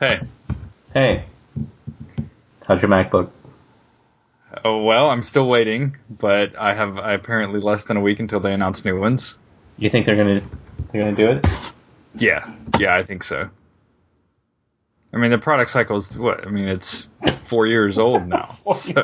[0.00, 0.20] Hey.
[0.94, 1.24] Hey.
[2.66, 3.30] How's your MacBook?
[4.64, 8.40] Oh well, I'm still waiting, but I have I apparently less than a week until
[8.40, 9.38] they announce new ones.
[9.76, 10.40] You think they're gonna
[10.90, 11.46] they're gonna do it?
[12.14, 13.50] Yeah, yeah, I think so.
[15.12, 16.46] I mean, the product cycle is what?
[16.46, 17.08] I mean, it's
[17.44, 18.58] four years old now.
[18.74, 19.02] so.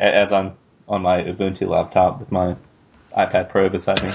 [0.00, 0.56] As I'm
[0.88, 2.56] on my Ubuntu laptop with my
[3.16, 4.12] iPad Pro beside me.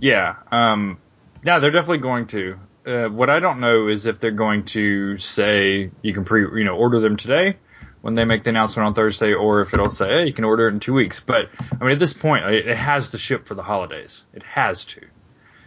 [0.00, 0.98] Yeah, um,
[1.44, 2.58] yeah, they're definitely going to.
[2.86, 6.64] Uh, what I don't know is if they're going to say you can pre, you
[6.64, 7.56] know, order them today
[8.02, 10.68] when they make the announcement on Thursday, or if it'll say, hey, you can order
[10.68, 11.20] it in two weeks.
[11.20, 14.26] But I mean, at this point, it, it has to ship for the holidays.
[14.34, 15.00] It has to.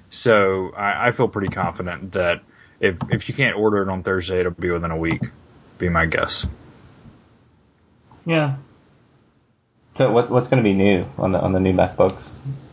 [0.09, 2.43] So I, I feel pretty confident that
[2.79, 5.23] if if you can't order it on Thursday, it'll be within a week.
[5.79, 6.45] Be my guess.
[8.25, 8.57] Yeah.
[9.97, 12.23] So what what's going to be new on the on the new MacBooks?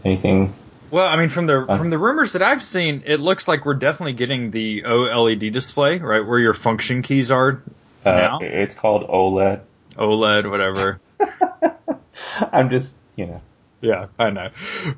[0.04, 0.54] Anything?
[0.94, 3.64] Well, I mean, from the uh, from the rumors that I've seen, it looks like
[3.64, 7.60] we're definitely getting the OLED display, right, where your function keys are
[8.04, 8.38] uh, now.
[8.40, 9.62] It's called OLED.
[9.96, 11.00] OLED, whatever.
[12.52, 13.40] I'm just, you know.
[13.80, 14.50] Yeah, I know.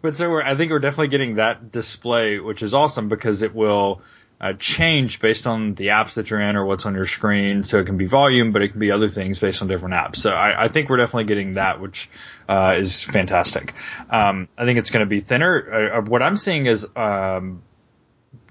[0.03, 3.55] But so we're, I think we're definitely getting that display, which is awesome because it
[3.55, 4.03] will
[4.41, 7.65] uh, change based on the apps that you're in or what's on your screen.
[7.65, 10.17] So it can be volume, but it can be other things based on different apps.
[10.17, 12.11] So I, I think we're definitely getting that, which
[12.49, 13.75] uh, is fantastic.
[14.11, 15.93] Um, I think it's going to be thinner.
[15.95, 17.63] Uh, uh, what I'm seeing is um,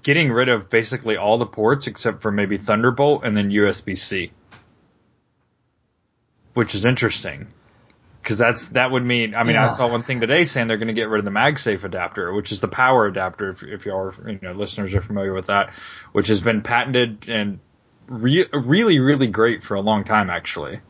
[0.02, 4.32] getting rid of basically all the ports except for maybe Thunderbolt and then USB C,
[6.54, 7.46] which is interesting
[8.26, 9.36] because that's that would mean.
[9.36, 9.66] I mean, yeah.
[9.66, 12.32] I saw one thing today saying they're going to get rid of the MagSafe adapter,
[12.32, 13.50] which is the power adapter.
[13.50, 15.72] If, if y'all, are, you know, listeners are familiar with that,
[16.10, 17.60] which has been patented and
[18.08, 20.80] re- really, really great for a long time, actually.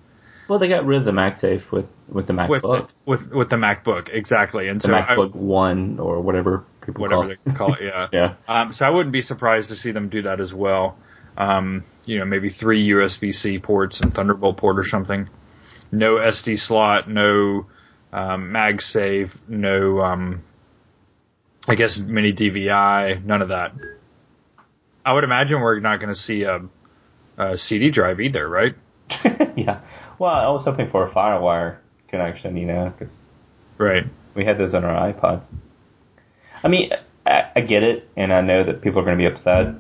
[0.49, 2.89] Well, they got rid of the MagSafe with with the MacBook.
[3.05, 7.03] With with, with the MacBook, exactly, and the so MacBook I, One or whatever people
[7.03, 7.83] whatever call they call it.
[7.83, 8.09] Yeah.
[8.15, 8.35] yeah.
[8.49, 10.97] Um, so I wouldn't be surprised to see them do that as well.
[11.37, 15.29] Um, you know, maybe three USB-C ports and Thunderbolt port or something
[15.93, 17.67] no SD slot, no
[18.13, 20.43] um, MagSafe, no, um,
[21.69, 23.73] I guess mini DVI, none of that.
[25.05, 26.63] I would imagine we're not going to see a,
[27.37, 28.75] a, CD drive either, right?
[29.57, 29.81] yeah.
[30.19, 31.77] Well, I was hoping for a FireWire
[32.09, 33.21] connection, you know, because
[33.79, 35.45] right we had those on our iPods.
[36.63, 36.91] I mean,
[37.25, 39.75] I, I get it, and I know that people are going to be upset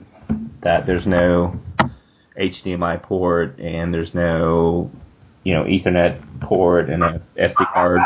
[0.62, 1.60] that there's no
[2.36, 4.90] HDMI port and there's no
[5.46, 8.00] you know, Ethernet port and a SD card.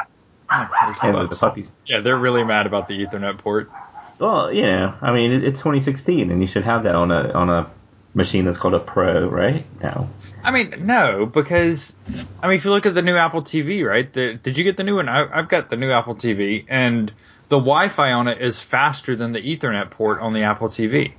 [1.54, 1.66] the.
[1.86, 3.70] Yeah, they're really mad about the Ethernet port.
[4.18, 7.70] Well, yeah, I mean, it's 2016, and you should have that on a on a
[8.12, 9.64] machine that's called a Pro, right?
[9.82, 10.10] No.
[10.44, 11.96] I mean, no, because
[12.42, 14.12] I mean, if you look at the new Apple TV, right?
[14.12, 15.08] The, did you get the new one?
[15.08, 17.10] I, I've got the new Apple TV, and
[17.48, 21.14] the Wi-Fi on it is faster than the Ethernet port on the Apple TV.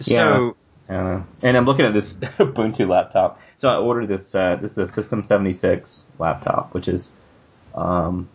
[0.00, 0.56] So.
[0.88, 1.22] Yeah.
[1.42, 4.34] and I'm looking at this Ubuntu laptop so I ordered this.
[4.34, 7.10] Uh, this is a System 76 laptop, which is
[7.74, 8.28] um,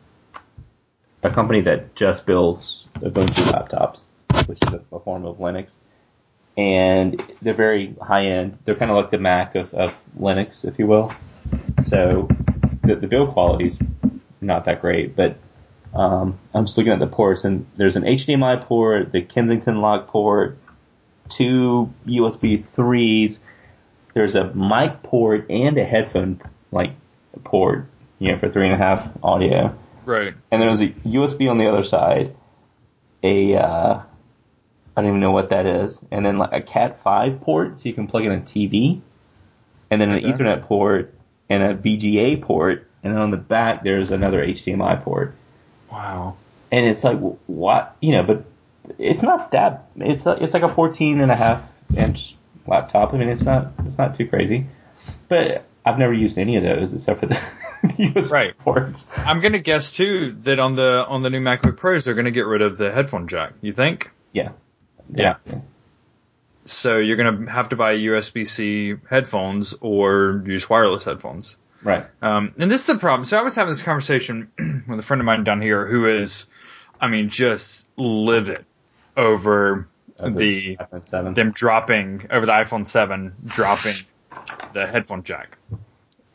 [1.24, 4.04] a company that just builds Ubuntu laptops,
[4.48, 5.72] which is a, a, form of Linux.
[6.58, 8.58] And they're very high end.
[8.66, 11.14] They're kind of like the Mac of, of Linux, if you will.
[11.84, 12.28] So
[12.84, 13.78] the, the build quality's
[14.42, 15.38] not that great, but
[15.94, 20.08] um, I'm just looking at the ports, and there's an HDMI port, the Kensington lock
[20.08, 20.58] port,
[21.30, 23.38] two USB 3s,
[24.14, 26.42] there's a mic port and a headphone
[26.72, 26.92] like
[27.44, 27.88] port,
[28.20, 29.76] you know, for three and a half audio.
[30.06, 30.34] Right.
[30.52, 32.36] And there's a USB on the other side.
[33.24, 34.02] A uh,
[34.96, 36.00] I don't even know what that is.
[36.12, 39.02] And then like a Cat five port, so you can plug in a TV.
[39.90, 40.28] And then an okay.
[40.32, 41.14] Ethernet port
[41.50, 42.88] and a VGA port.
[43.04, 45.36] And then on the back there's another HDMI port.
[45.92, 46.38] Wow.
[46.72, 48.46] And it's like what you know, but
[48.98, 49.90] it's not that.
[49.98, 51.64] It's a, it's like a 14 and a half
[51.96, 52.36] inch
[52.68, 53.14] laptop.
[53.14, 54.68] I mean, it's not it's not too crazy,
[55.28, 57.40] but I've never used any of those except for the
[57.84, 58.58] USB right.
[58.58, 59.06] ports.
[59.16, 62.46] I'm gonna guess too that on the on the new MacBook Pros they're gonna get
[62.46, 63.54] rid of the headphone jack.
[63.62, 64.12] You think?
[64.34, 64.52] Yeah.
[65.14, 65.36] Yeah.
[65.46, 65.60] yeah.
[66.66, 71.58] So you're gonna have to buy USB-C headphones or use wireless headphones.
[71.84, 72.06] Right.
[72.22, 73.26] Um, and this is the problem.
[73.26, 74.52] So I was having this conversation
[74.88, 76.48] with a friend of mine down here who is,
[77.00, 78.66] I mean, just livid
[79.18, 79.88] over
[80.30, 80.78] the,
[81.10, 83.96] the them dropping over the iPhone 7 dropping
[84.74, 85.58] the headphone jack.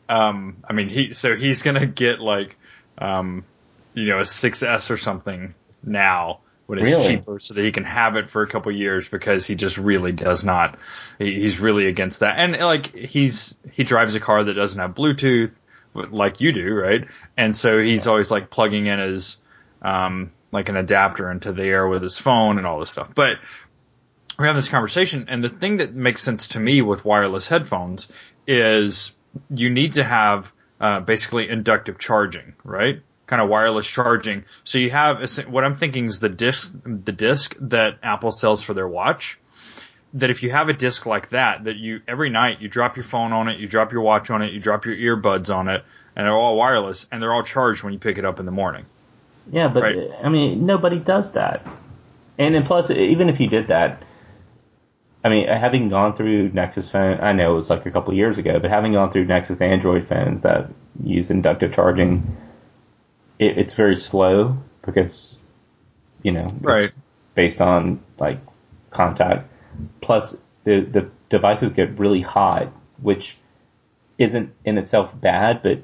[0.09, 2.55] Um, I mean, he so he's gonna get like,
[2.97, 3.45] um,
[3.93, 5.53] you know, a 6S or something
[5.83, 7.07] now when it's really?
[7.07, 10.11] cheaper, so that he can have it for a couple years because he just really
[10.11, 10.77] does not.
[11.17, 14.93] He, he's really against that, and like he's he drives a car that doesn't have
[14.93, 15.53] Bluetooth
[15.93, 17.05] like you do, right?
[17.35, 19.37] And so he's always like plugging in his
[19.81, 23.11] um, like an adapter into the air with his phone and all this stuff.
[23.13, 23.37] But
[24.37, 28.11] we're having this conversation, and the thing that makes sense to me with wireless headphones
[28.45, 29.11] is
[29.49, 33.01] you need to have uh, basically inductive charging, right?
[33.25, 34.45] Kind of wireless charging.
[34.63, 38.73] So you have what I'm thinking is the disc, the disc that Apple sells for
[38.73, 39.39] their watch.
[40.13, 43.03] That if you have a disc like that, that you every night you drop your
[43.03, 45.83] phone on it, you drop your watch on it, you drop your earbuds on it,
[46.15, 48.51] and they're all wireless and they're all charged when you pick it up in the
[48.51, 48.85] morning.
[49.51, 49.97] Yeah, but right?
[50.23, 51.65] I mean, nobody does that.
[52.37, 54.03] And then plus, even if you did that,
[55.23, 58.37] I mean, having gone through Nexus phone, I know it was like a couple years
[58.37, 60.69] ago, but having gone through Nexus Android phones that
[61.03, 62.37] use inductive charging,
[63.39, 65.35] it, it's very slow because,
[66.23, 66.93] you know, right.
[67.35, 68.39] based on like
[68.91, 69.51] contact.
[70.01, 72.71] Plus, the the devices get really hot,
[73.01, 73.37] which
[74.17, 75.79] isn't in itself bad, but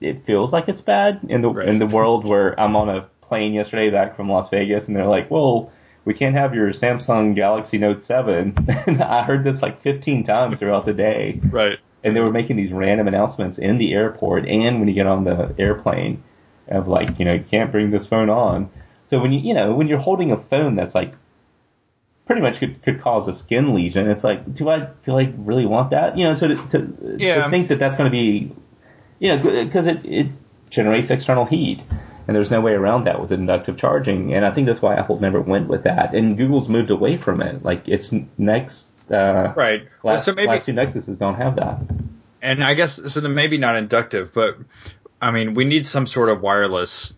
[0.00, 1.68] it feels like it's bad in the right.
[1.68, 5.06] in the world where I'm on a plane yesterday back from Las Vegas, and they're
[5.06, 5.72] like, "Well,
[6.06, 8.54] we can't have your Samsung Galaxy Note 7."
[8.86, 11.40] and I heard this like 15 times throughout the day.
[11.44, 11.78] Right.
[12.02, 15.24] And they were making these random announcements in the airport and when you get on
[15.24, 16.22] the airplane
[16.68, 18.70] of like, you know, you can't bring this phone on.
[19.04, 21.12] So when you, you know, when you're holding a phone that's like
[22.26, 25.66] pretty much could, could cause a skin lesion, it's like, do I, do I really
[25.66, 26.16] want that?
[26.16, 27.44] You know, so to, to, yeah.
[27.44, 28.54] to think that that's going to be
[29.18, 30.26] you know, because it, it
[30.70, 31.82] generates external heat.
[32.26, 34.34] And there's no way around that with inductive charging.
[34.34, 36.14] And I think that's why Apple never went with that.
[36.14, 37.64] And Google's moved away from it.
[37.64, 39.86] Like its next, uh, right.
[40.02, 41.80] Last, so maybe, two Nexuses don't have that.
[42.42, 44.56] And I guess, so then maybe not inductive, but
[45.20, 47.14] I mean, we need some sort of wireless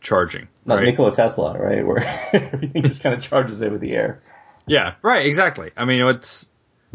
[0.00, 0.48] charging.
[0.66, 0.84] Like right?
[0.86, 1.86] Nikola Tesla, right?
[1.86, 4.20] Where everything just kind of charges over the air.
[4.66, 5.70] Yeah, right, exactly.
[5.76, 6.50] I mean, it's,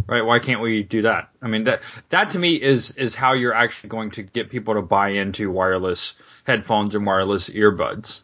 [0.08, 0.22] right?
[0.22, 1.30] Why can't we do that?
[1.42, 4.76] I mean, that that to me is is how you're actually going to get people
[4.76, 6.16] to buy into wireless
[6.46, 8.24] headphones and wireless earbuds.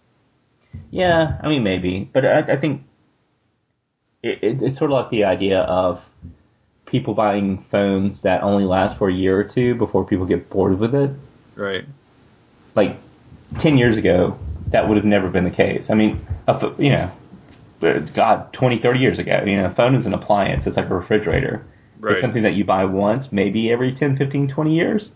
[0.89, 2.83] Yeah, I mean maybe, but I, I think
[4.23, 6.01] it, it, it's sort of like the idea of
[6.85, 10.77] people buying phones that only last for a year or two before people get bored
[10.79, 11.11] with it.
[11.55, 11.85] Right.
[12.75, 12.97] Like
[13.59, 14.37] ten years ago,
[14.67, 15.89] that would have never been the case.
[15.89, 16.25] I mean,
[16.77, 17.11] you know,
[17.81, 19.43] it's God, 20, 30 years ago.
[19.45, 20.67] You know, a phone is an appliance.
[20.67, 21.65] It's like a refrigerator.
[21.99, 22.13] Right.
[22.13, 25.11] It's something that you buy once, maybe every 10, 15, 20 years.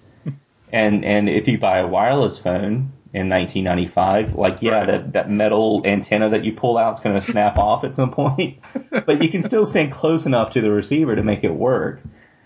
[0.76, 4.88] And, and if you buy a wireless phone in 1995, like, yeah, right.
[4.88, 8.12] that, that metal antenna that you pull out is going to snap off at some
[8.12, 8.60] point.
[9.06, 12.02] but you can still stand close enough to the receiver to make it work.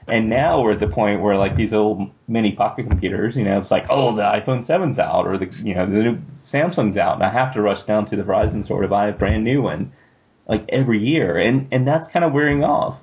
[0.08, 3.60] And now we're at the point where like these old mini pocket computers, you know,
[3.60, 7.16] it's like, oh, the iPhone 7's out or the, you know, the new Samsung's out
[7.16, 9.62] and I have to rush down to the Verizon store to buy a brand new
[9.62, 9.92] one
[10.50, 12.98] like every year, and and that's kind of wearing off.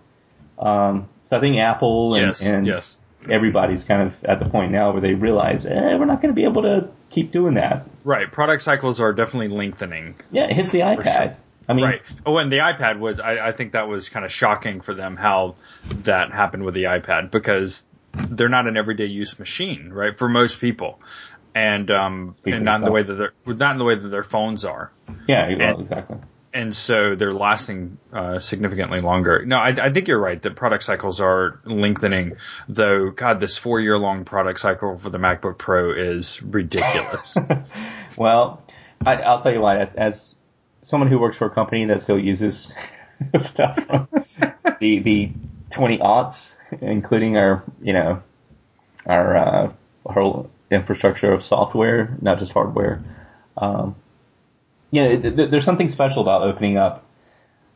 [0.59, 3.01] Um, so I think Apple and, yes, and yes.
[3.31, 6.37] Everybody's kind of at the point now where they realize eh, we're not going to
[6.37, 7.89] be able to keep doing that.
[8.05, 10.17] Right, product cycles are definitely lengthening.
[10.31, 11.05] Yeah, it hits the iPad.
[11.05, 11.37] Sure.
[11.69, 12.03] I mean, right.
[12.25, 15.17] Oh, and the iPad was, I, I think that was kind of shocking for them
[15.17, 15.57] how
[16.05, 20.17] that happened with the iPad because they're not an everyday use machine, right?
[20.17, 21.01] For most people.
[21.55, 24.23] And, um, and not in the way that they're, not in the way that their
[24.23, 24.93] phones are.
[25.27, 26.19] Yeah, well, and, exactly
[26.57, 29.45] and so they're lasting uh, significantly longer.
[29.45, 32.39] No, I, I, think you're right that product cycles are lengthening.
[32.67, 37.37] Though, God, this four year long product cycle for the MacBook Pro is ridiculous.
[38.17, 38.63] well,
[39.05, 39.77] I, will tell you what.
[39.77, 40.35] As, as,
[40.83, 42.73] someone who works for a company that still uses
[43.39, 44.09] stuff from
[44.81, 45.33] the the
[45.73, 48.23] 20 aughts, including our you know
[49.05, 49.73] our uh,
[50.07, 53.03] whole infrastructure of software, not just hardware.
[53.59, 53.97] Um,
[54.91, 57.05] you know, there's something special about opening up,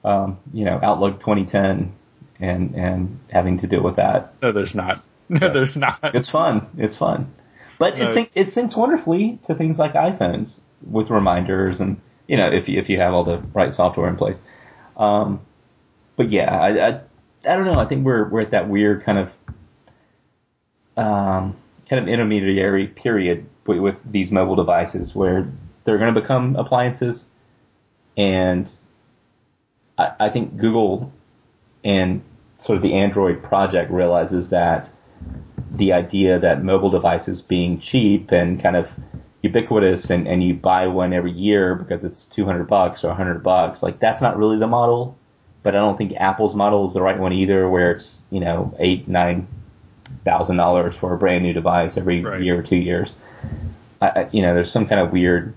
[0.04, 1.92] um, you know, Outlook 2010
[2.40, 4.34] and and having to deal with that.
[4.42, 5.02] No, there's not.
[5.32, 6.00] No, there's not.
[6.02, 6.66] It's fun.
[6.76, 7.32] It's fun,
[7.78, 8.08] but no.
[8.08, 12.80] it it syncs wonderfully to things like iPhones with reminders and you know if you,
[12.80, 14.38] if you have all the right software in place.
[14.96, 15.40] Um,
[16.16, 17.00] but yeah, I, I
[17.44, 17.78] I don't know.
[17.78, 19.28] I think we're we're at that weird kind of
[20.96, 21.56] um,
[21.88, 25.50] kind of intermediary period with, with these mobile devices where
[25.84, 27.24] they're going to become appliances,
[28.16, 28.68] and
[29.98, 31.12] I, I think Google
[31.84, 32.22] and
[32.58, 34.90] sort of the Android project realizes that
[35.72, 38.88] the idea that mobile devices being cheap and kind of
[39.42, 43.82] ubiquitous and, and you buy one every year because it's 200 bucks or 100 bucks,
[43.82, 45.16] like that's not really the model.
[45.62, 48.74] But I don't think Apple's model is the right one either, where it's, you know,
[48.78, 49.46] eight, nine
[50.24, 52.40] thousand dollars for a brand new device every right.
[52.42, 53.10] year or two years.
[54.00, 55.54] I, you know, there's some kind of weird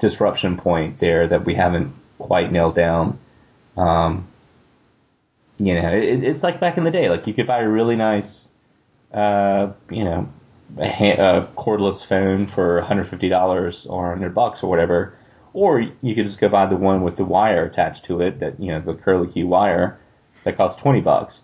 [0.00, 3.18] disruption point there that we haven't quite nailed down.
[3.76, 4.26] Um,
[5.58, 7.96] you know, it, it's like back in the day, like you could buy a really
[7.96, 8.48] nice,
[9.12, 10.28] uh, you know,
[10.78, 15.14] a, a cordless phone for $150 or 100 bucks or whatever,
[15.52, 18.60] Or you could just go buy the one with the wire attached to it, that
[18.60, 19.98] you know the curly key wire,
[20.44, 21.42] that costs twenty bucks,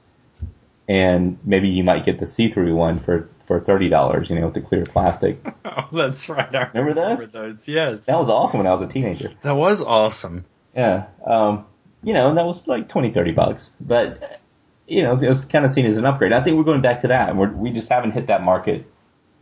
[0.88, 4.54] and maybe you might get the see-through one for for thirty dollars, you know, with
[4.54, 5.38] the clear plastic.
[5.64, 6.54] oh, that's right.
[6.54, 7.18] I remember those?
[7.18, 7.68] Remember those?
[7.68, 8.06] Yes.
[8.06, 9.32] That was awesome when I was a teenager.
[9.42, 10.44] That was awesome.
[10.74, 11.06] Yeah.
[11.24, 11.66] Um,
[12.02, 14.40] you know, and that was like 20, 30 bucks, but
[14.86, 16.32] you know, it was kind of seen as an upgrade.
[16.32, 18.86] I think we're going back to that, and we're, we just haven't hit that market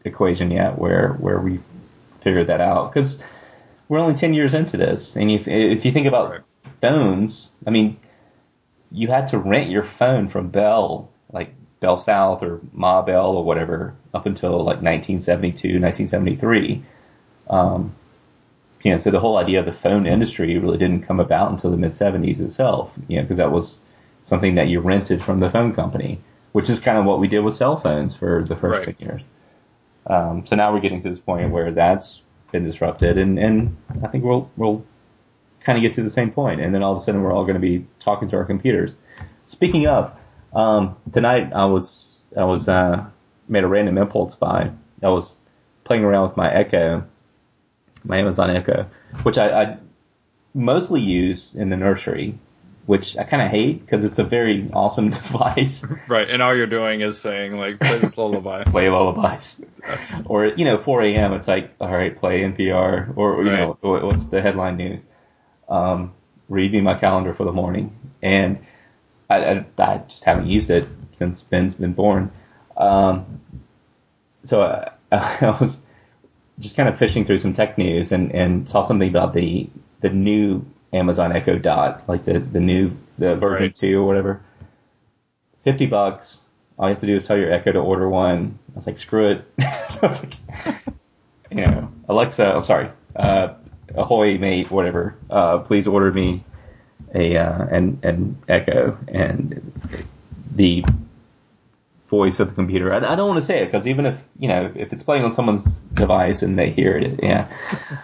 [0.05, 1.61] equation yet where where we
[2.23, 3.19] figured that out because
[3.89, 6.41] we're only ten years into this, and if if you think about right.
[6.81, 7.99] phones, I mean,
[8.91, 11.55] you had to rent your phone from Bell, like
[11.85, 16.83] Bell South or Ma Bell or whatever, up until like 1972, 1973.
[17.51, 17.95] Um,
[18.83, 21.71] you know, so the whole idea of the phone industry really didn't come about until
[21.71, 23.81] the mid 70s itself, you know, because that was
[24.23, 26.21] something that you rented from the phone company,
[26.53, 28.99] which is kind of what we did with cell phones for the first right.
[28.99, 29.23] 10 years.
[30.07, 34.09] Um, so now we're getting to this point where that's been disrupted, and, and I
[34.09, 34.85] think we'll we'll
[35.61, 37.45] kind of get to the same point, and then all of a sudden we're all
[37.45, 38.93] going to be talking to our computers.
[39.47, 40.13] Speaking of,
[40.55, 43.05] um, tonight I was I was uh,
[43.49, 44.71] made a random impulse buy.
[45.03, 45.37] I was
[45.85, 47.05] playing around with my Echo,
[48.05, 48.87] my Amazon Echo,
[49.23, 49.79] which I, I
[50.55, 52.39] mostly use in the nursery
[52.87, 55.83] which I kind of hate because it's a very awesome device.
[56.09, 59.61] Right, and all you're doing is saying like play this lullaby, play lullabies,
[60.27, 61.33] or you know 4 a.m.
[61.35, 63.61] It's like all right, play NPR, or you right.
[63.61, 65.03] know what's the headline news?
[65.69, 66.13] Um,
[66.49, 68.59] read me my calendar for the morning, and
[69.31, 70.89] I, I, I just haven't used it
[71.19, 72.31] since Ben's been born.
[72.77, 73.41] Um,
[74.45, 75.77] so I, I was
[76.61, 79.69] just kind of fishing through some tech news and, and saw something about the
[80.01, 83.77] the new Amazon Echo Dot, like the the new the version right.
[83.77, 84.41] two or whatever.
[85.65, 86.39] Fifty bucks.
[86.79, 88.59] All you have to do is tell your Echo to order one.
[88.73, 89.45] I was like, screw it.
[89.91, 90.35] so I was like,
[91.51, 93.55] you know, Alexa, I'm sorry, uh,
[93.95, 95.17] ahoy mate, whatever.
[95.31, 96.45] Uh, please order me
[97.15, 99.73] a uh, an an Echo, and
[100.55, 100.85] the
[102.15, 102.93] voice of the computer.
[102.93, 105.25] I, I don't want to say it because even if you know if it's playing
[105.25, 107.49] on someone's device and they hear it, yeah.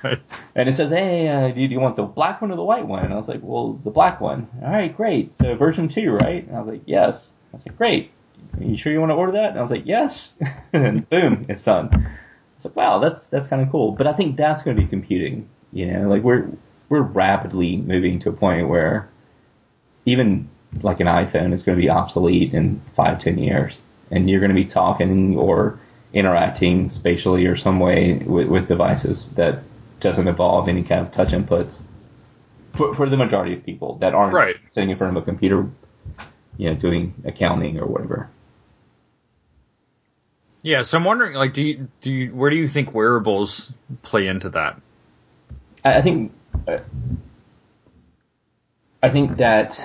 [0.02, 0.18] Right.
[0.56, 3.04] And it says, "Hey, uh, do, you want the black one or the white one?"
[3.04, 5.36] And I was like, "Well, the black one." All right, great.
[5.36, 6.46] So version two, right?
[6.46, 8.10] And I was like, "Yes." I was like, "Great.
[8.58, 10.32] Are you sure you want to order that?" And I was like, "Yes."
[10.72, 11.88] and boom, it's done.
[11.92, 11.98] I
[12.56, 14.88] was like, "Wow, that's that's kind of cool." But I think that's going to be
[14.88, 15.48] computing.
[15.72, 16.48] You know, like we're
[16.90, 19.08] we're rapidly moving to a point where
[20.04, 20.48] even
[20.82, 23.80] like an iPhone is going to be obsolete in five, ten years
[24.10, 25.78] and you're going to be talking or
[26.12, 29.62] interacting spatially or some way with, with devices that
[30.00, 31.80] doesn't involve any kind of touch inputs
[32.76, 34.56] for, for the majority of people that aren't right.
[34.68, 35.68] sitting in front of a computer,
[36.56, 38.28] you know, doing accounting or whatever.
[40.62, 44.26] Yeah, so I'm wondering, like, do you do you where do you think wearables play
[44.26, 44.78] into that?
[45.84, 46.32] I, I think
[49.02, 49.80] I think that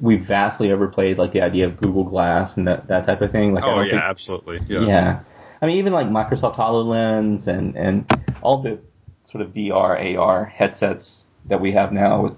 [0.00, 3.54] we vastly overplayed like the idea of Google Glass and that, that type of thing.
[3.54, 4.60] Like, oh yeah, think, absolutely.
[4.68, 4.80] Yeah.
[4.86, 5.20] yeah.
[5.60, 8.10] I mean, even like Microsoft HoloLens and, and
[8.42, 8.78] all the
[9.30, 12.34] sort of VR, AR headsets that we have now with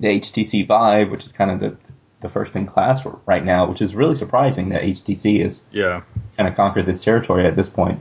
[0.00, 1.76] the HTC Vive, which is kind of the,
[2.22, 6.02] the first in class right now, which is really surprising that HTC is yeah
[6.36, 8.00] kind of conquered this territory at this point.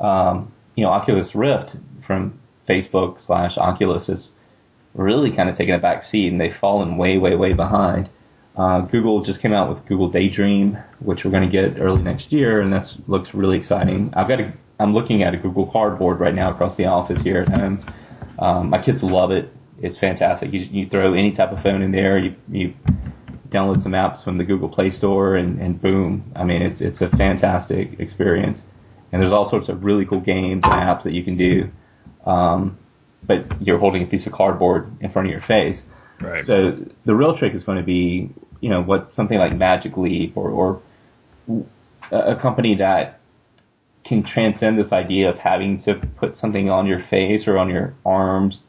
[0.00, 4.32] Um, you know, Oculus Rift from Facebook slash Oculus is
[4.94, 8.08] really kind of taken a back seat and they've fallen way, way, way behind.
[8.56, 12.32] Uh, Google just came out with Google Daydream, which we're going to get early next
[12.32, 14.12] year, and that looks really exciting.
[14.16, 17.42] I've got a, I'm looking at a Google Cardboard right now across the office here
[17.42, 17.84] at home.
[18.38, 19.52] Um, my kids love it.
[19.82, 20.54] It's fantastic.
[20.54, 22.74] You, you throw any type of phone in there, you, you
[23.50, 26.32] download some apps from the Google Play Store, and, and boom.
[26.34, 28.62] I mean, it's it's a fantastic experience.
[29.12, 31.70] And there's all sorts of really cool games and apps that you can do.
[32.26, 32.78] Um,
[33.22, 35.84] but you're holding a piece of cardboard in front of your face.
[36.20, 36.44] Right.
[36.44, 38.30] So the real trick is going to be,
[38.60, 40.82] you know, what something like Magic Leap or, or
[42.10, 43.20] a company that
[44.04, 47.94] can transcend this idea of having to put something on your face or on your
[48.04, 48.60] arms.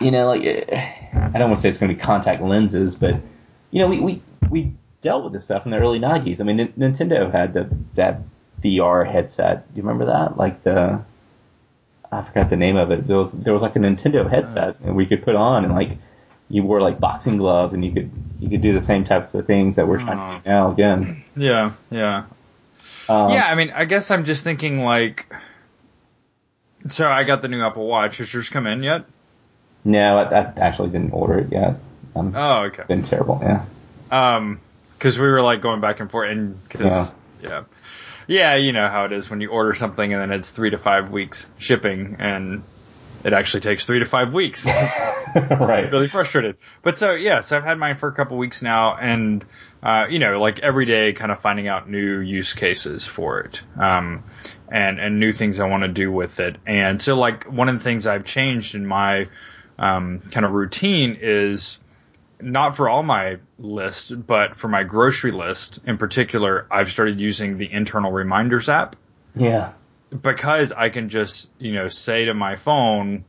[0.00, 3.14] You know, like I don't want to say it's going to be contact lenses, but
[3.70, 6.40] you know, we we we dealt with this stuff in the early '90s.
[6.40, 8.20] I mean, Nintendo had the that
[8.62, 9.72] VR headset.
[9.72, 10.36] Do you remember that?
[10.36, 11.02] Like the
[12.12, 13.06] I forgot the name of it.
[13.06, 15.98] There was there was like a Nintendo headset and we could put on and like
[16.48, 19.46] you wore like boxing gloves and you could you could do the same types of
[19.46, 21.24] things that we're trying to do now again.
[21.34, 22.24] Yeah, yeah.
[23.08, 25.32] Um, yeah, I mean, I guess I'm just thinking like
[26.88, 28.18] so I got the new Apple Watch.
[28.18, 29.04] Has yours come in yet?
[29.84, 31.76] No, I, I actually didn't order it yet.
[32.14, 32.84] I'm, oh, okay.
[32.86, 33.64] Been terrible, yeah.
[34.10, 34.60] Um,
[34.98, 37.48] because we were like going back and forth, and because yeah.
[37.48, 37.64] yeah.
[38.26, 40.78] Yeah, you know how it is when you order something and then it's three to
[40.78, 42.62] five weeks shipping, and
[43.24, 44.66] it actually takes three to five weeks.
[45.36, 45.90] right.
[45.90, 46.56] Really frustrated.
[46.82, 49.44] But so yeah, so I've had mine for a couple weeks now, and
[49.82, 53.62] uh, you know, like every day, kind of finding out new use cases for it,
[53.80, 54.24] um,
[54.70, 56.56] and and new things I want to do with it.
[56.66, 59.28] And so like one of the things I've changed in my
[59.78, 61.78] um, kind of routine is
[62.42, 67.58] not for all my list, but for my grocery list in particular, I've started using
[67.58, 68.96] the internal reminders app.
[69.34, 69.72] Yeah
[70.20, 73.24] because I can just, you know, say to my phone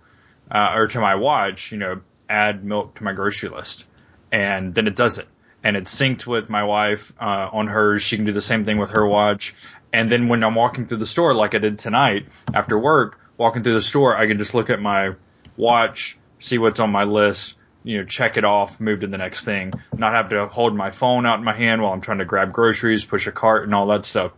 [0.51, 3.85] uh, or to my watch, you know, add milk to my grocery list,
[4.31, 5.27] and then it does it,
[5.63, 8.01] and it's synced with my wife uh, on hers.
[8.01, 9.55] She can do the same thing with her watch,
[9.93, 13.63] and then when I'm walking through the store, like I did tonight after work, walking
[13.63, 15.11] through the store, I can just look at my
[15.55, 17.55] watch, see what's on my list.
[17.83, 20.91] You know, check it off, move to the next thing, not have to hold my
[20.91, 23.75] phone out in my hand while I'm trying to grab groceries, push a cart and
[23.75, 24.31] all that stuff.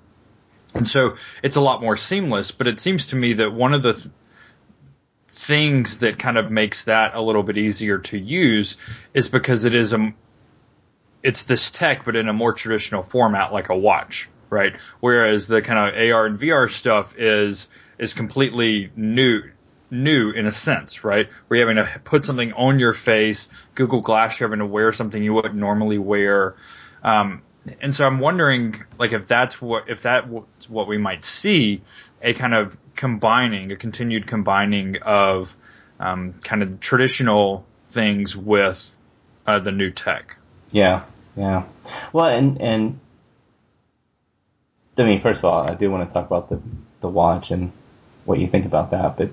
[0.73, 3.81] And so it's a lot more seamless, but it seems to me that one of
[3.81, 4.07] the th-
[5.31, 8.77] things that kind of makes that a little bit easier to use
[9.13, 10.13] is because it is a,
[11.23, 14.75] it's this tech, but in a more traditional format like a watch, right?
[14.99, 19.43] Whereas the kind of AR and VR stuff is, is completely new,
[19.89, 21.27] new in a sense, right?
[21.47, 24.91] Where you're having to put something on your face, Google Glass, you're having to wear
[24.91, 26.55] something you wouldn't normally wear.
[27.03, 27.41] Um,
[27.81, 31.81] and so I'm wondering, like, if that's what if that's what we might see,
[32.21, 35.55] a kind of combining, a continued combining of
[35.99, 38.95] um, kind of traditional things with
[39.47, 40.37] uh, the new tech.
[40.71, 41.63] Yeah, yeah.
[42.13, 42.99] Well, and and
[44.97, 46.61] I mean, first of all, I do want to talk about the
[47.01, 47.71] the watch and
[48.25, 49.29] what you think about that, but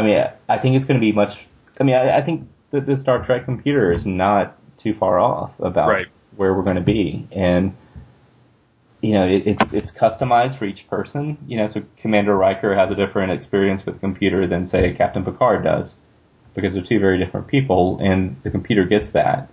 [0.00, 1.38] I mean, I think it's going to be much.
[1.78, 5.52] I mean, I, I think that the Star Trek computer is not too far off
[5.60, 7.28] about right where we're going to be.
[7.32, 7.76] And,
[9.02, 11.36] you know, it, it's, it's customized for each person.
[11.46, 15.24] You know, so Commander Riker has a different experience with the computer than say Captain
[15.24, 15.96] Picard does
[16.54, 19.50] because they're two very different people and the computer gets that.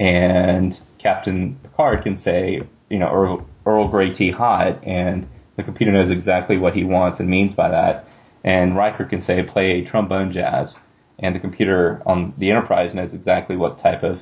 [0.00, 5.92] And Captain Picard can say, you know, Earl, Earl Grey tea hot and the computer
[5.92, 8.08] knows exactly what he wants and means by that.
[8.46, 10.76] And Riker can say, play a trombone jazz.
[11.18, 14.20] And the computer on the Enterprise knows exactly what type of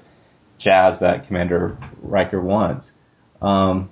[0.58, 2.92] jazz that Commander Riker wants.
[3.42, 3.90] Um,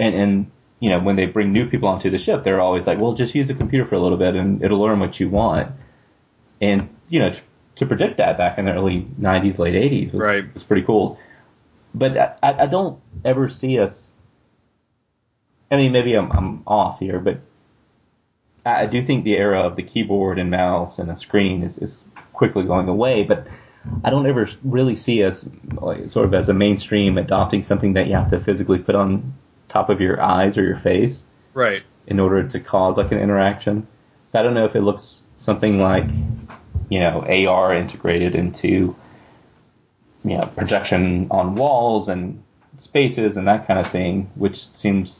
[0.00, 2.98] and, and, you know, when they bring new people onto the ship, they're always like,
[2.98, 5.70] well, just use the computer for a little bit and it'll learn what you want.
[6.60, 7.32] And, you know,
[7.76, 10.54] to predict that back in the early 90s, late 80s was, right.
[10.54, 11.18] was pretty cool.
[11.94, 14.12] But I, I don't ever see us,
[15.70, 17.38] I mean, maybe I'm, I'm off here, but
[18.64, 21.98] I do think the era of the keyboard and mouse and a screen is, is
[22.32, 23.46] quickly going away, but
[24.04, 28.06] I don't ever really see us like, sort of as a mainstream adopting something that
[28.06, 29.34] you have to physically put on
[29.68, 31.24] top of your eyes or your face.
[31.54, 31.82] Right.
[32.06, 33.86] In order to cause like an interaction.
[34.28, 36.04] So I don't know if it looks something like,
[36.88, 38.94] you know, AR integrated into,
[40.24, 42.42] you know, projection on walls and
[42.78, 45.18] spaces and that kind of thing, which seems.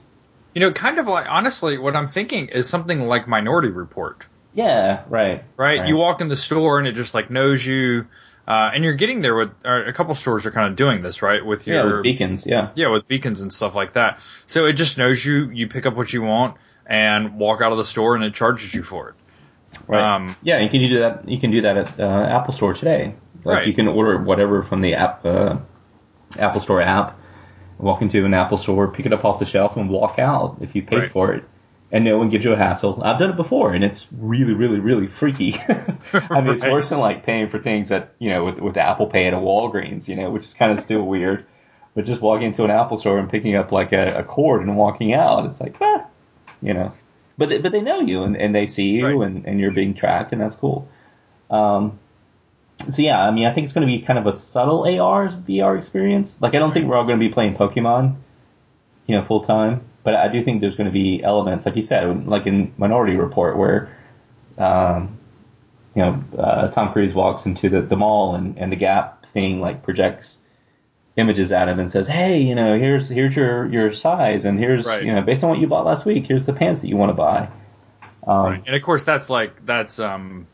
[0.54, 4.24] You know, kind of like, honestly, what I'm thinking is something like Minority Report.
[4.54, 5.78] Yeah, right, right.
[5.78, 5.88] Right.
[5.88, 8.06] You walk in the store and it just like knows you
[8.46, 11.44] uh, and you're getting there with a couple stores are kind of doing this, right?
[11.44, 14.18] With your yeah, with beacons, yeah, yeah, with beacons and stuff like that.
[14.46, 17.78] So it just knows you, you pick up what you want, and walk out of
[17.78, 19.14] the store, and it charges you for it.
[19.86, 20.02] Right.
[20.02, 21.28] Um, yeah, you can do that.
[21.28, 23.14] You can do that at uh, Apple Store today.
[23.44, 23.66] Like right.
[23.66, 25.58] you can order whatever from the app, uh,
[26.36, 27.18] Apple Store app,
[27.82, 30.74] walk into an Apple Store, pick it up off the shelf, and walk out if
[30.74, 31.12] you paid right.
[31.12, 31.44] for it
[31.92, 33.02] and no one gives you a hassle.
[33.04, 35.54] I've done it before, and it's really, really, really freaky.
[36.12, 39.06] I mean, it's worse than like paying for things that you know with with Apple
[39.06, 41.44] Pay at a Walgreens, you know, which is kind of still weird.
[41.94, 44.78] But just walking into an Apple store and picking up like a, a cord and
[44.78, 46.06] walking out, it's like, ah,
[46.62, 46.92] you know.
[47.36, 49.26] But they, but they know you and, and they see you right.
[49.26, 50.88] and, and you're being tracked, and that's cool.
[51.50, 51.98] Um,
[52.90, 55.28] so yeah, I mean, I think it's going to be kind of a subtle AR
[55.28, 56.38] VR experience.
[56.40, 58.16] Like, I don't think we're all going to be playing Pokemon,
[59.06, 61.82] you know, full time but I do think there's going to be elements, like you
[61.82, 63.96] said, like in Minority Report, where
[64.58, 65.18] um,
[65.94, 69.60] you know uh, Tom Cruise walks into the, the mall and, and the Gap thing
[69.60, 70.38] like projects
[71.16, 74.84] images at him and says, "Hey, you know, here's here's your your size, and here's
[74.84, 75.04] right.
[75.04, 77.10] you know based on what you bought last week, here's the pants that you want
[77.10, 77.48] to buy."
[78.26, 78.62] Um, right.
[78.66, 80.46] And of course, that's like that's um,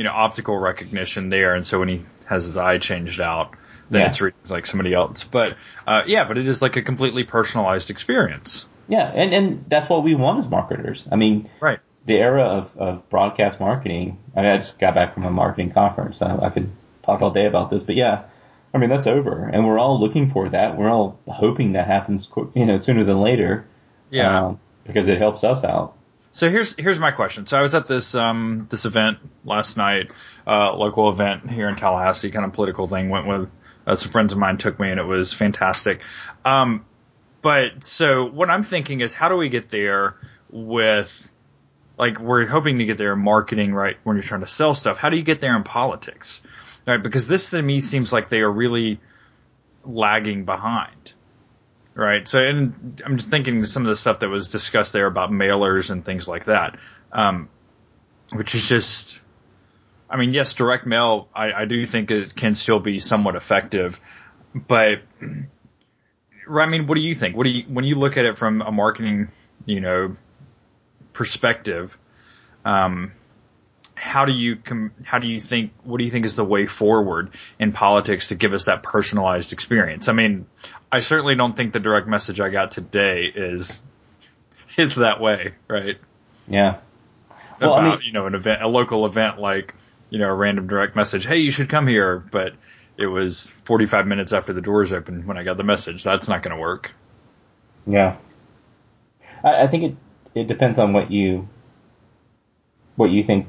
[0.00, 3.54] you know optical recognition there, and so when he has his eye changed out,
[3.90, 4.08] then yeah.
[4.08, 5.24] it's reading like somebody else.
[5.24, 8.66] But uh, yeah, but it is like a completely personalized experience.
[8.88, 11.06] Yeah, and, and that's what we want as marketers.
[11.12, 11.80] I mean, right.
[12.06, 15.72] the era of, of broadcast marketing, I mean, I just got back from a marketing
[15.72, 16.16] conference.
[16.16, 16.70] So I could
[17.02, 18.22] talk all day about this, but yeah,
[18.72, 19.46] I mean, that's over.
[19.46, 20.78] And we're all looking for that.
[20.78, 23.66] We're all hoping that happens, you know, sooner than later.
[24.08, 24.46] Yeah.
[24.46, 25.94] Um, because it helps us out.
[26.32, 27.46] So here's here's my question.
[27.46, 30.12] So I was at this um this event last night,
[30.46, 33.08] uh, local event here in Tallahassee, kind of political thing.
[33.08, 33.50] Went with
[33.86, 36.00] uh, some friends of mine took me, and it was fantastic.
[36.44, 36.84] Um,
[37.42, 40.16] but so what I'm thinking is, how do we get there
[40.50, 41.28] with
[41.98, 43.96] like we're hoping to get there in marketing, right?
[44.04, 46.42] When you're trying to sell stuff, how do you get there in politics,
[46.86, 47.02] right?
[47.02, 49.00] Because this to me seems like they are really
[49.84, 50.99] lagging behind
[52.00, 52.26] right?
[52.26, 55.90] So, and I'm just thinking some of the stuff that was discussed there about mailers
[55.90, 56.78] and things like that,
[57.12, 57.50] um,
[58.32, 59.20] which is just,
[60.08, 64.00] I mean, yes, direct mail, I, I do think it can still be somewhat effective,
[64.54, 67.36] but, I mean, what do you think?
[67.36, 69.28] What do you, when you look at it from a marketing,
[69.66, 70.16] you know,
[71.12, 71.98] perspective,
[72.64, 73.12] um,
[74.00, 76.66] how do you com- how do you think what do you think is the way
[76.66, 80.08] forward in politics to give us that personalized experience?
[80.08, 80.46] I mean,
[80.90, 83.84] I certainly don't think the direct message I got today is
[84.78, 85.98] is that way, right?
[86.48, 86.78] Yeah.
[87.60, 89.74] Well, About I mean, you know an event, a local event like
[90.08, 92.54] you know a random direct message, hey, you should come here, but
[92.96, 96.04] it was 45 minutes after the doors opened when I got the message.
[96.04, 96.92] That's not going to work.
[97.86, 98.16] Yeah.
[99.44, 99.96] I, I think it
[100.34, 101.48] it depends on what you
[102.96, 103.48] what you think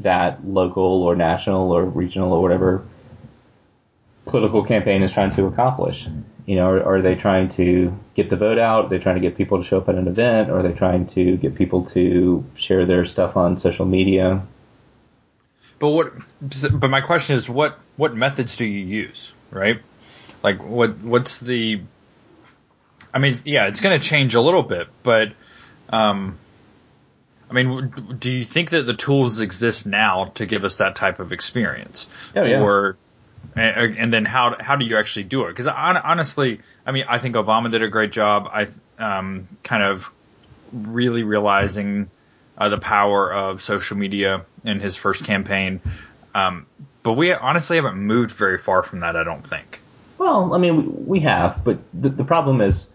[0.00, 2.84] that local or national or regional or whatever
[4.28, 6.06] political campaign is trying to accomplish.
[6.46, 8.86] You know, are, are, they trying to get the vote out?
[8.86, 10.50] Are they trying to get people to show up at an event?
[10.50, 14.42] Or are they trying to get people to share their stuff on social media?
[15.78, 16.12] But what?
[16.72, 19.32] But my question is, what what methods do you use?
[19.50, 19.80] Right?
[20.42, 21.82] Like, what what's the?
[23.12, 25.32] I mean, yeah, it's going to change a little bit, but
[25.90, 26.38] um,
[27.50, 31.18] I mean, do you think that the tools exist now to give us that type
[31.18, 32.08] of experience?
[32.36, 32.60] Oh, yeah.
[32.60, 32.98] Or,
[33.54, 35.48] and, then how how do you actually do it?
[35.48, 38.48] Because honestly, I mean, I think Obama did a great job.
[38.52, 38.66] I
[38.98, 40.10] um, kind of
[40.72, 42.10] really realizing
[42.56, 45.80] uh, the power of social media in his first campaign.
[46.34, 46.66] Um,
[47.02, 49.16] but we honestly haven't moved very far from that.
[49.16, 49.80] I don't think.
[50.18, 52.86] Well, I mean, we have, but the, the problem is,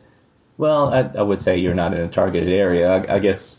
[0.57, 2.91] well, I, I, would say you're not in a targeted area.
[2.91, 3.55] I, I guess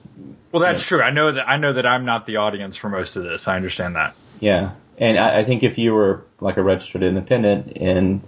[0.54, 0.96] well, that's yeah.
[0.96, 1.02] true.
[1.02, 3.48] I know that I know that I'm not the audience for most of this.
[3.48, 4.14] I understand that.
[4.38, 8.22] Yeah, and I, I think if you were like a registered independent in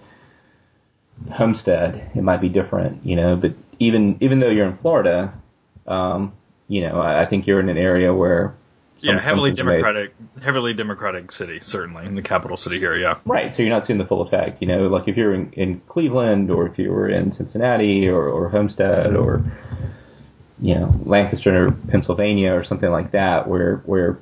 [1.32, 3.36] Homestead, it might be different, you know.
[3.36, 5.32] But even even though you're in Florida,
[5.86, 6.32] um,
[6.66, 8.56] you know, I, I think you're in an area where
[8.98, 10.42] yeah, heavily democratic, made.
[10.42, 12.96] heavily democratic city, certainly in the capital city here.
[12.96, 13.54] Yeah, right.
[13.54, 14.60] So you're not seeing the full effect.
[14.60, 18.28] You know, like if you're in, in Cleveland or if you were in Cincinnati or,
[18.28, 19.44] or Homestead or
[20.61, 24.19] you know, Lancaster, or Pennsylvania, or something like that, where where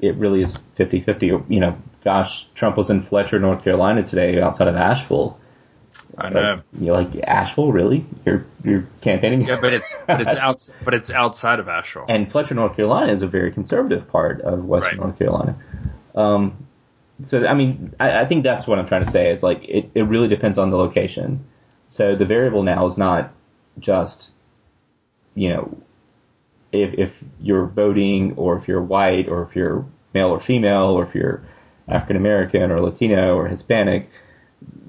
[0.00, 1.48] it really is 50-50.
[1.48, 5.38] You know, gosh, Trump was in Fletcher, North Carolina today, outside of Asheville.
[6.18, 6.40] I know.
[6.40, 8.04] Like, you're like Asheville, really?
[8.24, 9.46] You're you're campaigning?
[9.46, 12.06] Yeah, but it's but it's out but it's outside of Asheville.
[12.08, 15.06] And Fletcher, North Carolina, is a very conservative part of Western right.
[15.06, 15.56] North Carolina.
[16.14, 16.66] Um,
[17.26, 19.30] so I mean, I, I think that's what I'm trying to say.
[19.30, 21.44] It's like it, it really depends on the location.
[21.90, 23.32] So the variable now is not
[23.78, 24.30] just
[25.34, 25.78] you know,
[26.72, 31.06] if, if you're voting or if you're white or if you're male or female or
[31.06, 31.42] if you're
[31.88, 34.08] African American or Latino or Hispanic,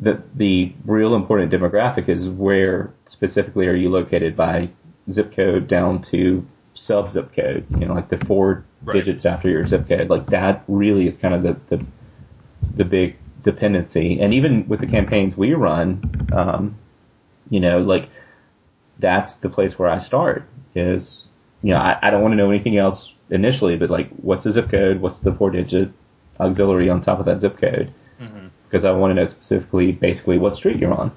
[0.01, 4.69] the, the real important demographic is where specifically are you located by
[5.11, 8.93] zip code down to sub zip code, you know, like the four right.
[8.93, 10.09] digits after your zip code.
[10.09, 11.85] Like that really is kind of the, the,
[12.77, 14.19] the big dependency.
[14.19, 16.77] And even with the campaigns we run, um,
[17.49, 18.09] you know, like
[19.03, 21.25] that's the place where I start is,
[21.61, 24.53] you know, I, I don't want to know anything else initially, but like, what's the
[24.53, 25.01] zip code?
[25.01, 25.91] What's the four digit
[26.39, 27.93] auxiliary on top of that zip code?
[28.21, 28.47] Mm-hmm.
[28.63, 31.11] Because I want to know specifically, basically, what street you're on.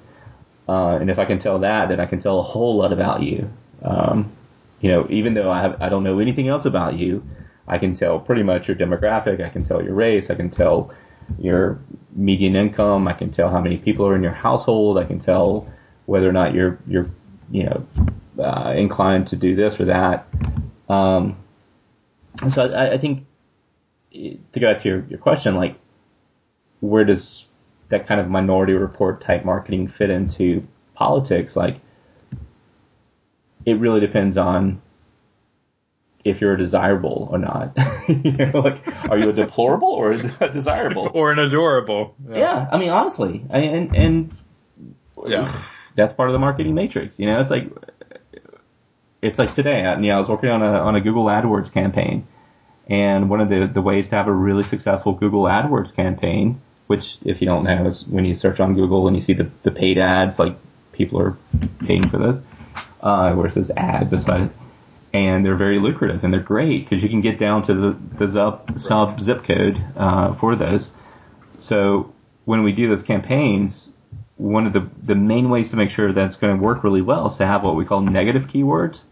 [0.68, 3.22] Uh, and if I can tell that, then I can tell a whole lot about
[3.22, 3.49] you.
[3.85, 4.33] Um,
[4.81, 7.22] you know, even though I have, I don't know anything else about you,
[7.68, 9.40] I can tell pretty much your demographic.
[9.40, 10.29] I can tell your race.
[10.29, 10.92] I can tell
[11.38, 11.79] your
[12.16, 13.07] median income.
[13.07, 14.99] I can tell how many people are in your household.
[14.99, 15.68] I can tell
[16.07, 17.09] whether or not you're you're
[17.51, 17.87] you know,
[18.43, 20.27] uh, inclined to do this or that.
[20.89, 21.37] Um,
[22.51, 23.27] so I, I, think
[24.13, 25.79] to go back to your, your question, like,
[26.81, 27.45] where does
[27.89, 31.57] that kind of minority report type marketing fit into politics?
[31.57, 31.81] Like,
[33.65, 34.81] it really depends on
[36.25, 37.77] if you're desirable or not.
[38.09, 42.15] you know, like, are you a deplorable or a desirable or an adorable?
[42.29, 42.39] Yeah.
[42.39, 44.37] yeah I mean, honestly, I, and and
[45.27, 45.65] yeah
[45.97, 47.19] that's part of the marketing matrix.
[47.19, 47.67] You know, it's like
[49.23, 49.81] it's like today.
[49.81, 52.27] You know, I was working on a on a Google AdWords campaign,
[52.89, 57.17] and one of the the ways to have a really successful Google AdWords campaign, which
[57.25, 59.71] if you don't know, is when you search on Google and you see the the
[59.71, 60.57] paid ads, like
[60.93, 61.37] people are
[61.87, 62.43] paying for this,
[63.01, 64.51] uh, where it says ad beside it.
[65.13, 68.31] and they're very lucrative and they're great because you can get down to the, the
[68.31, 70.91] sub, sub zip code uh, for those.
[71.59, 72.13] So
[72.45, 73.89] when we do those campaigns,
[74.37, 77.03] one of the, the main ways to make sure that it's going to work really
[77.03, 79.03] well is to have what we call negative keywords.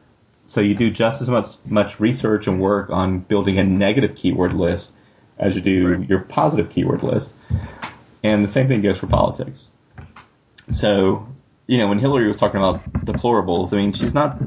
[0.46, 4.52] So you do just as much much research and work on building a negative keyword
[4.52, 4.90] list
[5.38, 6.08] as you do right.
[6.08, 7.30] your positive keyword list.
[8.22, 9.68] And the same thing goes for politics.
[10.72, 11.26] So,
[11.66, 14.38] you know, when Hillary was talking about deplorables, I mean, she's not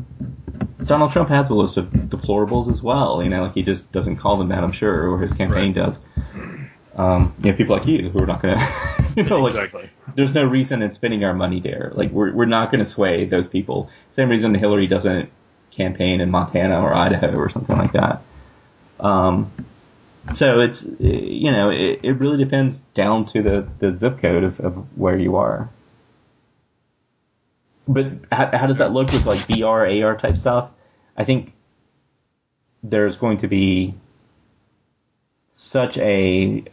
[0.85, 3.21] Donald Trump has a list of deplorables as well.
[3.23, 5.85] You know, like he just doesn't call them that, I'm sure, or his campaign right.
[5.85, 5.99] does.
[6.97, 9.83] Um, you know, people like you who are not going to, you know, exactly.
[9.83, 11.91] like, there's no reason in spending our money there.
[11.95, 13.89] Like, we're, we're not going to sway those people.
[14.11, 15.29] Same reason Hillary doesn't
[15.71, 18.23] campaign in Montana or Idaho or something like that.
[18.99, 19.51] Um,
[20.35, 24.59] so it's, you know, it, it really depends down to the, the zip code of,
[24.59, 25.69] of where you are.
[27.87, 30.71] But how, how does that look with like VR, AR type stuff?
[31.15, 31.53] I think
[32.83, 33.95] there's going to be
[35.57, 36.63] such a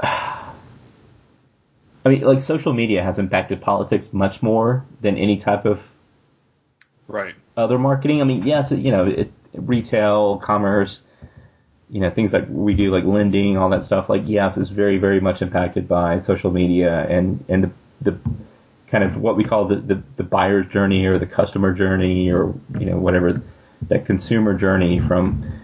[2.02, 5.80] I mean, like social media has impacted politics much more than any type of
[7.08, 8.20] right other marketing.
[8.20, 11.02] I mean, yes, you know, it, retail, commerce,
[11.90, 14.08] you know, things like we do, like lending, all that stuff.
[14.08, 18.18] Like, yes, is very, very much impacted by social media and and the the
[18.90, 22.52] kind of what we call the, the, the buyer's journey or the customer journey or,
[22.78, 23.40] you know, whatever,
[23.88, 25.59] that consumer journey from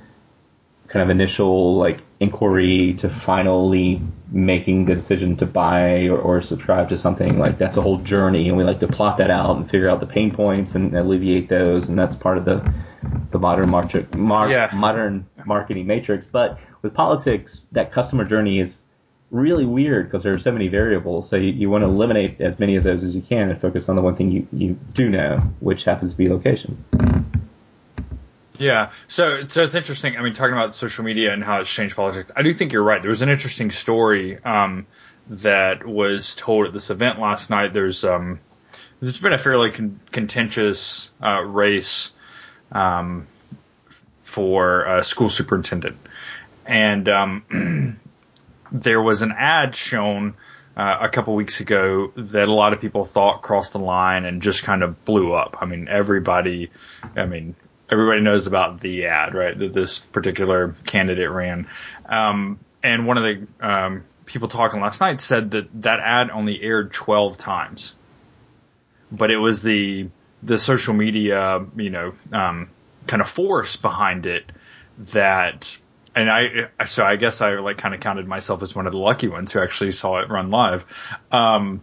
[0.96, 4.00] kind of initial like inquiry to finally
[4.32, 8.48] making the decision to buy or, or, subscribe to something like that's a whole journey
[8.48, 11.50] and we like to plot that out and figure out the pain points and alleviate
[11.50, 12.74] those and that's part of the
[13.30, 14.70] the modern market mar- yeah.
[14.72, 18.80] modern marketing matrix but with politics that customer journey is
[19.30, 21.28] really weird because there are so many variables.
[21.28, 23.88] So you, you, want to eliminate as many of those as you can and focus
[23.88, 26.84] on the one thing you, you do know, which happens to be location.
[28.58, 30.16] Yeah, so so it's interesting.
[30.16, 32.82] I mean, talking about social media and how it's changed politics, I do think you're
[32.82, 33.00] right.
[33.00, 34.86] There was an interesting story um,
[35.28, 37.72] that was told at this event last night.
[37.72, 38.40] There's um,
[39.00, 42.12] there's been a fairly con- contentious uh, race
[42.72, 43.26] um,
[44.22, 45.96] for a school superintendent,
[46.64, 47.98] and um,
[48.72, 50.34] there was an ad shown
[50.76, 54.42] uh, a couple weeks ago that a lot of people thought crossed the line and
[54.42, 55.56] just kind of blew up.
[55.60, 56.70] I mean, everybody,
[57.16, 57.54] I mean,
[57.90, 59.58] everybody knows about the ad, right?
[59.58, 61.68] That this particular candidate ran.
[62.08, 66.62] Um, and one of the um, people talking last night said that that ad only
[66.62, 67.94] aired 12 times,
[69.10, 70.08] but it was the
[70.42, 72.68] the social media, you know, um,
[73.06, 74.44] kind of force behind it
[74.98, 75.78] that
[76.14, 78.98] and I so I guess I like kind of counted myself as one of the
[78.98, 80.84] lucky ones who actually saw it run live.
[81.30, 81.82] Um,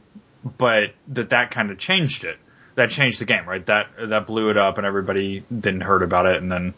[0.57, 2.37] but that that kind of changed it.
[2.75, 3.65] That changed the game, right?
[3.65, 6.73] That that blew it up, and everybody didn't heard about it, and then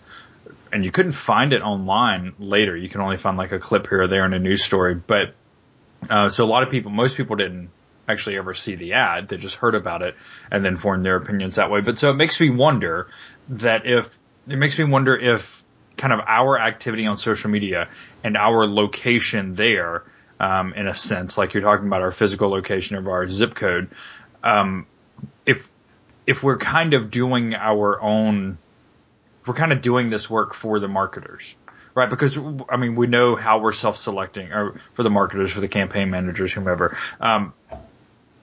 [0.71, 2.75] and you couldn't find it online later.
[2.75, 4.95] You can only find like a clip here or there in a news story.
[4.95, 5.34] But
[6.10, 7.69] uh, so a lot of people, most people didn't
[8.08, 9.27] actually ever see the ad.
[9.27, 10.15] They just heard about it
[10.51, 11.81] and then formed their opinions that way.
[11.81, 13.08] But so it makes me wonder
[13.49, 15.63] that if it makes me wonder if
[15.97, 17.88] kind of our activity on social media
[18.23, 20.03] and our location there,
[20.39, 23.89] um, in a sense, like you're talking about our physical location of our zip code,
[24.43, 24.86] um,
[25.45, 25.69] if
[26.28, 28.58] if we're kind of doing our own,
[29.46, 31.56] we're kind of doing this work for the marketers,
[31.94, 32.10] right?
[32.10, 32.38] Because
[32.70, 36.54] I mean, we know how we're self-selecting, or for the marketers, for the campaign managers,
[36.54, 36.98] whomever.
[37.20, 37.54] Um,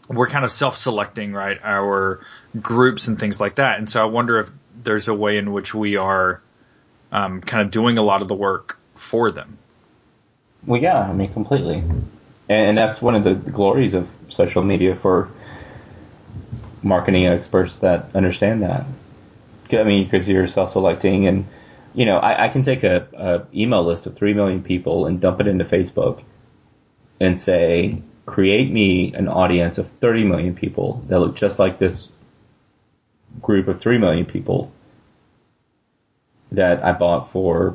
[0.08, 1.58] we're kind of self-selecting, right?
[1.62, 2.20] Our
[2.60, 3.78] groups and things like that.
[3.78, 4.50] And so I wonder if
[4.82, 6.42] there's a way in which we are
[7.10, 9.58] um, kind of doing a lot of the work for them.
[10.66, 11.82] Well, yeah, I mean, completely.
[12.48, 15.30] And that's one of the glories of social media for
[16.82, 18.86] marketing experts that understand that.
[19.72, 21.46] I mean, because you're self-selecting, and
[21.94, 25.20] you know, I, I can take a, a, email list of three million people and
[25.20, 26.22] dump it into Facebook,
[27.20, 32.08] and say, create me an audience of 30 million people that look just like this
[33.40, 34.70] group of three million people,
[36.50, 37.74] that I bought for,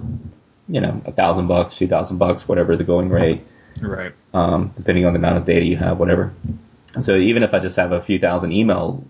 [0.67, 3.41] you know, a thousand bucks, two thousand bucks, whatever the going rate.
[3.81, 4.13] Right.
[4.33, 6.33] Um, depending on the amount of data you have, whatever.
[7.01, 9.03] So even if I just have a few thousand email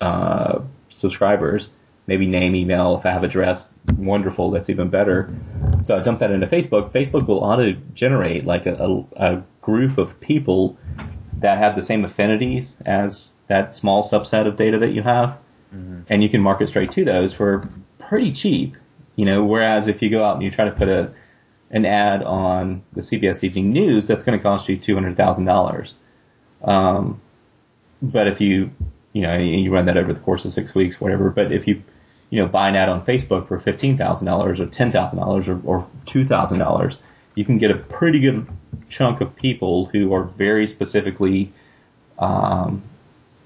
[0.00, 1.68] uh, subscribers,
[2.06, 5.34] maybe name, email, if I have address, wonderful, that's even better.
[5.84, 6.92] So I dump that into Facebook.
[6.92, 10.78] Facebook will auto generate like a, a, a group of people
[11.38, 15.38] that have the same affinities as that small subset of data that you have.
[15.74, 16.02] Mm-hmm.
[16.08, 18.76] And you can market straight to those for pretty cheap,
[19.16, 21.12] you know, whereas if you go out and you try to put a,
[21.70, 25.92] an ad on the CBS Evening News, that's going to cost you $200,000.
[26.62, 27.20] Um,
[28.02, 28.70] but if you,
[29.12, 31.82] you know, you run that over the course of six weeks, whatever, but if you,
[32.30, 35.48] you know, buy an ad on Facebook for fifteen thousand dollars or ten thousand dollars
[35.48, 36.98] or, or two thousand dollars,
[37.34, 38.46] you can get a pretty good
[38.88, 41.52] chunk of people who are very specifically,
[42.18, 42.82] um,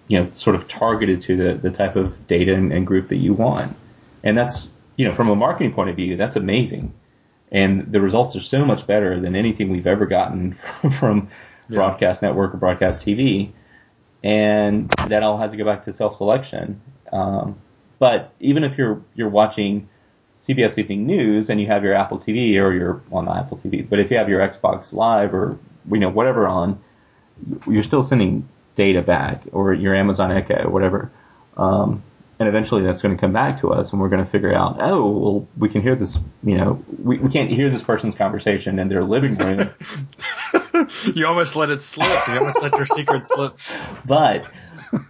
[0.08, 3.16] you know, sort of targeted to the, the type of data and, and group that
[3.16, 3.76] you want.
[4.22, 6.92] And that's, you know, from a marketing point of view, that's amazing.
[7.52, 10.56] And the results are so much better than anything we've ever gotten
[10.98, 11.28] from
[11.70, 11.76] yeah.
[11.76, 13.52] broadcast network or broadcast TV.
[14.22, 16.80] And that all has to go back to self-selection.
[17.12, 17.58] Um,
[17.98, 19.88] but even if you're you're watching
[20.46, 23.88] CBS Evening News and you have your Apple TV or your on well, Apple TV,
[23.88, 25.58] but if you have your Xbox Live or
[25.90, 26.82] you know whatever on,
[27.66, 31.10] you're still sending data back or your Amazon Echo or whatever.
[31.56, 32.02] Um,
[32.38, 34.78] and eventually that's going to come back to us and we're going to figure out,
[34.80, 38.78] oh, well, we can hear this, you know, we, we can't hear this person's conversation
[38.78, 39.68] in their living room.
[41.14, 42.26] you almost let it slip.
[42.28, 43.58] You almost let your secret slip.
[44.04, 44.50] But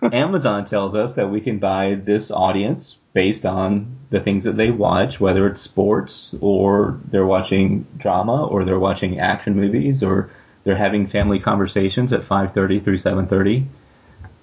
[0.03, 4.71] Amazon tells us that we can buy this audience based on the things that they
[4.71, 10.31] watch, whether it's sports or they're watching drama or they're watching action movies or
[10.65, 13.67] they're having family conversations at 5:30 through 7:30.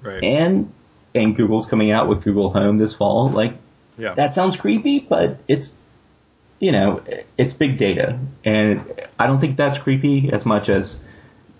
[0.02, 0.23] Right.
[0.23, 0.71] And
[1.15, 3.30] and Google's coming out with Google Home this fall.
[3.30, 3.54] Like
[3.97, 4.13] yeah.
[4.15, 5.73] that sounds creepy, but it's
[6.60, 7.04] you know,
[7.38, 8.17] it's big data.
[8.43, 8.84] And
[9.19, 10.97] I don't think that's creepy as much as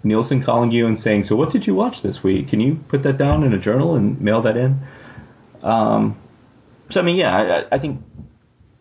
[0.04, 2.50] Nielsen calling you and saying, "So what did you watch this week?
[2.50, 4.80] Can you put that down in a journal and mail that in?"
[5.64, 6.18] Um,
[6.90, 8.02] so I mean, yeah, I, I think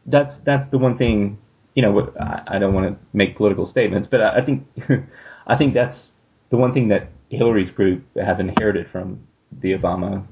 [0.07, 1.39] that's that's the one thing.
[1.75, 2.13] You know,
[2.47, 4.67] I, don't want to make political statements, but I, I think
[5.47, 6.13] I think that's
[6.51, 9.27] the one thing that Hillary's group has inherited from
[9.61, 10.25] the Obama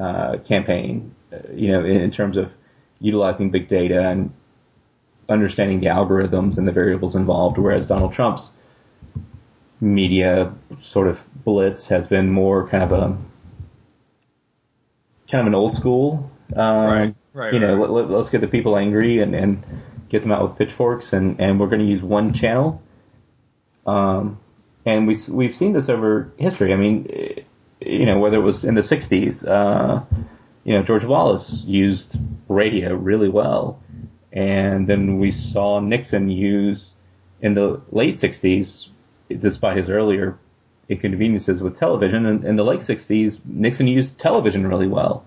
[0.00, 1.14] uh, campaign.
[1.32, 2.52] Uh, you know, in, in terms of
[3.00, 4.32] utilizing big data and
[5.28, 8.50] understanding the algorithms and the variables involved, whereas Donald Trump's
[9.80, 13.16] media sort of blitz has been more kind of a
[15.30, 16.30] kind of an old school.
[16.54, 17.14] Um, right.
[17.32, 17.52] Right.
[17.52, 18.08] You know, right.
[18.10, 19.64] let, us get the people angry and, and
[20.08, 22.80] get them out with pitchforks, and, and we're going to use one channel.
[23.86, 24.38] Um,
[24.86, 26.72] and we we've seen this over history.
[26.72, 27.44] I mean,
[27.80, 30.04] you know, whether it was in the '60s, uh,
[30.62, 32.16] you know, George Wallace used
[32.48, 33.82] radio really well,
[34.32, 36.94] and then we saw Nixon use
[37.40, 38.88] in the late '60s
[39.28, 40.38] despite his earlier
[40.88, 42.26] inconveniences with television.
[42.26, 45.24] And in the late 60s, Nixon used television really well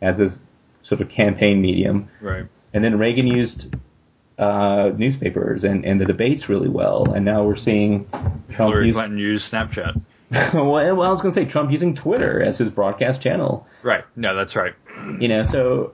[0.00, 0.38] as his
[0.82, 2.08] sort of campaign medium.
[2.20, 2.46] Right.
[2.72, 3.74] And then Reagan used
[4.38, 7.12] uh, newspapers and, and the debates really well.
[7.12, 10.00] And now we're seeing Trump Hillary use, Clinton use Snapchat.
[10.54, 13.66] well, I was going to say Trump using Twitter as his broadcast channel.
[13.82, 14.04] Right.
[14.14, 14.74] No, that's right.
[15.18, 15.92] You know, so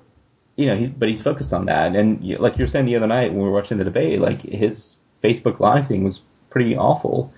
[0.56, 1.94] you know, he's but he's focused on that.
[1.94, 4.42] And like you were saying the other night when we were watching the debate, like
[4.42, 7.32] his Facebook Live thing was pretty awful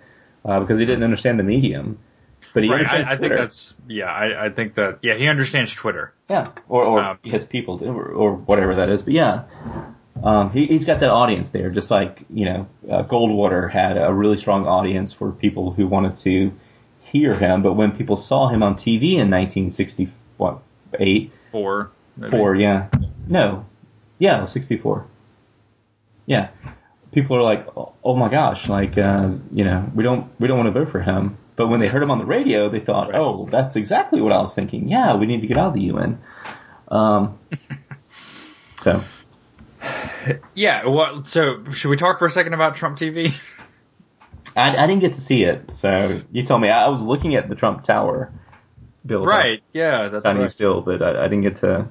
[0.49, 1.99] uh, because he didn't understand the medium.
[2.55, 4.07] But he right, I, I think that's yeah.
[4.07, 6.15] I, I think that yeah, he understands Twitter.
[6.31, 9.03] Yeah, or or um, his people do, or, or whatever that is.
[9.03, 9.45] But yeah,
[10.25, 14.13] um, he, he's got that audience there, just like you know, uh, Goldwater had a
[14.13, 16.53] really strong audience for people who wanted to
[17.01, 17.63] hear him.
[17.63, 22.31] But when people saw him on TV in 1968, four, maybe.
[22.31, 22.89] four, yeah,
[23.27, 23.67] no,
[24.19, 25.07] yeah, 64,
[26.25, 26.49] yeah
[27.13, 30.73] people are like, oh my gosh, like uh, you know, we don't we don't want
[30.73, 31.39] to vote for him.
[31.57, 33.19] But when they heard him on the radio, they thought, right.
[33.19, 34.89] oh, that's exactly what I was thinking.
[34.89, 36.21] Yeah, we need to get out of the UN.
[36.87, 37.39] Um,
[38.77, 39.03] so.
[40.55, 40.87] Yeah.
[40.87, 43.37] Well, so should we talk for a second about Trump TV?
[44.57, 46.69] I, I didn't get to see it, so you told me.
[46.69, 48.33] I was looking at the Trump Tower.
[49.05, 49.25] Bill.
[49.25, 49.63] Right.
[49.73, 50.09] Yeah.
[50.09, 50.51] That's right.
[50.51, 51.89] still, but I, I didn't get to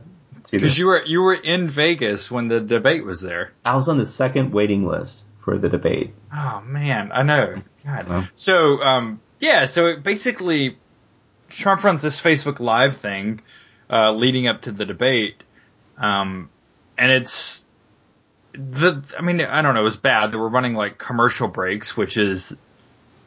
[0.51, 3.51] because you were you were in Vegas when the debate was there.
[3.65, 6.13] I was on the second waiting list for the debate.
[6.33, 7.61] Oh man, I know.
[7.85, 8.07] God.
[8.07, 8.27] Well.
[8.35, 10.77] So um, yeah, so it basically,
[11.49, 13.41] Trump runs this Facebook Live thing
[13.89, 15.43] uh, leading up to the debate,
[15.97, 16.49] um,
[16.97, 17.65] and it's
[18.53, 19.03] the.
[19.17, 19.81] I mean, I don't know.
[19.81, 20.31] It was bad.
[20.31, 22.55] They were running like commercial breaks, which is.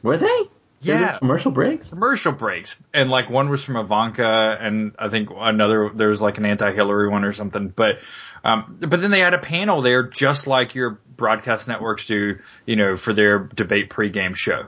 [0.02, 0.48] Were they?
[0.82, 1.90] Yeah, commercial breaks.
[1.90, 6.38] Commercial breaks, and like one was from Ivanka, and I think another there was like
[6.38, 7.68] an anti-Hillary one or something.
[7.68, 7.98] But
[8.42, 12.76] um, but then they had a panel there, just like your broadcast networks do, you
[12.76, 14.66] know, for their debate pregame show.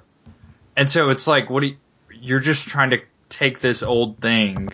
[0.77, 1.77] And so it's like, what do you,
[2.11, 4.69] you're just trying to take this old thing,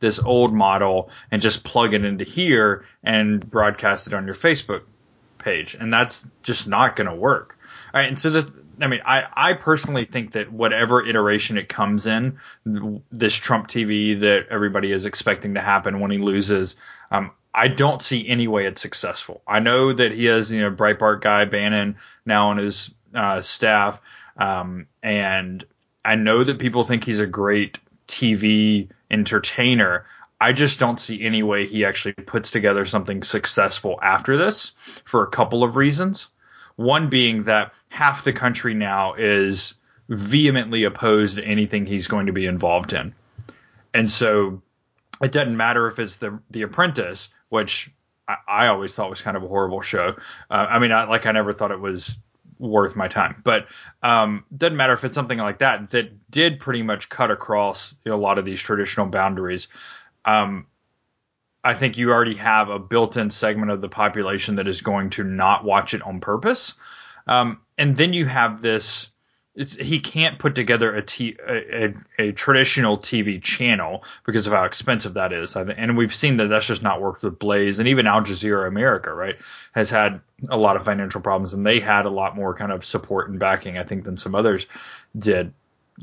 [0.00, 4.82] this old model, and just plug it into here and broadcast it on your Facebook
[5.38, 7.58] page, and that's just not going to work.
[7.94, 11.68] All right, and so the I mean, I, I personally think that whatever iteration it
[11.68, 12.38] comes in,
[13.10, 16.76] this Trump TV that everybody is expecting to happen when he loses,
[17.10, 19.42] um, I don't see any way it's successful.
[19.46, 24.00] I know that he has, you know, Breitbart guy Bannon now on his uh, staff,
[24.38, 25.64] um, and
[26.04, 30.06] I know that people think he's a great TV entertainer.
[30.40, 34.72] I just don't see any way he actually puts together something successful after this
[35.04, 36.28] for a couple of reasons.
[36.76, 39.74] One being that half the country now is
[40.08, 43.14] vehemently opposed to anything he's going to be involved in.
[43.92, 44.62] And so
[45.20, 47.90] it doesn't matter if it's the the apprentice, which
[48.26, 50.16] I, I always thought was kind of a horrible show.
[50.50, 52.16] Uh, I mean, I, like I never thought it was
[52.58, 53.42] worth my time.
[53.44, 53.66] But
[54.02, 58.10] um, doesn't matter if it's something like that that did pretty much cut across you
[58.10, 59.68] know, a lot of these traditional boundaries.
[60.24, 60.66] Um,
[61.62, 65.24] I think you already have a built-in segment of the population that is going to
[65.24, 66.74] not watch it on purpose,
[67.26, 69.08] um, and then you have this
[69.54, 74.64] he can't put together a, t- a, a, a, traditional TV channel because of how
[74.64, 75.54] expensive that is.
[75.56, 79.12] And we've seen that that's just not worked with Blaze and even Al Jazeera America,
[79.12, 79.36] right,
[79.72, 82.82] has had a lot of financial problems and they had a lot more kind of
[82.82, 84.66] support and backing, I think, than some others
[85.18, 85.52] did.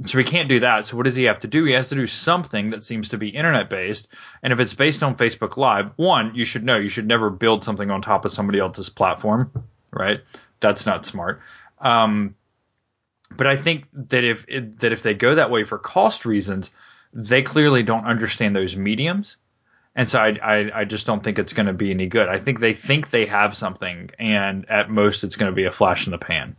[0.05, 0.86] So he can't do that.
[0.86, 1.65] So what does he have to do?
[1.65, 4.09] He has to do something that seems to be internet based.
[4.43, 7.63] And if it's based on Facebook Live, one, you should know you should never build
[7.63, 9.51] something on top of somebody else's platform,
[9.91, 10.19] right?
[10.59, 11.41] That's not smart.
[11.80, 12.36] Um,
[13.36, 16.71] but I think that if that if they go that way for cost reasons,
[17.13, 19.38] they clearly don't understand those mediums,
[19.95, 22.27] and so I I, I just don't think it's going to be any good.
[22.27, 25.71] I think they think they have something, and at most it's going to be a
[25.71, 26.55] flash in the pan.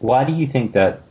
[0.00, 1.02] Why do you think that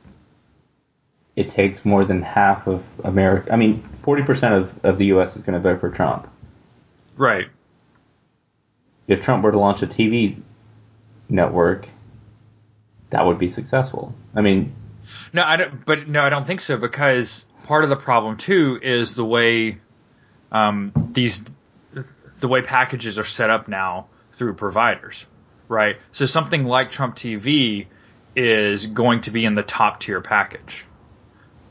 [1.36, 3.52] it takes more than half of America?
[3.52, 5.36] I mean, forty percent of of the U.S.
[5.36, 6.28] is going to vote for Trump.
[7.16, 7.48] Right.
[9.08, 10.42] If Trump were to launch a TV
[11.34, 11.88] network
[13.14, 14.14] that would be successful.
[14.36, 14.74] I mean,
[15.34, 15.86] no, I don't.
[15.86, 19.78] But no, I don't think so because part of the problem too is the way
[20.52, 21.46] um, these
[22.40, 25.28] the way packages are set up now through providers,
[25.68, 25.98] right?
[26.12, 27.86] So something like Trump TV
[28.36, 30.84] is going to be in the top tier package.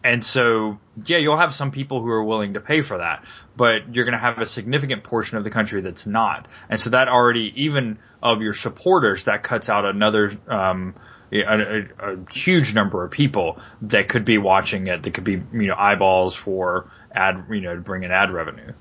[0.05, 3.25] And so, yeah, you'll have some people who are willing to pay for that,
[3.57, 6.49] but you're going to have a significant portion of the country that's not.
[6.69, 10.95] And so that already, even of your supporters, that cuts out another, um,
[11.33, 15.43] a, a, a, huge number of people that could be watching it that could be
[15.53, 18.73] you know eyeballs for ad you know to bring in ad revenue.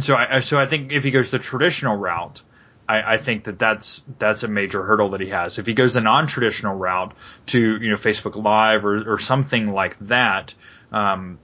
[0.00, 2.42] So I so I think if he goes the traditional route,
[2.88, 5.58] I, I think that that's that's a major hurdle that he has.
[5.58, 7.14] If he goes the non-traditional route
[7.46, 10.54] to you know Facebook Live or, or something like that,
[10.92, 11.38] um,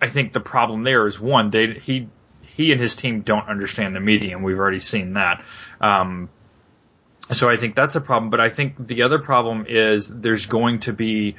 [0.00, 2.08] I think the problem there is one they he
[2.42, 4.42] he and his team don't understand the medium.
[4.42, 5.44] We've already seen that.
[5.80, 6.30] Um,
[7.32, 8.30] so I think that's a problem.
[8.30, 11.36] But I think the other problem is there's going to be,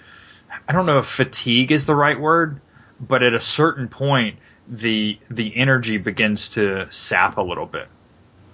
[0.67, 2.61] I don't know if fatigue is the right word,
[2.99, 4.37] but at a certain point,
[4.67, 7.87] the the energy begins to sap a little bit,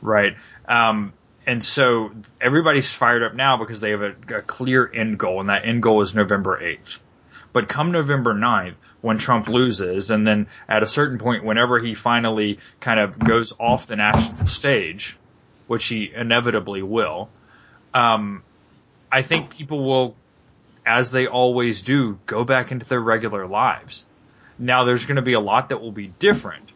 [0.01, 0.35] right?
[0.67, 1.13] Um,
[1.45, 5.49] and so everybody's fired up now because they have a, a clear end goal, and
[5.49, 6.99] that end goal is November 8th.
[7.53, 11.93] But come November 9th, when Trump loses, and then at a certain point, whenever he
[11.93, 15.17] finally kind of goes off the national stage,
[15.67, 17.29] which he inevitably will,
[17.93, 18.43] um,
[19.11, 20.15] I think people will,
[20.83, 24.07] as they always do, go back into their regular lives.
[24.57, 26.71] Now, there's going to be a lot that will be different,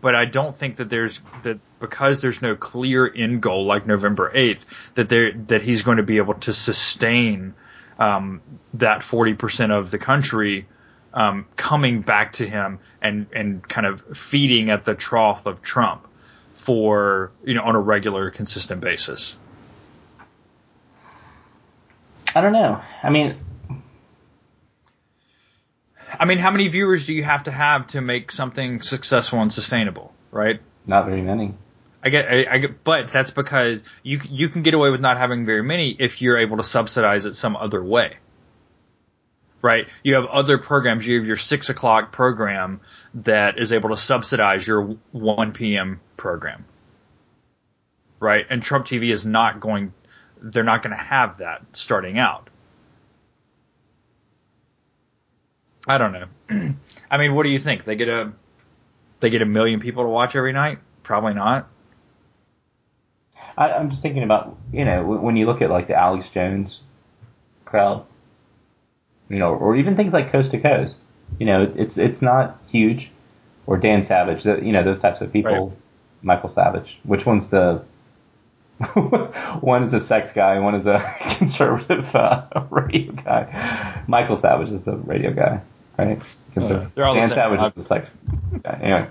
[0.00, 4.30] but I don't think that there's that because there's no clear end goal like November
[4.34, 4.64] 8th
[4.94, 7.54] that there that he's going to be able to sustain
[8.02, 8.40] um,
[8.74, 10.66] that 40% of the country
[11.14, 16.08] um, coming back to him and and kind of feeding at the trough of Trump
[16.54, 19.36] for you know on a regular, consistent basis?
[22.34, 22.80] I don't know.
[23.02, 23.36] I mean,
[26.18, 29.52] I mean, how many viewers do you have to have to make something successful and
[29.52, 30.12] sustainable?
[30.32, 30.60] Right?
[30.86, 31.54] Not very many.
[32.02, 35.18] I get, I, I, get, but that's because you you can get away with not
[35.18, 38.16] having very many if you're able to subsidize it some other way
[39.62, 39.88] right?
[40.02, 41.06] You have other programs.
[41.06, 42.80] You have your six o'clock program
[43.14, 46.00] that is able to subsidize your 1 p.m.
[46.16, 46.64] program,
[48.20, 48.44] right?
[48.50, 49.94] And Trump TV is not going,
[50.40, 52.50] they're not going to have that starting out.
[55.88, 56.74] I don't know.
[57.10, 57.84] I mean, what do you think?
[57.84, 58.32] They get a,
[59.20, 60.78] they get a million people to watch every night?
[61.02, 61.68] Probably not.
[63.56, 66.80] I, I'm just thinking about, you know, when you look at like the Alex Jones
[67.64, 68.04] crowd,
[69.28, 70.98] you know, or even things like Coast to Coast.
[71.38, 73.10] You know, it's it's not huge,
[73.66, 75.68] or Dan Savage, you know, those types of people.
[75.68, 75.78] Right.
[76.22, 76.98] Michael Savage.
[77.04, 77.82] Which one's the
[79.60, 84.02] one is a sex guy, one is a conservative uh, radio guy.
[84.06, 85.60] Michael Savage is the radio guy,
[85.98, 86.20] right?
[86.56, 88.10] Uh, they're all Dan the Savage is the sex
[88.62, 88.78] guy.
[88.82, 89.10] Anyway,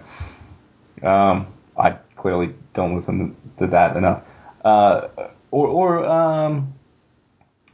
[1.03, 4.23] um, I clearly don't listen to that enough.
[4.64, 5.07] Uh,
[5.51, 6.74] or, or um,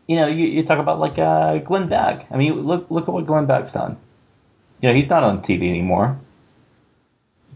[0.07, 2.27] you know, you, you talk about like uh, Glenn Beck.
[2.31, 3.97] I mean, look look at what Glenn Beck's done.
[4.81, 6.19] You know, he's not on TV anymore.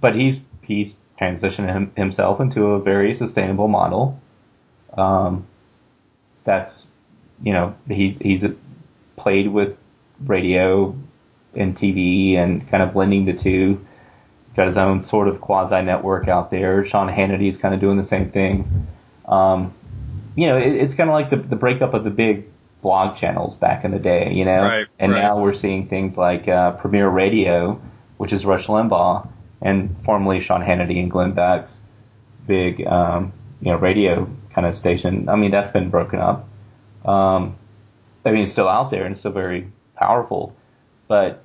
[0.02, 4.20] but he's he's transitioned him, himself into a very sustainable model.
[4.98, 5.48] Um,
[6.44, 6.86] that's
[7.42, 8.44] you know he's he's
[9.16, 9.78] played with
[10.26, 10.96] radio
[11.56, 13.86] and TV and kind of blending the two.
[14.56, 16.86] Got his own sort of quasi network out there.
[16.88, 18.88] Sean Hannity is kind of doing the same thing.
[19.32, 19.74] Um,
[20.36, 22.46] you know, it, it's kind of like the, the breakup of the big
[22.82, 24.62] blog channels back in the day, you know?
[24.62, 25.22] Right, and right.
[25.22, 27.82] now we're seeing things like uh, Premiere Radio,
[28.18, 29.28] which is Rush Limbaugh,
[29.62, 31.78] and formerly Sean Hannity and Glenn Beck's
[32.48, 35.30] big, um, you know, radio kind of station.
[35.30, 36.48] I mean, that's been broken up.
[37.06, 37.56] Um,
[38.26, 40.56] I mean, it's still out there and still very powerful,
[41.08, 41.44] but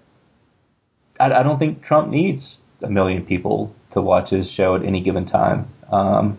[1.20, 5.01] I, I don't think Trump needs a million people to watch his show at any
[5.01, 5.68] given time.
[5.91, 6.39] Um,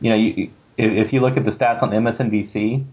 [0.00, 2.84] you know, you, if, you look at the stats on MSNBC,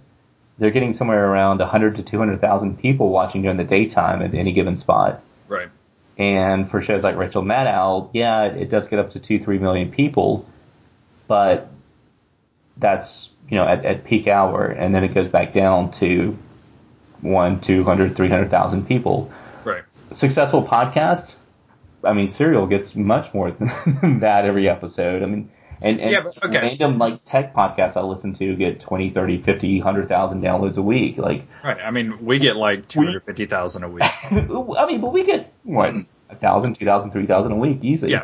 [0.58, 4.78] they're getting somewhere around 100 to 200,000 people watching during the daytime at any given
[4.78, 5.24] spot.
[5.48, 5.70] Right.
[6.18, 9.58] And for shows like Rachel Maddow, yeah, it, it does get up to two, three
[9.58, 10.46] million people,
[11.28, 11.70] but
[12.78, 16.38] that's, you know, at, at peak hour, and then it goes back down to
[17.22, 19.32] one, 200, 300,000 people.
[19.64, 19.84] Right.
[20.14, 21.32] Successful podcast,
[22.04, 23.52] I mean, Serial gets much more
[24.02, 25.24] than that every episode.
[25.24, 25.52] I mean,
[25.82, 26.62] and, and Yeah, but- okay.
[26.62, 31.18] random like tech podcasts I listen to get 20, 30, 50, 100,000 downloads a week.
[31.18, 31.78] Like, Right.
[31.84, 34.04] I mean, we get like 250,000 a week.
[34.32, 35.94] I mean, but we get what
[36.30, 38.12] a thousand, two thousand, three thousand a week easily.
[38.12, 38.24] Yeah.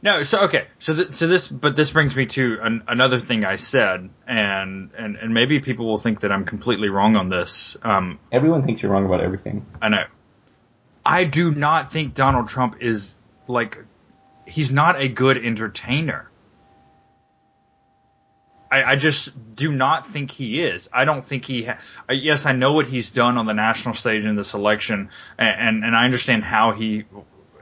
[0.00, 3.44] No, so okay, so th- so this, but this brings me to an, another thing
[3.44, 7.76] I said, and and and maybe people will think that I'm completely wrong on this.
[7.82, 9.66] Um, Everyone thinks you're wrong about everything.
[9.82, 10.04] I know.
[11.04, 13.16] I do not think Donald Trump is
[13.48, 13.78] like
[14.46, 16.30] he's not a good entertainer.
[18.70, 20.88] I, I just do not think he is.
[20.92, 21.64] I don't think he.
[21.64, 21.78] Ha-
[22.10, 25.84] yes, I know what he's done on the national stage in this election, and, and
[25.84, 27.04] and I understand how he,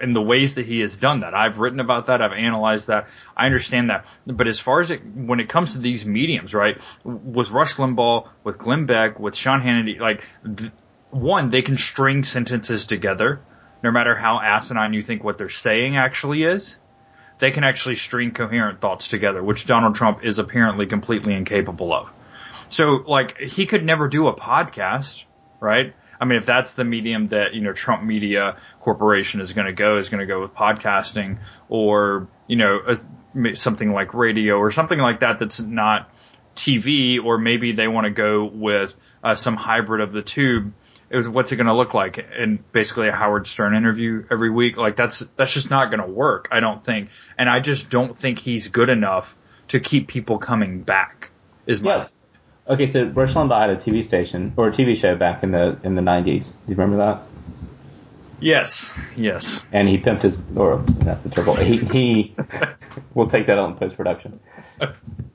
[0.00, 1.34] in the ways that he has done that.
[1.34, 2.20] I've written about that.
[2.22, 3.09] I've analyzed that.
[3.36, 4.07] I understand that.
[4.26, 8.28] But as far as it, when it comes to these mediums, right, with Rush Limbaugh,
[8.44, 10.26] with Glenn Beck, with Sean Hannity, like.
[10.44, 10.72] Th-
[11.11, 13.40] one, they can string sentences together,
[13.82, 16.78] no matter how asinine you think what they're saying actually is.
[17.39, 22.11] They can actually string coherent thoughts together, which Donald Trump is apparently completely incapable of.
[22.68, 25.24] So, like, he could never do a podcast,
[25.61, 25.95] right?
[26.20, 29.72] I mean, if that's the medium that, you know, Trump Media Corporation is going to
[29.72, 34.70] go, is going to go with podcasting or, you know, a, something like radio or
[34.70, 36.11] something like that that's not
[36.57, 40.72] TV, or maybe they want to go with uh, some hybrid of the two
[41.09, 44.50] it was what's it going to look like in basically a Howard Stern interview every
[44.50, 47.90] week like that's that's just not going to work I don't think and I just
[47.90, 49.36] don't think he's good enough
[49.68, 51.30] to keep people coming back
[51.66, 52.09] is my Yeah.
[52.68, 55.78] Okay, so Rush Limbaugh had a TV station or a TV show back in the
[55.84, 56.46] in the nineties.
[56.46, 57.22] Do you remember that?
[58.38, 61.54] yes yes And he pimped his or that's a terrible.
[61.54, 62.34] He he.
[63.14, 64.40] we'll take that out in post production.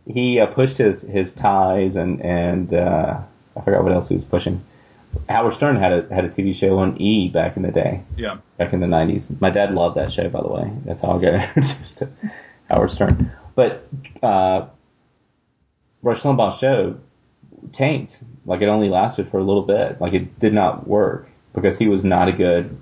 [0.06, 3.22] He uh, pushed his his ties and and uh,
[3.56, 4.64] I forgot what else he was pushing.
[5.30, 8.04] Howard Stern had a had a TV show on E back in the day.
[8.18, 9.40] yeah back in the 90s.
[9.42, 10.72] My dad loved that show, by the way.
[10.86, 12.10] That's how I got introduced to
[12.70, 13.32] Howard Stern.
[13.56, 13.88] But
[14.22, 14.68] uh,
[16.02, 16.98] Rush Limbaugh's show
[17.72, 18.18] tanked.
[18.46, 20.00] Like it only lasted for a little bit.
[20.00, 22.78] Like it did not work because he was not a good,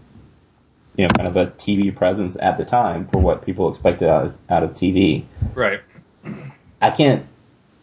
[0.96, 4.26] you know, kind of a TV presence at the time for what people expected out
[4.26, 5.26] of, out of TV.
[5.56, 5.82] right
[6.82, 7.26] I can't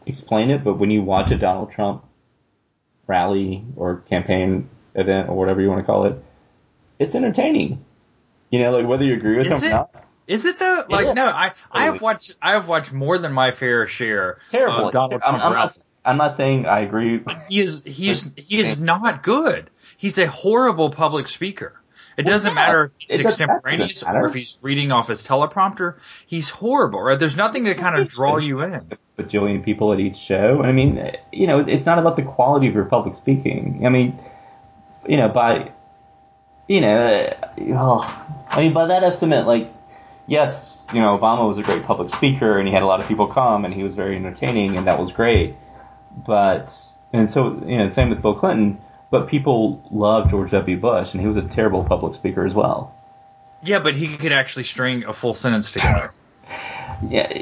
[0.06, 2.04] explain it, but when you watch a Donald Trump
[3.06, 6.22] rally or campaign event or whatever you want to call it,
[6.98, 7.84] it's entertaining.
[8.50, 9.72] You know, like whether you agree with Is him it?
[9.72, 10.04] or not.
[10.26, 11.12] is it though like Yeah.
[11.12, 14.86] no I I have watched I have watched more than my fair share Terrible.
[14.86, 15.78] of Donald I'm, Trump I'm not.
[16.04, 17.20] I'm not saying I agree.
[17.48, 19.70] he is he's he is not good.
[19.96, 21.80] He's a horrible public speaker.
[22.16, 22.54] It Well, doesn't yeah.
[22.54, 25.96] matter if he's extemporaneous or if he's reading off his teleprompter.
[26.26, 27.18] He's horrible, right?
[27.18, 28.92] There's nothing to kind of draw you in.
[29.18, 30.62] Bajillion people at each show.
[30.62, 33.82] I mean, you know, it's not about the quality of your public speaking.
[33.84, 34.18] I mean,
[35.08, 35.70] you know, by,
[36.68, 39.72] you know, uh, oh, I mean, by that estimate, like,
[40.26, 43.08] yes, you know, Obama was a great public speaker and he had a lot of
[43.08, 45.56] people come and he was very entertaining and that was great.
[46.26, 46.72] But,
[47.12, 50.78] and so, you know, same with Bill Clinton, but people loved George W.
[50.78, 52.94] Bush and he was a terrible public speaker as well.
[53.62, 56.12] Yeah, but he could actually string a full sentence together.
[57.10, 57.32] Yeah,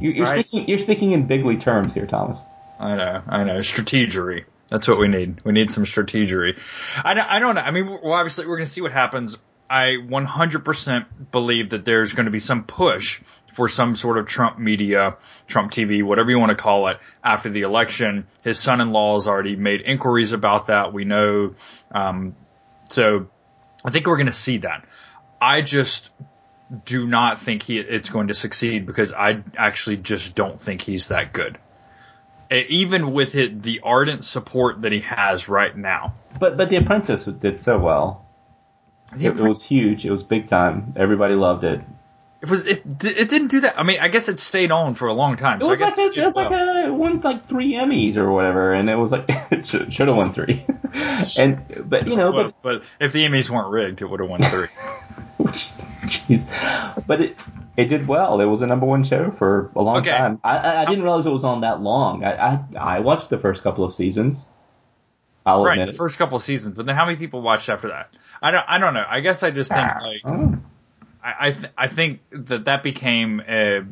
[0.00, 0.46] you- you're Right.
[0.46, 2.38] speaking, you're speaking in bigly terms here, Thomas.
[2.78, 3.58] I know, I know.
[3.60, 4.44] Strategery.
[4.68, 5.40] That's what we need.
[5.44, 6.58] We need some strategery.
[7.04, 7.60] I don't, I don't know.
[7.62, 9.38] I mean, well, obviously, we're going to see what happens.
[9.70, 13.20] I 100% believe that there's going to be some push
[13.54, 15.16] for some sort of Trump media,
[15.48, 18.26] Trump TV, whatever you want to call it, after the election.
[18.44, 20.92] His son-in-law has already made inquiries about that.
[20.92, 21.54] We know.
[21.92, 22.34] Um,
[22.90, 23.28] so
[23.84, 24.84] I think we're going to see that.
[25.40, 26.10] I just
[26.84, 31.08] do not think he it's going to succeed because I actually just don't think he's
[31.08, 31.58] that good.
[32.50, 36.14] Even with it, the ardent support that he has right now.
[36.38, 38.24] But but The Apprentice did so well.
[39.14, 40.04] It, it, was huge.
[40.04, 40.94] It was big time.
[40.96, 41.80] Everybody loved it.
[42.42, 42.82] It was it.
[43.02, 43.78] It didn't do that.
[43.78, 45.60] I mean, I guess it stayed on for a long time.
[45.60, 46.50] So it was I guess like a, it, it was well.
[46.50, 50.08] like a won like three Emmys or whatever, and it was like it should, should
[50.08, 50.66] have won three.
[51.38, 54.42] and but you know, but, but if the Emmys weren't rigged, it would have won
[54.42, 54.68] three.
[55.38, 57.36] Jeez, but it
[57.76, 58.40] it did well.
[58.40, 60.10] It was a number one show for a long okay.
[60.10, 60.40] time.
[60.42, 62.24] I, I, didn't realize it was on that long.
[62.24, 64.48] I, I I watched the first couple of seasons.
[65.44, 68.16] I'll right, the first couple of seasons, but then how many people watched after that?
[68.42, 69.04] I don't I don't know.
[69.06, 69.98] I guess I just think ah.
[70.02, 70.20] like.
[70.24, 70.58] Oh
[71.22, 73.84] I I, th- I think that that became a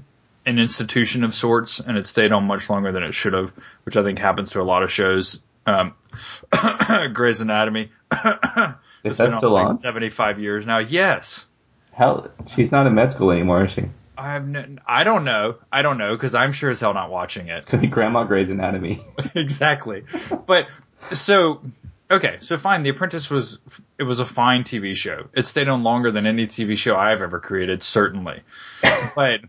[0.46, 3.52] an institution of sorts, and it stayed on much longer than it should have,
[3.84, 5.40] which I think happens to a lot of shows.
[5.66, 5.94] Um,
[7.12, 7.90] Grey's Anatomy.
[9.04, 9.66] Is that still on?
[9.66, 10.78] Like Seventy five years now.
[10.78, 11.46] Yes.
[11.92, 13.84] Hell, she's not in med school anymore, is she?
[14.16, 15.56] I have no, I don't know.
[15.72, 17.58] I don't know because I'm sure as hell not watching it.
[17.58, 19.04] It's gonna be Grandma Grey's Anatomy.
[19.34, 20.04] exactly.
[20.46, 20.68] But
[21.12, 21.60] so
[22.10, 22.82] Okay, so fine.
[22.82, 23.58] The Apprentice was
[23.98, 25.28] it was a fine TV show.
[25.32, 28.42] It stayed on longer than any TV show I've ever created, certainly.
[29.16, 29.40] but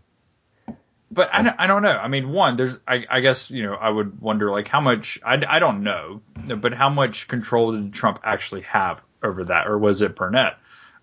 [1.10, 1.96] but I, I don't know.
[1.96, 5.20] I mean, one, there's I, I guess you know I would wonder like how much
[5.24, 6.22] I, I don't know,
[6.56, 10.54] but how much control did Trump actually have over that, or was it Burnett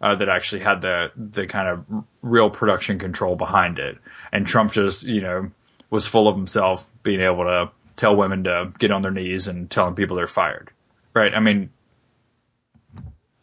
[0.01, 3.97] uh, that actually had the the kind of real production control behind it,
[4.31, 5.51] and Trump just you know
[5.89, 9.69] was full of himself, being able to tell women to get on their knees and
[9.69, 10.71] telling people they're fired
[11.13, 11.33] right?
[11.33, 11.69] I mean,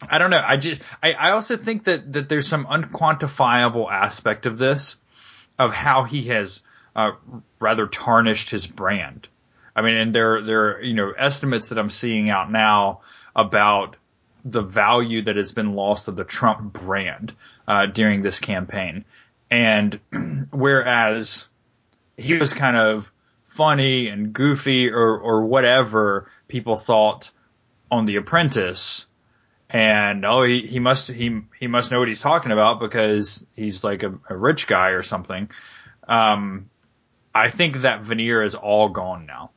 [0.09, 0.43] I don't know.
[0.45, 4.97] I just, I, I also think that, that there's some unquantifiable aspect of this,
[5.59, 6.63] of how he has,
[6.97, 7.13] uh,
[7.61, 9.29] rather tarnished his brand.
[9.77, 13.01] I mean, and there, there are, you know, estimates that I'm seeing out now
[13.37, 13.97] about
[14.45, 17.35] the value that has been lost of the Trump brand,
[17.69, 19.05] uh, during this campaign.
[19.51, 19.99] And
[20.51, 21.49] whereas
[22.17, 23.11] he was kind of
[23.45, 27.31] funny and goofy or, or whatever people thought
[27.91, 29.07] on The Apprentice,
[29.69, 33.85] and oh, he, he must he he must know what he's talking about because he's
[33.85, 35.49] like a, a rich guy or something.
[36.09, 36.71] Um,
[37.35, 39.51] I think that veneer is all gone now.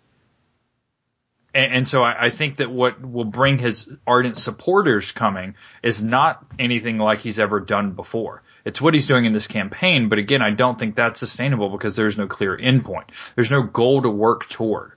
[1.55, 6.97] And, so I, think that what will bring his ardent supporters coming is not anything
[6.97, 8.41] like he's ever done before.
[8.65, 11.95] It's what he's doing in this campaign, but again, I don't think that's sustainable because
[11.95, 13.09] there's no clear endpoint.
[13.35, 14.93] There's no goal to work toward.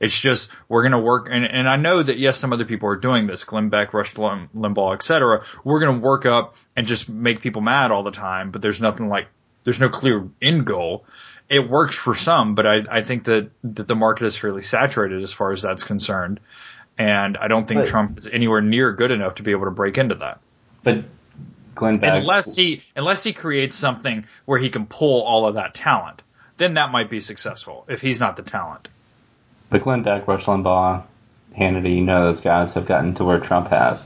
[0.00, 2.88] It's just we're going to work, and, and I know that yes, some other people
[2.88, 5.44] are doing this, Glenn Beck, Rush Limbaugh, etc.
[5.62, 8.80] We're going to work up and just make people mad all the time, but there's
[8.80, 9.28] nothing like
[9.62, 11.04] there's no clear end goal.
[11.52, 15.22] It works for some, but I, I think that, that the market is fairly saturated
[15.22, 16.40] as far as that's concerned.
[16.98, 19.70] And I don't think but, Trump is anywhere near good enough to be able to
[19.70, 20.40] break into that.
[20.82, 21.04] But
[21.74, 25.74] Glenn Beck, unless he unless he creates something where he can pull all of that
[25.74, 26.22] talent,
[26.56, 28.88] then that might be successful if he's not the talent.
[29.70, 31.04] But Glenn Beck, Rush Limbaugh,
[31.58, 34.02] Hannity, you know those guys have gotten to where Trump has.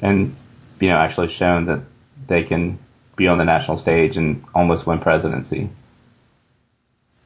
[0.00, 0.36] And,
[0.80, 1.82] you know, actually shown that
[2.26, 2.78] they can
[3.16, 5.70] be on the national stage and almost win presidency.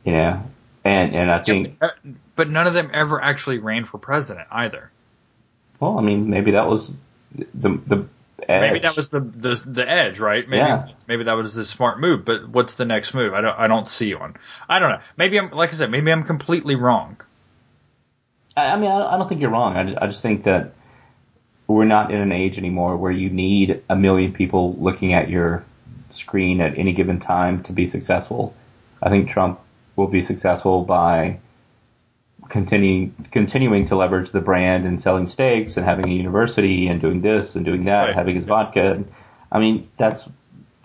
[0.05, 0.43] Know?
[0.85, 1.77] And, and I think.
[1.81, 4.91] Yeah, uh, but none of them ever actually ran for president either.
[5.79, 6.93] Well, I mean, maybe that was
[7.33, 8.07] the, the
[8.49, 8.63] Edge.
[8.63, 10.49] Maybe that was the, the the edge, right?
[10.49, 10.89] Maybe yeah.
[11.07, 12.25] maybe that was a smart move.
[12.25, 13.35] But what's the next move?
[13.35, 14.37] I don't I don't see one.
[14.69, 15.01] I don't know.
[15.17, 15.91] Maybe I'm like I said.
[15.91, 17.21] Maybe I'm completely wrong.
[18.57, 19.77] I, mean, I don't think you're wrong.
[19.77, 20.75] I just, I just think that
[21.67, 25.65] we're not in an age anymore where you need a million people looking at your
[26.11, 28.55] screen at any given time to be successful.
[29.03, 29.61] I think Trump
[30.01, 31.39] will be successful by
[32.49, 37.21] continuing continuing to leverage the brand and selling steaks and having a university and doing
[37.21, 38.15] this and doing that, right.
[38.15, 39.05] having his vodka.
[39.53, 40.25] I mean, that's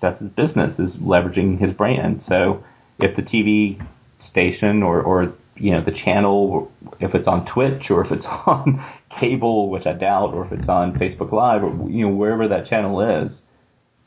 [0.01, 2.21] that's his business is leveraging his brand.
[2.21, 2.63] So
[2.99, 3.83] if the TV
[4.19, 8.83] station or, or you know, the channel, if it's on Twitch or if it's on
[9.09, 12.65] cable, which I doubt, or if it's on Facebook Live or, you know, wherever that
[12.65, 13.41] channel is.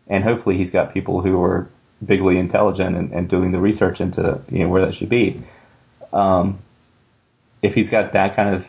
[0.07, 1.69] And hopefully he's got people who are
[2.05, 5.43] bigly intelligent and, and doing the research into, you know, where that should be.
[6.13, 6.61] Um,
[7.63, 8.65] if he's got that kind of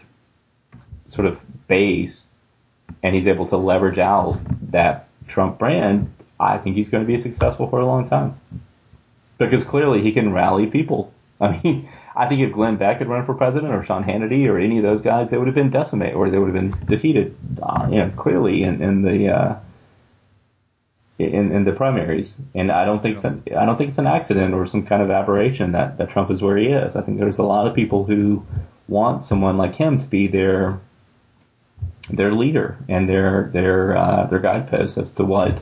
[1.10, 2.26] sort of base
[3.04, 4.40] and he's able to leverage out
[4.72, 8.40] that Trump brand, I think he's going to be successful for a long time.
[9.38, 11.14] Because clearly he can rally people.
[11.42, 14.58] I mean, I think if Glenn Beck had run for president or Sean Hannity or
[14.58, 17.38] any of those guys, they would have been decimated or they would have been defeated,
[17.62, 19.60] uh, you know, clearly in, in the, uh,
[21.20, 22.36] in, in the primaries.
[22.56, 25.12] And I don't think an, I don't think it's an accident or some kind of
[25.12, 26.96] aberration that, that Trump is where he is.
[26.96, 28.46] I think there's a lot of people who
[28.88, 30.80] want someone like him to be their,
[32.10, 35.62] their leader and their, their, uh, their guidepost as to what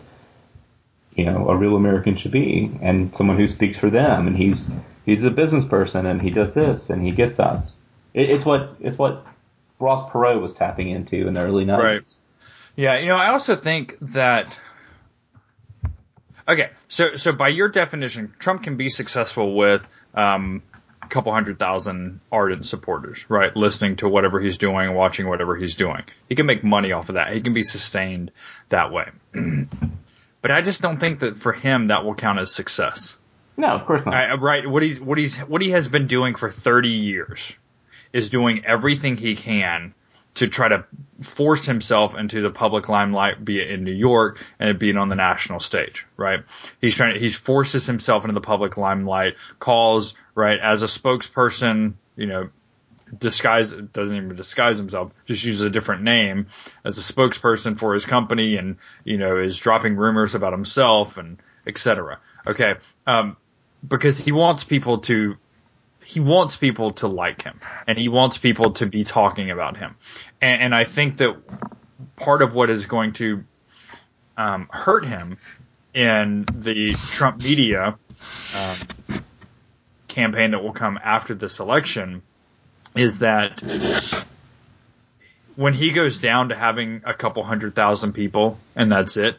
[1.17, 4.67] you know, a real American should be, and someone who speaks for them, and he's
[5.03, 7.73] he's a business person, and he does this, and he gets us.
[8.13, 9.25] It, it's what it's what
[9.79, 11.83] Ross Perot was tapping into in the early nineties.
[11.83, 12.07] Right.
[12.75, 14.59] Yeah, you know, I also think that.
[16.47, 20.63] Okay, so so by your definition, Trump can be successful with um,
[21.01, 23.55] a couple hundred thousand ardent supporters, right?
[23.55, 26.03] Listening to whatever he's doing, watching whatever he's doing.
[26.29, 27.33] He can make money off of that.
[27.33, 28.31] He can be sustained
[28.69, 29.09] that way.
[30.41, 33.17] but I just don't think that for him that will count as success.
[33.57, 34.13] No, of course not.
[34.13, 34.69] I, right.
[34.69, 37.57] What he's what he's what he has been doing for 30 years
[38.13, 39.93] is doing everything he can
[40.37, 40.85] to try to
[41.21, 45.15] force himself into the public limelight, be it in New York and being on the
[45.15, 46.43] national stage, right?
[46.79, 51.93] He's trying to, he forces himself into the public limelight, calls, right, as a spokesperson,
[52.15, 52.49] you know,
[53.17, 56.47] disguise, doesn't even disguise himself, just uses a different name
[56.85, 61.41] as a spokesperson for his company and, you know, is dropping rumors about himself and
[61.65, 62.19] etc.
[62.45, 62.75] Okay.
[63.07, 63.37] Um,
[63.87, 65.37] because he wants people to
[66.07, 69.97] he wants people to like him and he wants people to be talking about him.
[70.41, 71.35] And, and I think that
[72.15, 73.43] part of what is going to
[74.37, 75.37] um, hurt him
[75.93, 77.97] in the Trump media
[78.55, 78.75] um,
[80.07, 82.21] campaign that will come after this election
[82.95, 83.61] is that
[85.55, 89.37] when he goes down to having a couple hundred thousand people and that's it,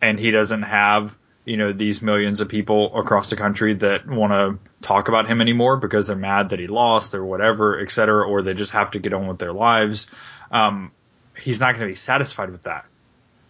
[0.00, 1.14] and he doesn't have
[1.48, 5.40] you know these millions of people across the country that want to talk about him
[5.40, 8.90] anymore because they're mad that he lost or whatever, et cetera, or they just have
[8.92, 10.08] to get on with their lives.
[10.50, 10.92] Um,
[11.36, 12.84] he's not going to be satisfied with that,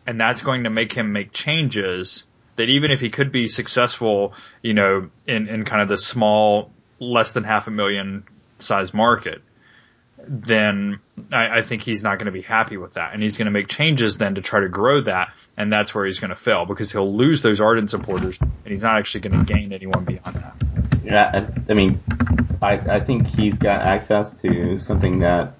[0.06, 2.24] and that's going to make him make changes
[2.56, 6.70] that even if he could be successful, you know, in in kind of the small,
[7.00, 8.24] less than half a million
[8.58, 9.42] size market,
[10.26, 10.98] then
[11.32, 13.14] I, I think he's not going to be happy with that.
[13.14, 15.32] And he's going to make changes then to try to grow that.
[15.58, 18.84] And that's where he's going to fail because he'll lose those ardent supporters and he's
[18.84, 20.54] not actually going to gain anyone beyond that.
[21.04, 22.00] Yeah, I, I mean,
[22.62, 25.54] I, I think he's got access to something that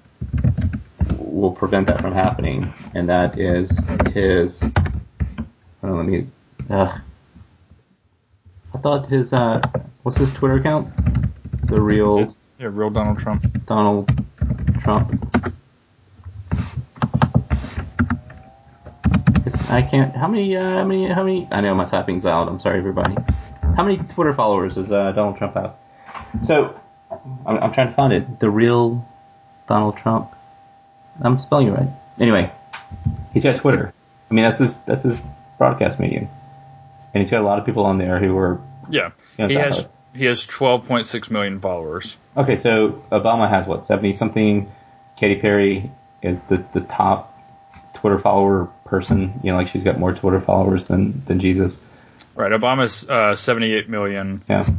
[1.17, 3.69] will prevent that from happening, and that is
[4.13, 4.61] his.
[5.83, 6.27] Oh, let me.
[6.69, 6.97] Uh,
[8.73, 9.61] I thought his uh,
[10.03, 10.93] what's his Twitter account?
[11.67, 12.19] The real.
[12.19, 13.65] It's, yeah, real Donald Trump.
[13.65, 14.09] Donald
[14.81, 15.53] Trump.
[19.69, 20.15] I can't.
[20.15, 20.55] How many?
[20.55, 21.07] Uh, how many?
[21.07, 21.47] How many?
[21.51, 22.47] I know my typing's loud.
[22.47, 23.15] I'm sorry, everybody.
[23.75, 25.75] How many Twitter followers does uh, Donald Trump have?
[26.43, 26.79] So,
[27.45, 28.39] I'm, I'm, trying to find it.
[28.39, 29.05] The real
[29.67, 30.33] Donald Trump.
[31.21, 31.89] I'm spelling it right.
[32.19, 32.51] Anyway,
[33.31, 33.93] he's got Twitter.
[34.29, 35.17] I mean, that's his that's his
[35.57, 36.29] broadcast medium,
[37.13, 38.59] and he's got a lot of people on there who are.
[38.89, 42.17] Yeah, you know, he has he has 12.6 million followers.
[42.35, 44.71] Okay, so Obama has what 70 something.
[45.17, 45.91] Katy Perry
[46.23, 47.37] is the the top
[47.93, 49.39] Twitter follower person.
[49.43, 51.77] You know, like she's got more Twitter followers than than Jesus.
[52.35, 52.51] Right.
[52.51, 54.41] Obama's uh, 78 million.
[54.49, 54.69] Yeah.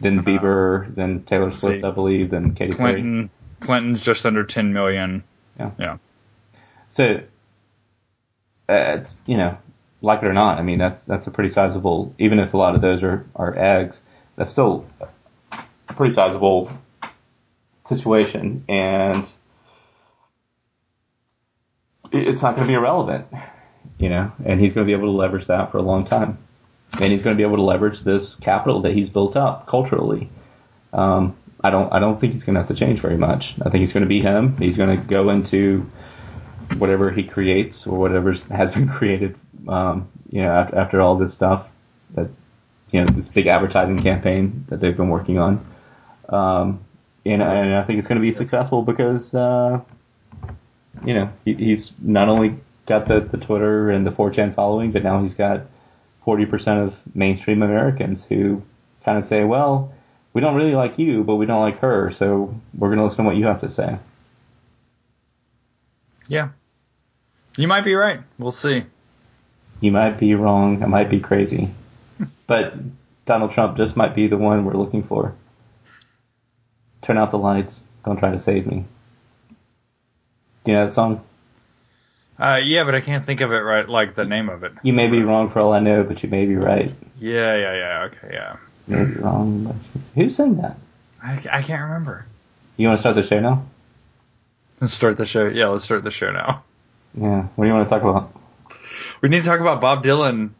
[0.00, 3.30] Then Bieber, then Taylor Swift, I believe, then Katy Clinton, Perry.
[3.60, 5.24] Clinton's just under 10 million.
[5.58, 5.70] Yeah.
[5.78, 5.98] Yeah.
[6.90, 7.22] So,
[8.68, 9.56] uh, it's you know,
[10.02, 12.14] like it or not, I mean that's that's a pretty sizable.
[12.18, 14.00] Even if a lot of those are are eggs,
[14.36, 14.84] that's still
[15.88, 16.70] a pretty sizable
[17.88, 19.30] situation, and
[22.20, 23.26] it's not going to be irrelevant,
[23.98, 24.32] you know.
[24.44, 26.38] And he's going to be able to leverage that for a long time,
[27.00, 30.30] and he's going to be able to leverage this capital that he's built up culturally.
[30.92, 33.54] Um, I don't I don't think he's going to have to change very much.
[33.60, 34.56] I think he's going to be him.
[34.58, 35.90] He's going to go into
[36.78, 39.36] whatever he creates or whatever has been created.
[39.68, 41.66] Um, you know, after, after all this stuff
[42.14, 42.28] that
[42.90, 45.66] you know this big advertising campaign that they've been working on.
[46.28, 46.84] Um,
[47.24, 49.80] and, and I think it's going to be successful because uh,
[51.04, 55.02] you know he, he's not only got the, the Twitter and the 4chan following, but
[55.02, 55.62] now he's got
[56.24, 58.62] 40% of mainstream Americans who
[59.04, 59.92] kind of say, well,
[60.32, 63.24] we don't really like you, but we don't like her, so we're going to listen
[63.24, 63.98] to what you have to say.
[66.28, 66.50] Yeah.
[67.56, 68.20] You might be right.
[68.38, 68.84] We'll see.
[69.80, 70.82] You might be wrong.
[70.82, 71.70] I might be crazy
[72.46, 72.74] but
[73.24, 75.34] Donald Trump just might be the one we're looking for.
[77.02, 77.82] Turn out the lights.
[78.04, 78.84] Don't try to save me.
[80.66, 81.24] Do you know that song?
[82.38, 84.72] Uh, yeah, but I can't think of it right, like the name of it.
[84.82, 86.94] You may be wrong for all I know, but you may be right.
[87.18, 88.08] Yeah, yeah, yeah.
[88.10, 88.56] Okay, yeah.
[88.86, 90.24] You may be wrong, but you...
[90.24, 90.76] who sang that?
[91.22, 92.26] I, I can't remember.
[92.76, 93.64] You want to start the show now?
[94.80, 95.46] Let's start the show.
[95.46, 96.64] Yeah, let's start the show now.
[97.18, 97.46] Yeah.
[97.54, 98.38] What do you want to talk about?
[99.22, 100.50] We need to talk about Bob Dylan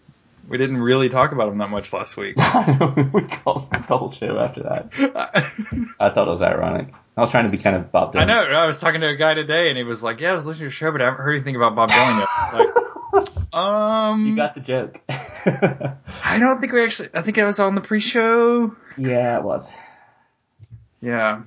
[0.48, 2.36] we didn't really talk about him that much last week.
[3.12, 4.92] we called the whole show after that.
[6.00, 6.92] I thought it was ironic.
[7.16, 8.22] I was trying to be kind of Bob Dylan.
[8.22, 8.42] I know.
[8.42, 10.60] I was talking to a guy today, and he was like, "Yeah, I was listening
[10.60, 14.26] to your show, but I haven't heard anything about Bob Dylan yet." It's like, um,
[14.26, 15.00] you got the joke.
[15.08, 17.08] I don't think we actually.
[17.14, 18.76] I think I was on the pre-show.
[18.98, 19.68] Yeah, it was.
[21.00, 21.42] Yeah.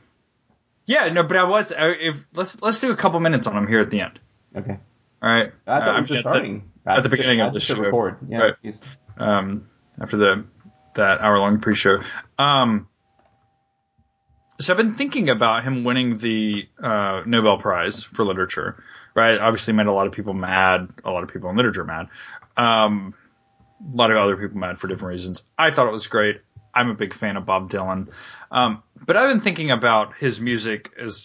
[0.88, 1.72] Yeah, no, but I was.
[1.78, 4.20] If let's let's do a couple minutes on him here at the end.
[4.56, 4.80] Okay.
[5.22, 5.52] All right.
[5.68, 7.80] I thought uh, we were just starting the, at the beginning of the show.
[7.80, 8.18] Record.
[8.28, 8.54] Yeah.
[8.64, 8.76] Right.
[9.20, 9.70] Um,
[10.02, 10.46] after the
[10.96, 12.00] that hour long pre-show.
[12.40, 12.88] Um,
[14.60, 18.84] so I've been thinking about him winning the uh, Nobel Prize for literature.
[19.16, 19.38] Right.
[19.38, 20.90] Obviously, made a lot of people mad.
[21.04, 22.08] A lot of people in literature mad.
[22.58, 23.14] Um,
[23.94, 25.44] a lot of other people mad for different reasons.
[25.58, 26.42] I thought it was great.
[26.74, 28.10] I'm a big fan of Bob Dylan.
[28.52, 31.24] Um, but I've been thinking about his music as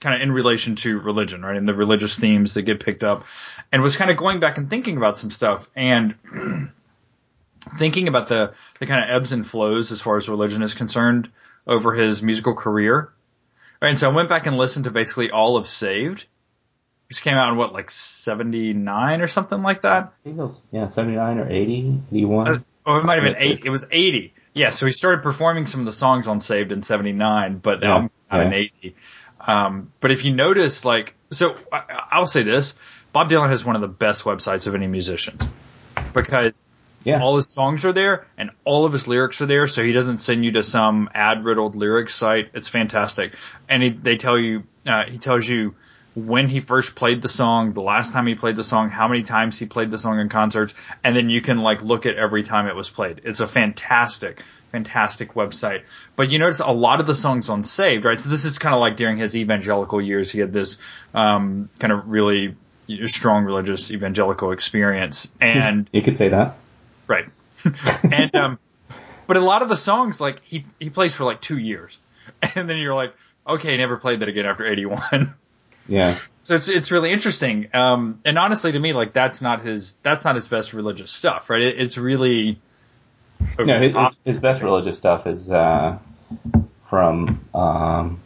[0.00, 1.56] kind of in relation to religion, right?
[1.56, 3.24] And the religious themes that get picked up
[3.70, 6.14] and was kind of going back and thinking about some stuff and
[7.78, 11.30] thinking about the, the kind of ebbs and flows as far as religion is concerned
[11.66, 13.12] over his musical career.
[13.80, 16.26] And so I went back and listened to basically all of Saved,
[17.08, 20.04] which came out in what, like 79 or something like that?
[20.04, 22.48] I think it was, yeah, 79 or 80, 81.
[22.48, 23.64] Uh, oh, it might have been eight.
[23.64, 24.34] It was 80.
[24.52, 27.86] Yeah, so he started performing some of the songs on Saved in '79, but the
[27.86, 28.46] yeah, album out yeah.
[28.46, 28.96] in '80.
[29.40, 32.74] Um, but if you notice, like, so I, will say this:
[33.12, 35.38] Bob Dylan has one of the best websites of any musician
[36.14, 36.68] because
[37.04, 37.22] yeah.
[37.22, 39.66] all his songs are there and all of his lyrics are there.
[39.68, 42.50] So he doesn't send you to some ad riddled lyrics site.
[42.54, 43.34] It's fantastic,
[43.68, 45.74] and he, they tell you, uh, he tells you
[46.14, 49.22] when he first played the song, the last time he played the song, how many
[49.22, 50.74] times he played the song in concerts,
[51.04, 53.20] and then you can like look at every time it was played.
[53.24, 54.42] It's a fantastic,
[54.72, 55.82] fantastic website.
[56.16, 58.18] But you notice a lot of the songs on Saved, right?
[58.18, 60.78] So this is kind of like during his evangelical years, he had this
[61.14, 62.56] um, kind of really
[63.06, 66.56] strong religious evangelical experience, and you could say that,
[67.10, 67.26] right?
[68.04, 68.58] and um,
[69.26, 71.98] but a lot of the songs, like he he plays for like two years,
[72.54, 73.12] and then you're like,
[73.46, 75.34] okay, never played that again after eighty one.
[75.88, 76.16] Yeah.
[76.40, 77.68] So it's it's really interesting.
[77.74, 81.50] Um, and honestly, to me, like that's not his that's not his best religious stuff,
[81.50, 81.62] right?
[81.62, 82.60] It, it's really.
[83.58, 85.98] No, his, his, his, best religious stuff is uh,
[86.88, 88.20] from um,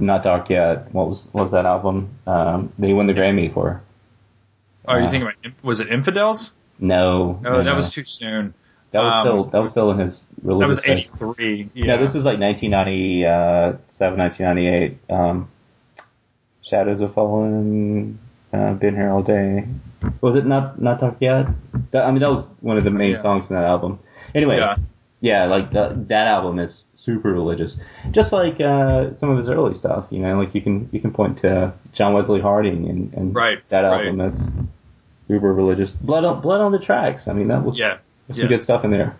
[0.00, 0.94] not dark yet.
[0.94, 2.16] What was what was that album?
[2.26, 3.82] Um, that he won the Grammy for.
[4.86, 6.54] Oh, uh, you thinking about was it Infidels?
[6.82, 7.40] No.
[7.44, 8.54] Oh, no, that was too soon.
[8.90, 10.76] That was um, still that was still in his religious.
[10.76, 11.70] That was eighty three.
[11.74, 11.96] Yeah.
[11.96, 14.98] this was like 1997, 1998.
[15.08, 15.48] Um,
[16.60, 18.18] Shadows of Fallen,
[18.52, 19.66] uh, Been Here All Day.
[20.20, 21.46] Was it not not dark yet?
[21.92, 23.22] That, I mean, that was one of the main yeah.
[23.22, 24.00] songs from that album.
[24.34, 24.76] Anyway, yeah,
[25.20, 27.76] yeah like that that album is super religious,
[28.10, 30.06] just like uh, some of his early stuff.
[30.10, 33.62] You know, like you can you can point to John Wesley Harding and, and right,
[33.70, 34.28] that album right.
[34.28, 34.48] is
[35.32, 35.90] super religious.
[35.90, 37.28] Blood on Blood on the Tracks.
[37.28, 37.98] I mean, that was yeah
[38.34, 39.16] some good stuff in there.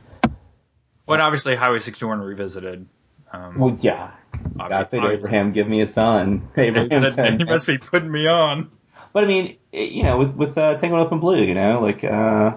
[1.06, 2.86] Well, obviously Highway 61 revisited.
[3.32, 4.12] Um, well, yeah.
[4.56, 6.48] God said Abraham, give me a son.
[6.56, 8.70] Abraham said, said, he must be putting me on.
[9.12, 12.02] But I mean, you know, with with uh, Tangled Up in Blue, you know, like,
[12.04, 12.56] uh,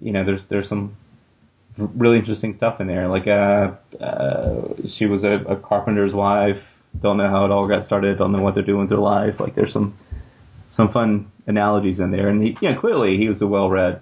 [0.00, 0.96] you know, there's there's some
[1.76, 3.08] really interesting stuff in there.
[3.08, 3.72] Like, uh,
[4.02, 6.62] uh, she was a, a carpenter's wife.
[7.02, 8.16] Don't know how it all got started.
[8.16, 9.38] Don't know what they're doing with their life.
[9.38, 9.98] Like, there's some
[10.70, 12.28] some fun analogies in there.
[12.28, 14.00] And he, yeah, clearly he was a well-read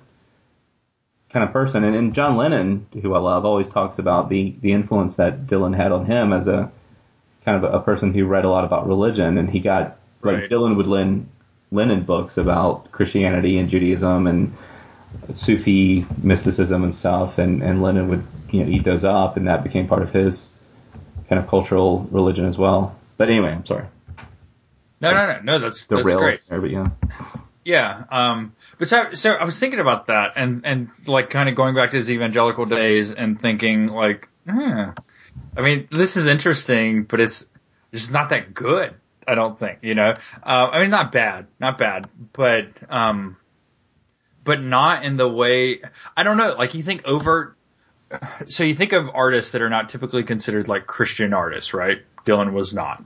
[1.32, 1.84] kind of person.
[1.84, 5.74] And, and John Lennon, who I love, always talks about the the influence that Dylan
[5.74, 6.70] had on him as a
[7.44, 10.40] kind of a, a person who read a lot about religion, and he got right.
[10.40, 11.28] like Dylan would lend
[11.70, 14.56] Lennon books about Christianity and Judaism and
[15.32, 19.62] Sufi mysticism and stuff, and and Lennon would you know eat those up, and that
[19.62, 20.50] became part of his
[21.28, 22.96] kind of cultural religion as well.
[23.16, 23.86] But anyway, I'm sorry.
[25.00, 25.58] No, no, no, no.
[25.58, 26.40] That's the that's great.
[26.48, 26.90] There, but yeah.
[27.64, 28.04] Yeah.
[28.10, 31.74] Um, but so, so I was thinking about that and, and like kind of going
[31.74, 34.92] back to his evangelical days and thinking like, eh,
[35.56, 37.48] I mean, this is interesting, but it's
[37.92, 38.94] just not that good.
[39.26, 43.36] I don't think, you know, uh, I mean, not bad, not bad, but, um,
[44.44, 45.80] but not in the way,
[46.16, 47.56] I don't know, like you think overt,
[48.46, 52.02] so you think of artists that are not typically considered like Christian artists, right?
[52.24, 53.02] Dylan was not,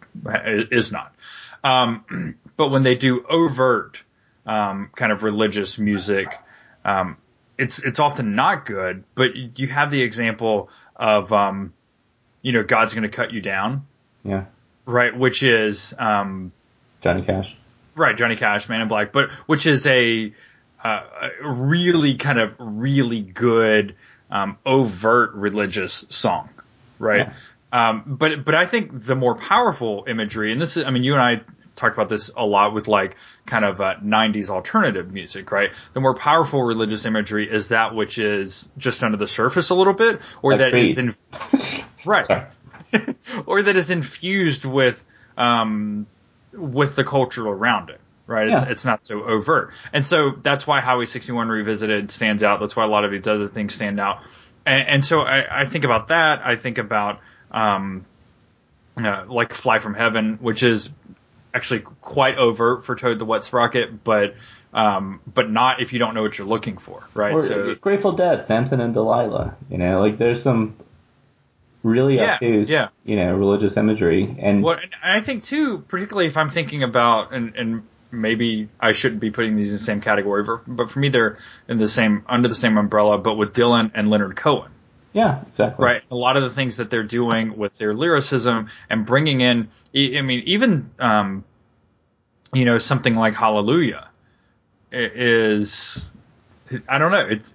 [0.70, 1.14] is not.
[1.62, 4.02] Um, but when they do overt,
[4.46, 6.28] um, kind of religious music,
[6.84, 7.16] um,
[7.58, 9.04] it's it's often not good.
[9.14, 11.72] But you have the example of um,
[12.42, 13.86] you know God's going to cut you down.
[14.24, 14.44] Yeah.
[14.86, 16.52] Right, which is um,
[17.00, 17.54] Johnny Cash.
[17.94, 20.32] Right, Johnny Cash, Man in Black, but which is a,
[20.82, 21.02] uh,
[21.42, 23.94] a really kind of really good
[24.30, 26.48] um, overt religious song,
[26.98, 27.28] right?
[27.28, 27.32] Yeah.
[27.72, 31.14] Um, but but I think the more powerful imagery, and this is, I mean, you
[31.14, 31.40] and I
[31.76, 33.16] talked about this a lot with like
[33.46, 35.70] kind of uh, 90s alternative music, right?
[35.92, 39.94] The more powerful religious imagery is that which is just under the surface a little
[39.94, 41.14] bit, or that is in,
[42.04, 42.48] right,
[43.46, 45.04] or that is infused with
[45.36, 46.06] um,
[46.52, 48.48] with the culture around it, right?
[48.48, 49.72] It's, it's not so overt.
[49.92, 52.60] And so that's why Highway 61 Revisited stands out.
[52.60, 54.22] That's why a lot of these other things stand out.
[54.66, 56.42] And, and so I, I, think about that.
[56.44, 57.20] I think about,
[57.50, 58.04] um,
[58.96, 60.92] uh, like Fly from Heaven, which is
[61.54, 64.34] actually quite overt for Toad the Wet Sprocket, but,
[64.72, 67.34] um, but not if you don't know what you're looking for, right?
[67.34, 70.76] Or so, Grateful Dead, Samson and Delilah, you know, like there's some
[71.82, 72.88] really yeah, obtuse, yeah.
[73.04, 74.36] you know, religious imagery.
[74.38, 77.82] And what and I think too, particularly if I'm thinking about and and
[78.12, 81.38] maybe I shouldn't be putting these in the same category, but for me they're
[81.68, 84.70] in the same under the same umbrella, but with Dylan and Leonard Cohen.
[85.12, 85.84] Yeah, exactly.
[85.84, 86.02] Right.
[86.10, 90.22] A lot of the things that they're doing with their lyricism and bringing in, I
[90.22, 91.44] mean, even, um,
[92.52, 94.08] you know, something like Hallelujah
[94.92, 96.12] is,
[96.88, 97.54] I don't know, it's,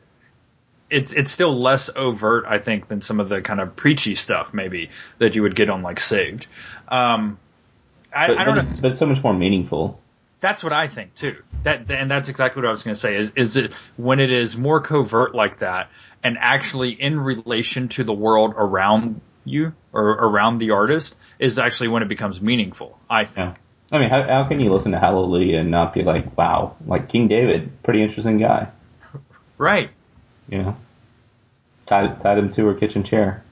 [0.89, 4.53] it's it's still less overt, I think, than some of the kind of preachy stuff
[4.53, 6.47] maybe that you would get on like Saved.
[6.87, 7.39] Um,
[8.15, 8.71] I, but, I don't but know.
[8.81, 9.99] But it's so much more meaningful.
[10.41, 11.37] That's what I think too.
[11.63, 13.15] That and that's exactly what I was going to say.
[13.15, 15.89] Is is it when it is more covert like that,
[16.25, 21.89] and actually in relation to the world around you or around the artist, is actually
[21.89, 22.99] when it becomes meaningful.
[23.07, 23.55] I think.
[23.91, 23.95] Yeah.
[23.95, 27.09] I mean, how, how can you listen to Hallelujah and not be like, wow, like
[27.09, 28.69] King David, pretty interesting guy.
[29.57, 29.89] Right.
[30.49, 30.75] You know,
[31.87, 33.45] tied tied him to her kitchen chair.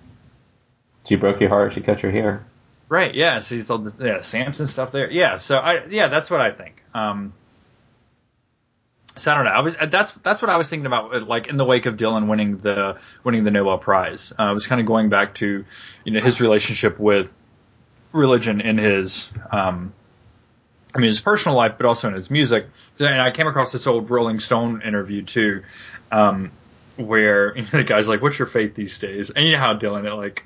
[1.07, 1.74] She broke your heart.
[1.74, 2.45] She cut your hair.
[2.89, 3.15] Right.
[3.15, 3.39] Yeah.
[3.39, 5.09] So you told the yeah, Samson stuff there.
[5.09, 5.38] Yeah.
[5.38, 6.84] So I yeah, that's what I think.
[6.93, 7.32] Um,
[9.24, 9.51] so I don't know.
[9.51, 12.28] I was that's that's what I was thinking about, like in the wake of Dylan
[12.28, 14.34] winning the winning the Nobel Prize.
[14.38, 15.63] Uh, I was kind of going back to
[16.03, 17.32] you know his relationship with
[18.11, 19.93] religion in his um,
[20.93, 22.67] I mean his personal life, but also in his music.
[22.95, 25.63] So, and I came across this old Rolling Stone interview too,
[26.11, 26.51] um,
[26.97, 29.74] where you know, the guy's like, "What's your faith these days?" And you know how
[29.74, 30.43] Dylan, it like,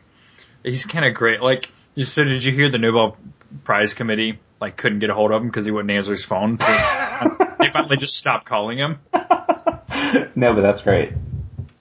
[0.63, 1.41] he's kind of great.
[1.41, 3.17] Like, so did you hear the Nobel
[3.63, 6.59] Prize committee like couldn't get a hold of him because he wouldn't answer his phone?
[7.59, 8.99] they finally just stopped calling him.
[9.13, 11.11] no, but that's great.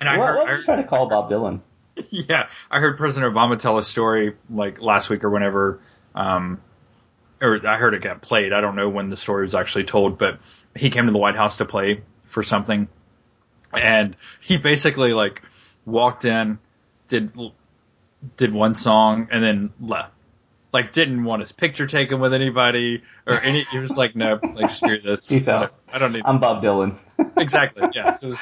[0.00, 1.60] And I heard, what I trying to call Bob Dylan.
[2.10, 5.80] Yeah, I heard President Obama tell a story like last week or whenever,
[6.14, 6.60] um,
[7.40, 8.52] or I heard it got played.
[8.52, 10.38] I don't know when the story was actually told, but
[10.74, 12.88] he came to the White House to play for something
[13.72, 15.42] and he basically like
[15.84, 16.58] walked in,
[17.08, 17.32] did
[18.36, 20.12] did one song, and then left.
[20.72, 23.64] Like didn't want his picture taken with anybody or any.
[23.70, 25.30] He was like, no, like screw this.
[25.32, 26.22] I don't, I don't need.
[26.24, 26.98] I'm Bob Dylan.
[27.36, 27.84] exactly.
[27.94, 28.12] Yeah.
[28.12, 28.34] So,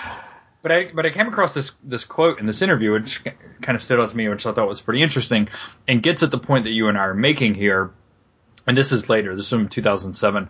[0.62, 3.82] but I but I came across this this quote in this interview, which kind of
[3.82, 5.48] stood out to me, which I thought was pretty interesting,
[5.86, 7.92] and gets at the point that you and I are making here.
[8.66, 9.36] And this is later.
[9.36, 10.48] This is from 2007.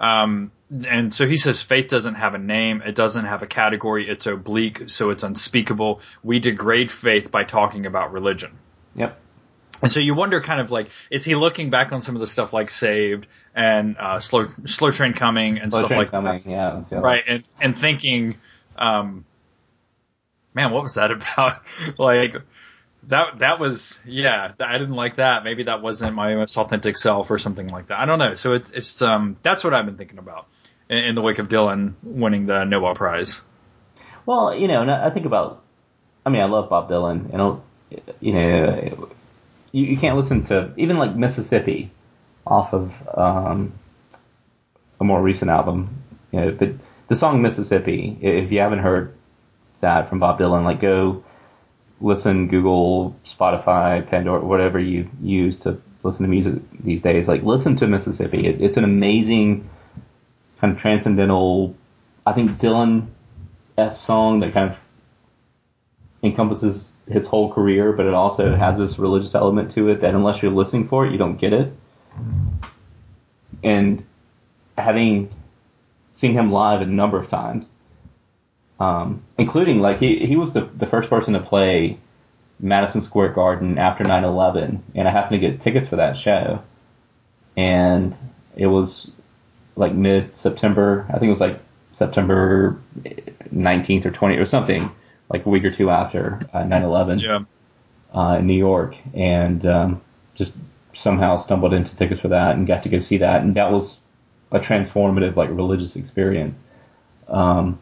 [0.00, 0.50] Um,
[0.88, 4.26] and so he says faith doesn't have a name, it doesn't have a category, it's
[4.26, 6.00] oblique, so it's unspeakable.
[6.22, 8.58] We degrade faith by talking about religion.
[8.94, 9.20] Yep.
[9.82, 12.26] And so you wonder kind of like, is he looking back on some of the
[12.26, 16.86] stuff like Saved and uh, Slow Slow Train Coming and slow stuff like coming, that?
[16.90, 18.36] Yeah, right, and and thinking,
[18.76, 19.24] um,
[20.54, 21.62] man, what was that about?
[21.98, 22.36] like,
[23.04, 27.30] that that was yeah I didn't like that maybe that wasn't my most authentic self
[27.30, 29.96] or something like that I don't know so it's it's um that's what I've been
[29.96, 30.46] thinking about
[30.90, 33.40] in, in the wake of Dylan winning the Nobel Prize.
[34.26, 35.62] Well, you know, I think about
[36.26, 37.62] I mean I love Bob Dylan and
[38.20, 39.08] you know
[39.72, 41.90] you, you can't listen to even like Mississippi
[42.46, 43.72] off of um,
[45.00, 46.02] a more recent album
[46.32, 46.70] you know but
[47.08, 49.14] the song Mississippi if you haven't heard
[49.80, 51.24] that from Bob Dylan like go
[52.00, 57.76] listen, Google, Spotify, Pandora, whatever you use to listen to music these days, like listen
[57.76, 58.46] to Mississippi.
[58.46, 59.68] It, it's an amazing
[60.60, 61.76] kind of transcendental,
[62.26, 63.08] I think Dylan
[63.76, 64.78] S song that kind of
[66.22, 70.42] encompasses his whole career, but it also has this religious element to it that unless
[70.42, 71.72] you're listening for it, you don't get it.
[73.62, 74.04] And
[74.78, 75.30] having
[76.12, 77.66] seen him live a number of times,
[78.78, 81.98] um, including like he he was the the first person to play
[82.58, 86.62] Madison Square Garden after 9/11, and I happened to get tickets for that show,
[87.56, 88.16] and
[88.56, 89.10] it was
[89.76, 91.06] like mid September.
[91.08, 91.60] I think it was like
[91.92, 92.78] September
[93.52, 94.90] 19th or 20th or something,
[95.30, 97.22] like a week or two after uh, 9/11.
[97.22, 97.40] Yeah.
[98.12, 100.00] Uh, in New York, and um,
[100.34, 100.54] just
[100.94, 104.00] somehow stumbled into tickets for that and got to go see that, and that was
[104.50, 106.58] a transformative like religious experience.
[107.28, 107.78] Um,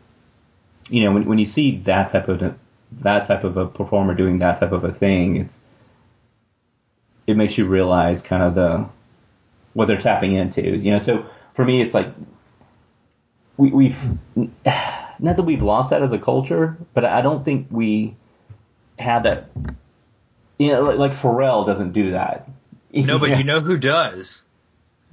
[0.91, 2.55] you know, when when you see that type of
[3.01, 5.61] that type of a performer doing that type of a thing, it's
[7.27, 8.87] it makes you realize kind of the
[9.75, 10.63] what they're tapping into.
[10.63, 11.25] You know, so
[11.55, 12.09] for me, it's like
[13.57, 13.97] we, we've
[15.19, 18.17] not that we've lost that as a culture, but I don't think we
[18.99, 19.51] have that.
[20.59, 22.49] You know, like, like Pharrell doesn't do that.
[22.93, 24.43] No, but you know who does?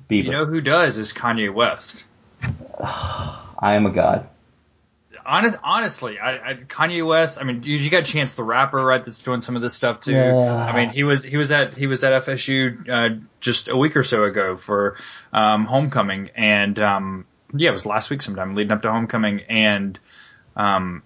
[0.09, 0.25] Bieber.
[0.25, 2.05] You know who does is Kanye West.
[2.41, 4.29] I am a god.
[5.27, 7.39] Honest, honestly, I, I, Kanye West.
[7.41, 9.03] I mean, you, you got Chance the Rapper, right?
[9.03, 10.11] That's doing some of this stuff too.
[10.11, 10.35] Yeah.
[10.35, 13.95] I mean, he was he was at he was at FSU uh, just a week
[13.95, 14.97] or so ago for
[15.33, 17.25] um, homecoming, and um,
[17.55, 19.99] yeah, it was last week sometime leading up to homecoming, and
[20.55, 21.03] um,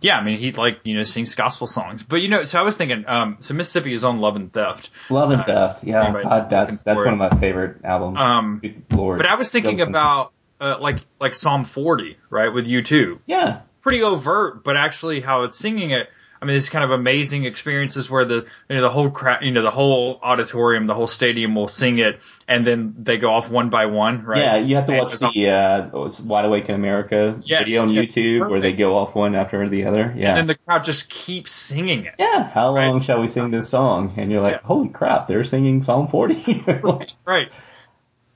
[0.00, 2.62] yeah, I mean, he like you know sings gospel songs, but you know, so I
[2.62, 5.84] was thinking, um, so Mississippi is on Love and Theft, Love and Uh, Theft.
[5.84, 8.18] Yeah, God, that's that's one of my favorite albums.
[8.18, 9.16] um, Lord.
[9.18, 13.20] but I was thinking about uh, like like Psalm 40, right, with U2.
[13.26, 16.08] Yeah, pretty overt, but actually how it's singing it.
[16.44, 19.50] I mean, it's kind of amazing experiences where the you know the whole crowd, you
[19.50, 23.48] know, the whole auditorium, the whole stadium will sing it, and then they go off
[23.50, 24.42] one by one, right?
[24.42, 24.56] yeah.
[24.56, 27.90] You have to And watch all- the uh, Wide Awake in America Yes, video on
[27.90, 30.12] yes, YouTube where they go off one after the other.
[30.14, 30.28] Yeah.
[30.28, 32.14] And then the crowd just keeps singing it.
[32.18, 32.88] yeah, how Right.
[32.88, 34.12] long shall we sing this song?
[34.18, 34.66] And you're like, Yeah.
[34.68, 36.62] holy crap, they're singing Psalm 40.
[37.26, 37.48] Right.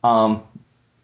[0.03, 0.43] um,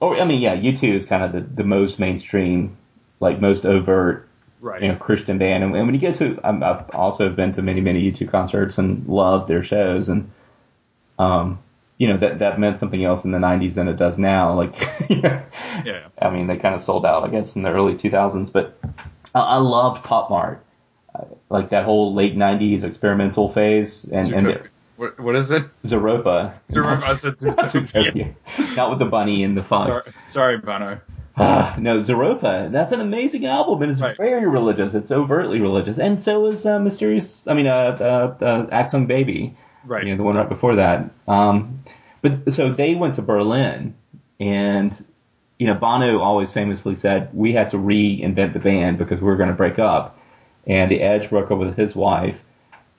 [0.01, 2.77] or I mean, yeah, U2 is kind of the, the most mainstream,
[3.21, 4.29] like most overt,
[4.65, 4.81] Right.
[4.81, 5.63] you know, Christian band.
[5.63, 8.79] And, and when you get to, I'm, I've also been to many, many U2 concerts
[8.79, 10.09] and loved their shows.
[10.09, 10.31] And,
[11.19, 11.59] um,
[11.99, 14.55] you know, that, that meant something else in the 90s than it does now.
[14.57, 14.75] Like,
[15.11, 16.09] Yeah.
[16.19, 18.51] I mean, they kind of sold out, I guess, in the early 2000s.
[18.51, 18.79] But
[19.35, 20.65] I, I loved Pop Mart,
[21.51, 24.09] like that whole late 90s experimental phase.
[24.11, 24.71] And, and.
[24.97, 25.65] What, what is it?
[25.85, 26.55] Zooropa.
[26.55, 27.55] I Zootopia.
[27.71, 28.77] Zootopia.
[28.77, 29.91] Not with the bunny and the fox.
[29.91, 31.01] Sorry, sorry, Bono.
[31.37, 32.71] Ah, no, Zooropa.
[32.71, 34.17] That's an amazing album, and it's Right.
[34.17, 34.95] very religious.
[34.95, 37.43] It's overtly religious, and so is uh, Mysterious.
[37.47, 37.97] I mean, uh,
[38.41, 39.57] uh, uh, Achtung Baby.
[39.87, 40.05] Right.
[40.05, 41.11] You know, the one right before that.
[41.27, 41.81] Um,
[42.23, 43.95] but so they went to Berlin,
[44.39, 45.05] and
[45.59, 49.37] you know, Bono always famously said we had to reinvent the band because we were
[49.37, 50.19] going to break up,
[50.67, 52.37] and the Edge broke up with his wife,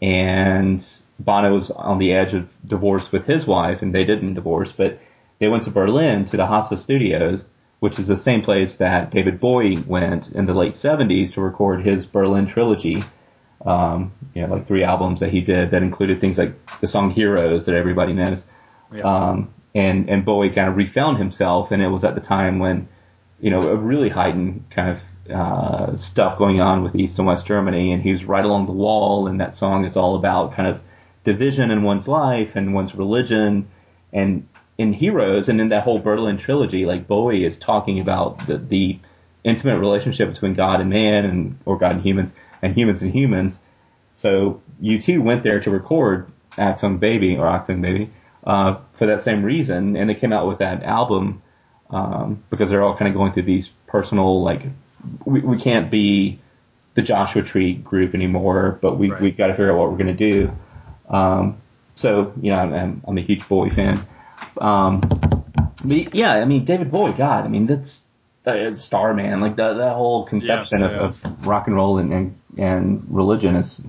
[0.02, 0.86] and
[1.20, 5.00] Bono was on the edge of divorce with his wife, and they didn't divorce, but
[5.40, 7.44] they went to Berlin to the Hansa Studios,
[7.80, 11.86] which is the same place that David Bowie went in the late 70s to record
[11.86, 13.04] his Berlin trilogy.
[13.66, 17.12] Um, you know, like three albums that he did that included things like the song
[17.12, 18.44] Heroes that everybody knows.
[18.94, 19.04] Yeah.
[19.04, 22.88] Um, and, and Bowie kind of refound himself, and it was at the time when,
[23.40, 25.02] you know, a really heightened kind of
[25.32, 28.72] uh, stuff going on with East and West Germany, and he was right along the
[28.72, 30.80] wall, and that song is all about kind of
[31.24, 33.68] division in one's life and one's religion,
[34.14, 34.48] and
[34.78, 39.00] in Heroes and in that whole Berlin trilogy, like Bowie is talking about the, the
[39.44, 43.60] intimate relationship between God and man, and or God and humans, and humans and humans.
[44.16, 48.10] So U2 went there to record Achtung Baby or Achtung Baby
[48.46, 51.42] uh, for that same reason, and they came out with that album
[51.90, 54.62] um, because they're all kind of going through these personal like
[55.26, 56.40] we, we can't be
[56.96, 59.22] the Joshua Tree group anymore, but we Right.
[59.22, 60.52] we've got to figure out what we're going to do.
[61.10, 61.62] Um,
[61.96, 64.06] so you know, I'm, I'm, I'm a huge Bowie fan.
[64.60, 65.02] Um,
[65.84, 68.04] but yeah, I mean David Bowie, God, I mean that's
[68.46, 72.40] uh, Starman, like that that whole conception Yeah, of, of rock and roll and, and
[72.58, 73.82] and religion is,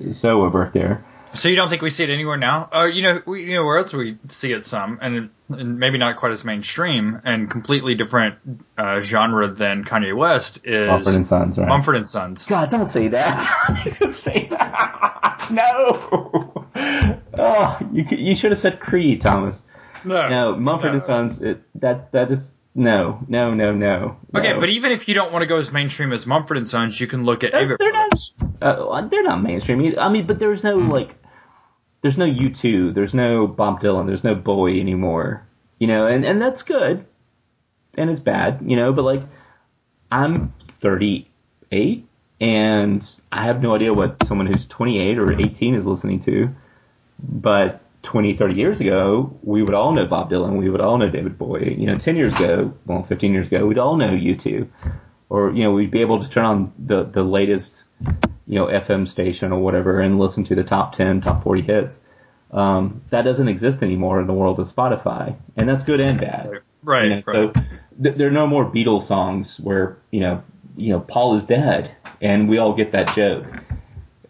[0.00, 1.04] is so overt there.
[1.34, 2.70] So you don't think we see it anywhere now?
[2.72, 5.98] Uh, you know, we, you know where else we see it some, and, and maybe
[5.98, 8.36] not quite as mainstream and completely different
[8.78, 11.68] uh, genre than Kanye West is Mumford and Sons, right?
[11.68, 12.46] Mumford and Sons.
[12.46, 13.96] God, don't say that.
[14.00, 15.48] don't say that.
[15.50, 16.66] No.
[17.40, 19.54] Oh, you you should have said Creed, Thomas.
[20.04, 21.40] No, No, Mumford and Sons.
[21.42, 24.16] It, that that is no, no, no, no.
[24.34, 24.60] Okay, no.
[24.60, 27.06] but even if you don't want to go as mainstream as Mumford and Sons, you
[27.08, 28.30] can look at They're- they're not-
[28.62, 29.94] uh, they're not mainstream.
[29.98, 31.16] I mean, but there's no like,
[32.02, 35.44] there's no U2, there's no Bob Dylan, there's no Bowie anymore.
[35.80, 37.04] You know, and and that's good,
[37.96, 38.60] and it's bad.
[38.64, 39.22] You know, but like,
[40.10, 42.06] I'm 38,
[42.40, 46.50] and I have no idea what someone who's 28 or 18 is listening to.
[47.18, 51.10] But 20, 30 years ago, we would all know Bob Dylan, we would all know
[51.10, 51.76] David Bowie.
[51.78, 54.66] You know, 10 years ago, well, 15 years ago, we'd all know U2.
[55.28, 57.84] Or, you know, we'd be able to turn on the, the latest,
[58.46, 62.00] you know, FM station or whatever and listen to the top 10, top 40 hits.
[62.50, 65.36] Um, that doesn't exist anymore in the world of Spotify.
[65.58, 66.62] And that's good and bad.
[66.82, 67.24] Right, You know, right.
[67.26, 67.52] So
[68.02, 70.42] th- there are no more Beatles songs where, you know,
[70.78, 73.44] you know, Paul is dead and we all get that joke.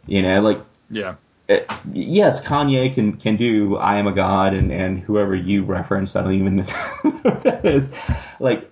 [0.09, 1.15] You know, like, yeah.
[1.49, 6.17] Uh, yes, Kanye can can do "I Am a God" and and whoever you referenced,
[6.17, 6.63] I don't even know
[7.03, 7.89] who that is.
[8.39, 8.71] Like,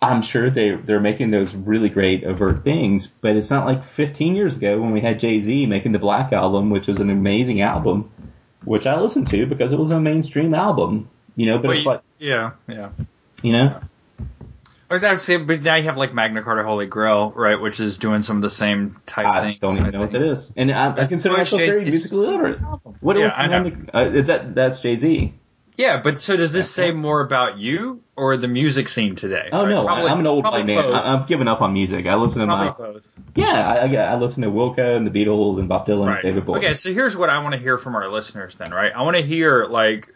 [0.00, 4.34] I'm sure they they're making those really great overt things, but it's not like 15
[4.34, 7.60] years ago when we had Jay Z making the Black album, which was an amazing
[7.60, 8.10] album,
[8.64, 11.10] which I listened to because it was a mainstream album.
[11.36, 12.90] You know, but it's like yeah, yeah.
[13.42, 13.80] you know,
[14.94, 17.98] Or that's it, but now you have like Magna Carta Holy Grail, right, which is
[17.98, 19.58] doing some of the same type I things.
[19.58, 21.72] don't even know what that is, and I, I consider myself Jay-Z.
[21.72, 22.60] very musically literate.
[23.00, 23.72] What Yeah, was I know.
[23.92, 25.34] Uh, is that that's Jay Z?
[25.74, 29.48] Yeah, but so does this say more about you or the music scene today?
[29.50, 30.76] Oh no, probably, I'm an old white man.
[30.76, 30.94] Both.
[30.94, 32.06] I, have given up on music.
[32.06, 33.14] I listen to probably my both.
[33.34, 36.22] Yeah, I, I, listen to Wilco and the Beatles and Bob Dylan, right.
[36.22, 36.58] and David Bowie.
[36.58, 38.92] Okay, so here's what I want to hear from our listeners then, right?
[38.94, 40.13] I want to hear like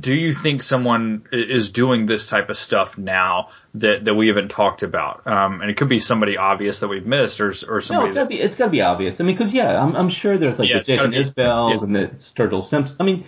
[0.00, 4.50] do you think someone is doing this type of stuff now that, that we haven't
[4.50, 5.26] talked about?
[5.26, 7.90] Um, and it could be somebody obvious that we've missed, or or somebody.
[7.90, 9.20] No, it's gotta be it's gotta be obvious.
[9.20, 11.84] I mean, because yeah, I'm, I'm sure there's like yeah, the Jason Isbells yeah.
[11.84, 12.96] and the Sturgill Simpson.
[13.00, 13.26] I mean,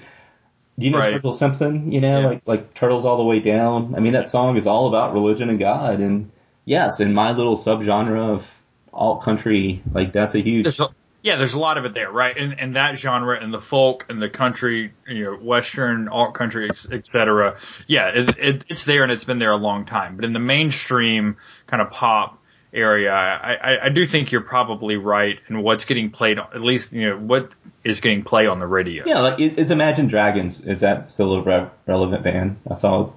[0.79, 1.21] do you know right.
[1.21, 1.93] Sturgill Simpson?
[1.93, 2.27] You know, yeah.
[2.27, 3.95] like like Turtles All the Way Down.
[3.97, 6.31] I mean, that song is all about religion and God, and
[6.65, 8.47] yes, in my little subgenre of
[8.93, 10.65] alt country, like that's a huge.
[10.65, 10.89] There's a,
[11.23, 12.37] yeah, there's a lot of it there, right?
[12.37, 16.69] And and that genre and the folk and the country, you know, western alt country,
[16.71, 17.57] etc.
[17.87, 20.17] Yeah, it, it, it's there and it's been there a long time.
[20.17, 21.37] But in the mainstream
[21.67, 22.39] kind of pop
[22.73, 26.39] area, I, I, I do think you're probably right in what's getting played.
[26.39, 29.05] At least you know what is getting played on the radio.
[29.07, 32.61] Yeah, like is Imagine Dragons is that still a re- relevant band?
[32.71, 33.13] I saw.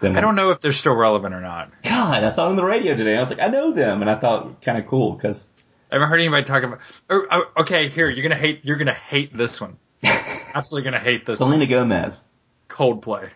[0.00, 1.70] Them I don't know if they're still relevant or not.
[1.82, 3.18] God, I saw them on the radio today.
[3.18, 5.44] I was like, I know them, and I thought kind of cool because
[5.90, 6.78] I haven't heard anybody talk about.
[7.08, 8.60] Oh, oh, okay, here you're gonna hate.
[8.64, 9.76] You're gonna hate this one.
[10.04, 11.38] Absolutely gonna hate this.
[11.38, 11.68] Selena one.
[11.68, 12.20] Gomez.
[12.68, 13.30] Coldplay.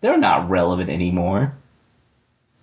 [0.00, 1.54] They're not relevant anymore.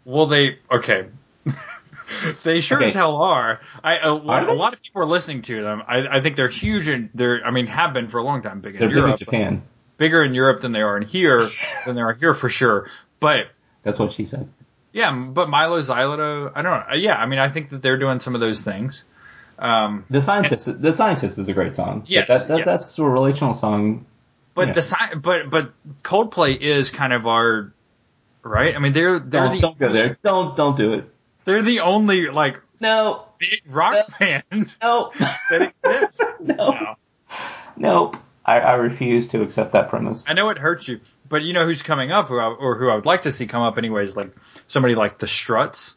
[0.05, 1.07] Well, they okay.
[2.43, 2.87] they sure okay.
[2.87, 3.61] as hell are.
[3.83, 5.83] I a, are a lot of people are listening to them.
[5.87, 7.45] I, I think they're huge and they're.
[7.45, 8.59] I mean, have been for a long time.
[8.59, 9.19] Big in they're Europe.
[9.19, 9.63] Big in Japan.
[9.97, 11.49] Bigger in Europe than they are in here.
[11.85, 12.89] than they are here for sure.
[13.19, 13.47] But
[13.83, 14.49] that's what she said.
[14.91, 16.95] Yeah, but Mylo Xyloto, I don't know.
[16.95, 19.05] Yeah, I mean, I think that they're doing some of those things.
[19.59, 22.03] Um, the scientist, and, the scientist is a great song.
[22.05, 22.65] Yes, that, that, yes.
[22.65, 24.05] that's a relational song.
[24.53, 24.73] But yeah.
[24.73, 25.73] the sci- but but
[26.03, 27.73] Coldplay is kind of our
[28.43, 28.75] right.
[28.75, 30.17] I mean, they're they're don't, the don't go there.
[30.23, 31.09] Don't don't do it.
[31.45, 34.15] They're the only like no big rock no.
[34.19, 35.11] band no.
[35.49, 36.23] that exists.
[36.39, 36.55] no.
[36.55, 36.95] no.
[37.75, 38.17] Nope.
[38.45, 40.23] I, I refuse to accept that premise.
[40.27, 40.99] I know it hurts you,
[41.29, 43.47] but you know who's coming up, who I, or who I would like to see
[43.47, 44.35] come up anyways, like
[44.67, 45.95] somebody like the Struts.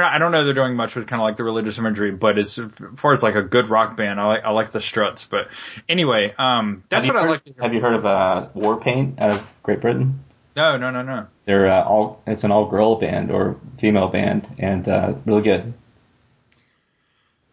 [0.00, 2.58] I don't know they're doing much with kind of like the religious imagery, but as
[2.96, 5.26] far as like a good rock band, I like I like the Struts.
[5.26, 5.48] But
[5.88, 7.58] anyway, um, that's what heard, I like.
[7.60, 10.24] Have you heard of uh, Warpaint out of Great Britain?
[10.56, 11.26] No, no, no, no.
[11.44, 15.74] They're uh, all it's an all girl band or female band, and uh, really good.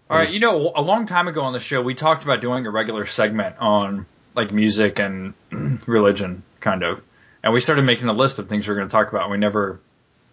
[0.09, 2.65] All right, you know, a long time ago on the show, we talked about doing
[2.65, 5.33] a regular segment on like music and
[5.87, 7.01] religion, kind of,
[7.43, 9.23] and we started making a list of things we are going to talk about.
[9.23, 9.79] And We never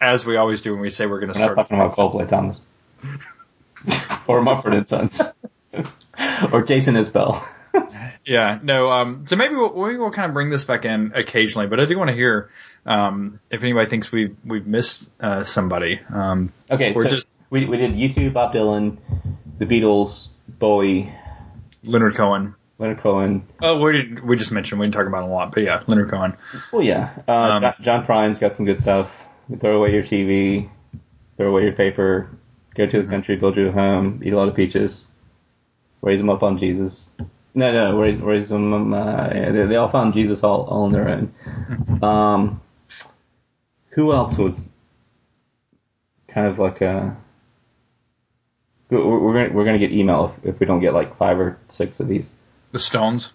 [0.01, 1.57] as we always do when we say we're going to start.
[1.57, 2.59] Not talking about Coldplay, Thomas,
[4.27, 5.21] or Mumford and Sons,
[6.53, 7.47] or Jason Isbell.
[8.25, 8.91] yeah, no.
[8.91, 11.87] Um, so maybe we'll, maybe we'll kind of bring this back in occasionally, but I
[11.87, 12.51] do want to hear
[12.85, 16.01] um, if anybody thinks we've we've missed uh, somebody.
[16.09, 18.99] Um, okay, we're so just we we did U2, Bob Dylan,
[19.59, 21.13] the Beatles, Bowie,
[21.85, 22.55] Leonard Cohen.
[22.79, 23.49] Leonard Cohen.
[23.63, 26.11] Oh, we did, we just mentioned we didn't talk about a lot, but yeah, Leonard
[26.11, 26.37] Cohen.
[26.73, 27.11] Well, yeah.
[27.27, 29.11] Uh, um, John, John Prine's got some good stuff.
[29.61, 30.69] Throw away your TV,
[31.37, 32.31] throw away your paper,
[32.75, 35.05] go to the country, build your home, eat a lot of peaches,
[36.03, 37.09] raise them up on Jesus.
[37.55, 38.93] No, no, raise, raise them.
[38.93, 41.35] Uh, they, they all found Jesus all, all on their own.
[41.47, 42.05] Mm-hmm.
[42.05, 42.61] Um,
[43.91, 44.55] who else was
[46.29, 47.17] kind of like a?
[48.91, 51.59] We're, we're gonna we're gonna get email if, if we don't get like five or
[51.71, 52.29] six of these.
[52.73, 53.33] The Stones.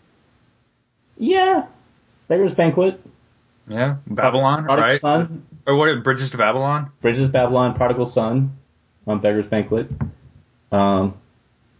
[1.18, 1.66] Yeah,
[2.28, 3.02] Beggar's Banquet.
[3.68, 5.02] Yeah, Babylon, Prodigal right?
[5.02, 5.46] Son.
[5.66, 6.04] Or what?
[6.04, 6.92] Bridges to Babylon.
[7.02, 8.58] Bridges to Babylon, Prodigal Son,
[9.08, 9.90] on Beggar's Banquet.
[10.72, 11.14] Um,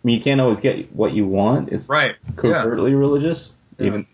[0.04, 1.70] I mean, you can't always get what you want.
[1.70, 2.16] It's right.
[2.36, 2.98] covertly yeah.
[2.98, 3.88] religious, yeah.
[3.88, 4.08] even.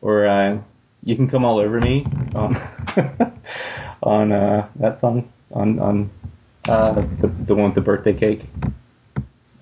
[0.00, 0.60] Or uh,
[1.02, 2.56] you can come all over me on
[4.02, 6.10] on uh, that song on on
[6.68, 8.44] uh, the the one with the birthday cake.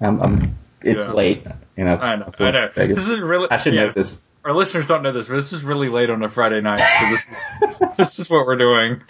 [0.01, 1.13] I'm, I'm it's yeah.
[1.13, 1.47] late.
[1.77, 2.33] You know, I know.
[2.39, 2.71] I know.
[2.75, 2.97] Vegas.
[2.97, 3.49] This is really.
[3.51, 4.17] I should know this
[4.47, 7.11] our listeners don't know this, but this is really late on a Friday night, so
[7.11, 9.03] this is this is what we're doing.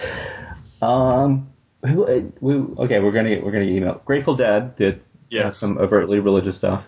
[0.80, 1.48] Um,
[1.82, 4.00] we, okay, we're gonna we're gonna email.
[4.06, 5.58] Grateful Dead did yes.
[5.58, 6.84] some overtly religious stuff.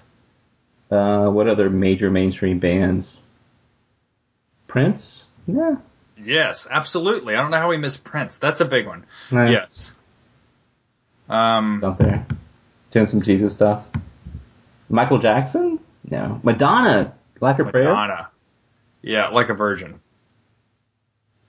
[0.91, 3.21] Uh, what other major mainstream bands?
[4.67, 5.77] Prince, yeah.
[6.17, 7.35] Yes, absolutely.
[7.35, 8.39] I don't know how we missed Prince.
[8.39, 9.05] That's a big one.
[9.31, 9.93] Yes.
[11.29, 12.27] Um, out there,
[12.93, 13.85] doing some Jesus stuff.
[14.89, 15.79] Michael Jackson?
[16.11, 16.41] No.
[16.43, 17.71] Madonna, like a Madonna.
[17.71, 17.95] prayer.
[17.95, 18.31] Madonna.
[19.03, 20.01] Yeah, like a virgin.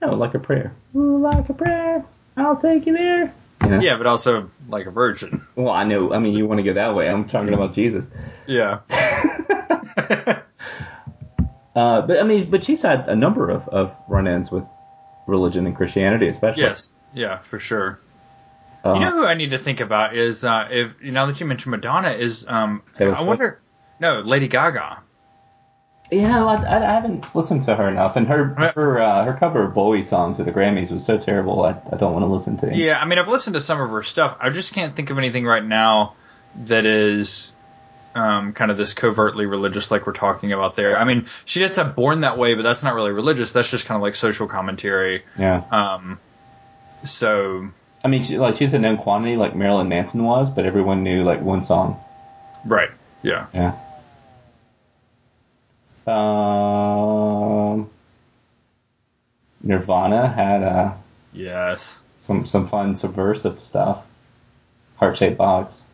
[0.02, 0.74] No, like a prayer.
[0.96, 2.06] Ooh, like a prayer.
[2.38, 3.34] I'll take you there.
[3.64, 3.82] You know?
[3.82, 5.46] Yeah, but also like a virgin.
[5.56, 6.14] Well, I know.
[6.14, 7.10] I mean, you want to go that way.
[7.10, 8.06] I'm talking about Jesus.
[8.48, 8.80] Yeah.
[11.76, 14.64] uh, but I mean, but she's had a number of, of run-ins with
[15.28, 16.64] religion and Christianity, especially.
[16.64, 16.94] Yes.
[17.14, 18.00] Yeah, for sure.
[18.84, 21.40] Uh, you know who I need to think about is uh, if you know that
[21.40, 23.60] you mentioned Madonna is um I wonder
[24.00, 25.00] no Lady Gaga.
[26.12, 29.76] Yeah, I, I haven't listened to her enough, and her her uh, her cover of
[29.76, 31.64] Bowie songs at the Grammys was so terrible.
[31.64, 32.68] I, I don't want to listen to.
[32.68, 32.78] it.
[32.78, 34.36] Yeah, I mean, I've listened to some of her stuff.
[34.40, 36.16] I just can't think of anything right now
[36.66, 37.54] that is
[38.16, 40.98] um, kind of this covertly religious, like we're talking about there.
[40.98, 43.54] I mean, she did have "Born That Way," but that's not really religious.
[43.54, 45.24] That's just kind of like social commentary.
[45.38, 45.64] Yeah.
[45.72, 46.20] Um.
[47.04, 47.70] So.
[48.04, 51.24] I mean, she, like she's a known quantity, like Marilyn Manson was, but everyone knew
[51.24, 52.04] like one song.
[52.66, 52.90] Right.
[53.22, 53.48] Yeah.
[53.54, 53.78] Yeah.
[56.10, 57.90] Um,
[59.62, 60.94] Nirvana had uh,
[61.34, 64.04] yes some some fun subversive stuff.
[64.98, 65.86] Heart shaped box.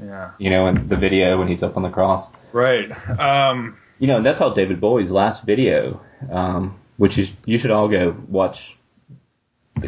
[0.00, 0.32] Yeah.
[0.38, 2.28] You know, in the video when he's up on the cross.
[2.52, 2.90] Right.
[3.18, 3.76] Um.
[4.00, 6.00] You know, that's how David Bowie's last video,
[6.30, 8.76] um, which is you should all go watch.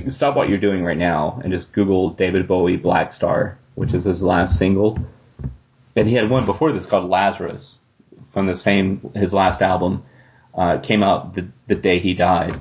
[0.08, 4.04] Stop what you're doing right now and just Google David Bowie Black Star, which is
[4.04, 4.98] his last single.
[5.96, 7.79] And he had one before this called Lazarus
[8.32, 10.04] from the same his last album
[10.54, 12.60] uh, came out the, the day he died,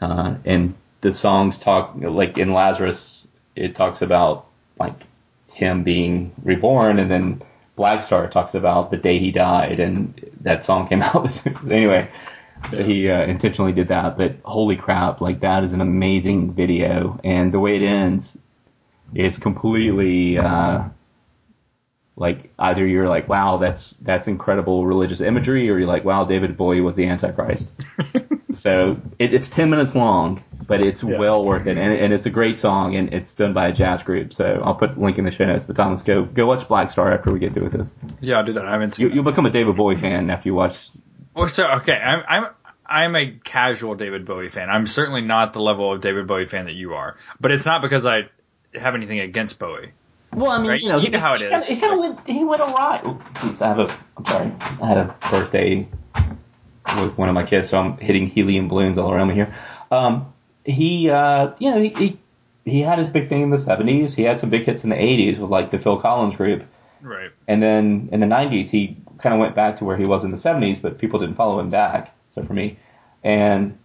[0.00, 3.26] uh, and the songs talk like in Lazarus
[3.56, 4.46] it talks about
[4.78, 4.94] like
[5.52, 7.42] him being reborn, and then
[7.76, 12.10] Black Star talks about the day he died, and that song came out anyway.
[12.72, 15.20] He uh, intentionally did that, but holy crap!
[15.22, 18.36] Like that is an amazing video, and the way it ends
[19.14, 20.84] is completely uh,
[22.20, 26.54] like either you're like, wow, that's that's incredible religious imagery, or you're like, wow, David
[26.54, 27.66] Bowie was the Antichrist.
[28.54, 31.16] so it, it's ten minutes long, but it's yeah.
[31.16, 34.02] well worth it, and, and it's a great song, and it's done by a jazz
[34.02, 34.34] group.
[34.34, 35.64] So I'll put a link in the show notes.
[35.64, 37.94] But Thomas, go go watch Black Star after we get through with this.
[38.20, 38.66] Yeah, I'll do that.
[38.66, 39.10] I haven't seen.
[39.12, 40.76] You, will become a David Bowie fan after you watch.
[41.34, 42.50] Well, so okay, I'm I'm
[42.84, 44.68] I'm a casual David Bowie fan.
[44.68, 47.80] I'm certainly not the level of David Bowie fan that you are, but it's not
[47.80, 48.28] because I
[48.74, 49.92] have anything against Bowie.
[50.34, 50.80] Well, I mean, right?
[50.80, 51.66] you know, you know how it he is.
[51.66, 52.26] He kind of went.
[52.26, 53.00] He went awry.
[53.34, 53.98] Jeez, I have a.
[54.16, 54.52] I'm sorry.
[54.60, 55.88] I had a birthday
[56.96, 59.54] with one of my kids, so I'm hitting helium balloons all around me here.
[59.90, 60.32] Um,
[60.64, 62.18] he, uh, you know, he, he
[62.64, 64.14] he had his big thing in the 70s.
[64.14, 66.64] He had some big hits in the 80s with like the Phil Collins group.
[67.02, 67.30] Right.
[67.48, 70.30] And then in the 90s, he kind of went back to where he was in
[70.30, 72.14] the 70s, but people didn't follow him back.
[72.28, 72.78] So for me,
[73.24, 73.78] and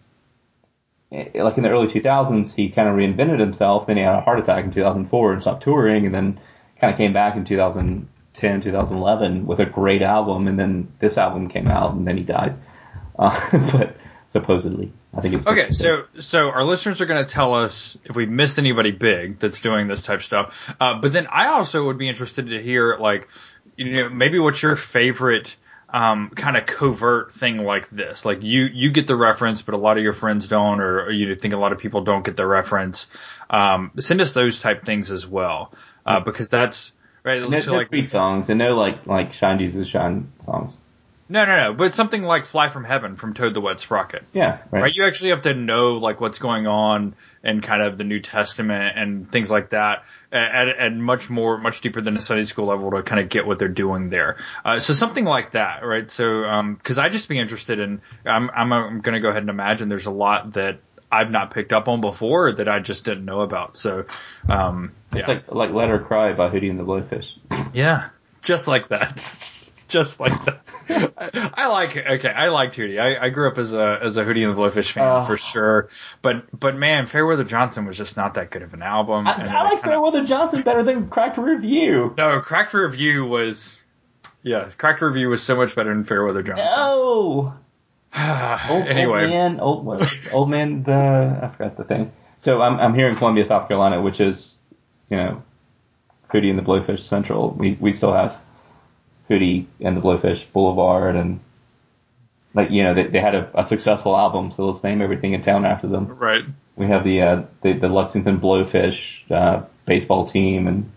[1.34, 3.88] like in the early 2000s, he kind of reinvented himself.
[3.88, 6.40] Then he had a heart attack in 2004 and stopped touring, and then
[6.80, 11.50] kind of came back in 2010, 2011 with a great album, and then this album
[11.50, 12.58] came out, and then he died.
[13.18, 13.96] Uh, but
[14.28, 15.72] supposedly, I think it's okay.
[15.72, 19.62] So, so our listeners are going to tell us if we missed anybody big that's
[19.62, 20.76] doing this type of stuff.
[20.82, 23.30] Uh, but then I also would be interested to hear, like,
[23.78, 25.56] you know, maybe what's your favorite
[25.96, 28.26] um, kind of covert thing like this.
[28.26, 31.12] Like you you get the reference, but a lot of your friends don't, or, or
[31.12, 33.08] you think a lot of people don't get the reference.
[33.50, 35.74] Um, send us those type things as well,
[36.06, 36.92] uh, because that's
[37.24, 37.42] right.
[37.42, 40.76] No, so like Creed songs and no like like Shine Jesus Shine songs.
[41.28, 41.74] No, no, no.
[41.74, 44.24] But something like "Fly from Heaven" from Toad the Wet Sprocket.
[44.34, 44.84] Yeah, right.
[44.84, 44.94] right.
[44.94, 48.98] You actually have to know like what's going on in kind of the New Testament
[48.98, 52.92] and things like that at, at much more, much deeper than a Sunday school level
[52.92, 54.38] to kind of get what they're doing there.
[54.64, 56.10] Uh, so something like that, right?
[56.10, 59.44] So, um, cause I just be interested in, I'm, I'm, I'm going to go ahead
[59.44, 60.80] and imagine there's a lot that
[61.12, 63.78] I've not picked up on before that I just didn't know about.
[63.78, 64.06] So,
[64.50, 65.36] um, it's yeah.
[65.36, 67.28] like, like Let Her Cry by Hootie and the Blowfish.
[67.74, 68.10] Yeah.
[68.42, 69.26] Just like that.
[69.88, 70.62] just like that.
[71.18, 73.00] I, I, like okay, I like Hootie.
[73.00, 75.38] I, I grew up as a as a Hootie and the Blowfish fan uh, for
[75.38, 75.90] sure.
[76.22, 79.28] But but man, Fairweather Johnson was just not that good of an album.
[79.28, 82.14] I, I like Fairweather of, Johnson better than Cracked Rear View.
[82.18, 83.84] No, Cracked Rear View was
[84.44, 86.66] yeah, Cracked Rear View was so much better than Fairweather Johnson.
[86.66, 87.54] No.
[88.70, 90.84] old, anyway, old man, old, old man.
[90.84, 92.12] The I forgot the thing.
[92.40, 94.56] So I'm I'm here in Columbia, South Carolina, which is
[95.10, 95.44] you know
[96.32, 97.52] Hootie and the Blowfish Central.
[97.52, 98.38] We we still have
[99.30, 101.40] Hootie and the Blowfish Boulevard and
[102.56, 105.42] like you know they, they had a, a, successful album, so let's name everything in
[105.42, 106.08] town after them.
[106.08, 106.44] Right.
[106.76, 110.92] We have the uh, the, the Lexington Blowfish uh, baseball team, and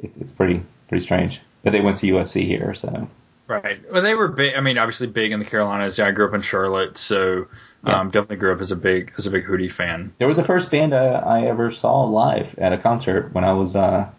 [0.00, 1.40] it's it's pretty pretty strange.
[1.62, 3.08] But they went to USC here, so.
[3.46, 3.80] Right.
[3.90, 4.54] Well, they were big.
[4.56, 5.96] I mean, obviously big in the Carolinas.
[5.96, 7.48] Yeah, I grew up in Charlotte, so
[7.86, 8.00] yeah.
[8.00, 10.12] um, definitely grew up as a big as a big Hootie fan.
[10.18, 13.54] There was the first band uh, I ever saw live at a concert when I
[13.54, 14.10] was uh,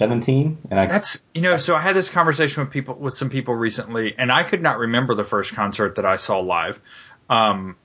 [0.00, 3.28] 17 and I That's you know so I had this conversation with people with some
[3.28, 6.80] people recently and I could not remember the first concert that I saw live.
[7.28, 7.76] Um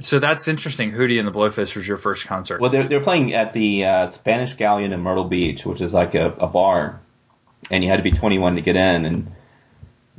[0.00, 0.90] so that's interesting.
[0.90, 2.60] Hootie and the Blowfish was your first concert.
[2.60, 6.14] Well, they're, they're playing at the uh, Spanish Galleon in Myrtle Beach, which is like
[6.14, 7.00] a, a bar,
[7.70, 9.06] and you had to be 21 to get in.
[9.06, 9.32] And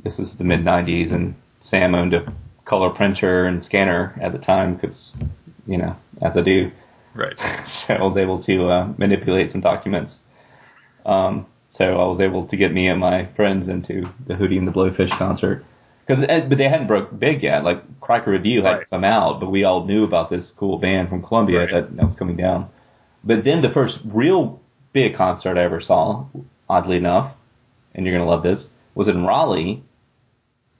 [0.02, 2.32] this was the mid 90s, and Sam owned a
[2.64, 5.12] color printer and scanner at the time because,
[5.66, 6.72] you know, as I do.
[7.14, 7.38] Right.
[7.68, 10.18] So I was able to uh, manipulate some documents
[11.06, 14.66] um, So I was able to get me and my friends into the Hootie and
[14.66, 15.64] the Blowfish concert.
[16.08, 17.64] Cause, eh, but they hadn't broke big yet.
[17.64, 18.90] Like Cracked Rear View had right.
[18.90, 21.70] come out, but we all knew about this cool band from Columbia right.
[21.70, 22.70] that, that was coming down.
[23.22, 24.60] But then the first real
[24.94, 26.24] big concert I ever saw,
[26.68, 27.32] oddly enough,
[27.94, 29.82] and you're gonna love this, was in Raleigh.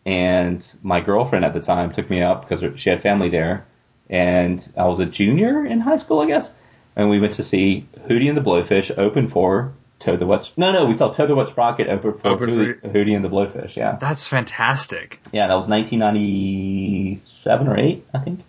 [0.07, 3.67] And my girlfriend at the time took me up because she had family there,
[4.09, 6.51] and I was a junior in high school, I guess.
[6.97, 10.51] And we went to see Hootie and the Blowfish open for Toad the Wet.
[10.57, 12.81] No, no, we saw Toad the Wet Sprocket over for open Hootie.
[12.81, 13.77] Hootie and the Blowfish.
[13.77, 15.21] Yeah, that's fantastic.
[15.33, 18.41] Yeah, that was 1997 or eight, I think.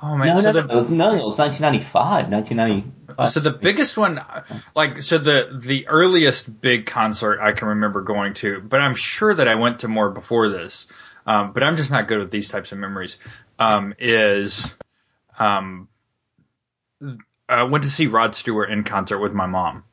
[0.00, 3.30] Oh man, no, so no, the, no, it was, no, it was 1995, 1995.
[3.30, 4.24] So the biggest one,
[4.76, 9.34] like, so the the earliest big concert I can remember going to, but I'm sure
[9.34, 10.86] that I went to more before this.
[11.26, 13.18] Um, but I'm just not good with these types of memories.
[13.58, 14.74] Um, is
[15.38, 15.88] um,
[17.48, 19.84] I went to see Rod Stewart in concert with my mom,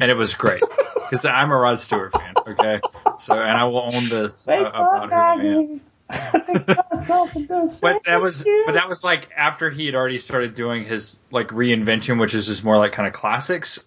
[0.00, 0.62] and it was great
[1.08, 2.34] because I'm a Rod Stewart fan.
[2.46, 2.80] Okay,
[3.18, 8.88] so and I will own this uh, about who I but that was but that
[8.88, 12.78] was like after he had already started doing his like reinvention, which is just more
[12.78, 13.84] like kind of classics.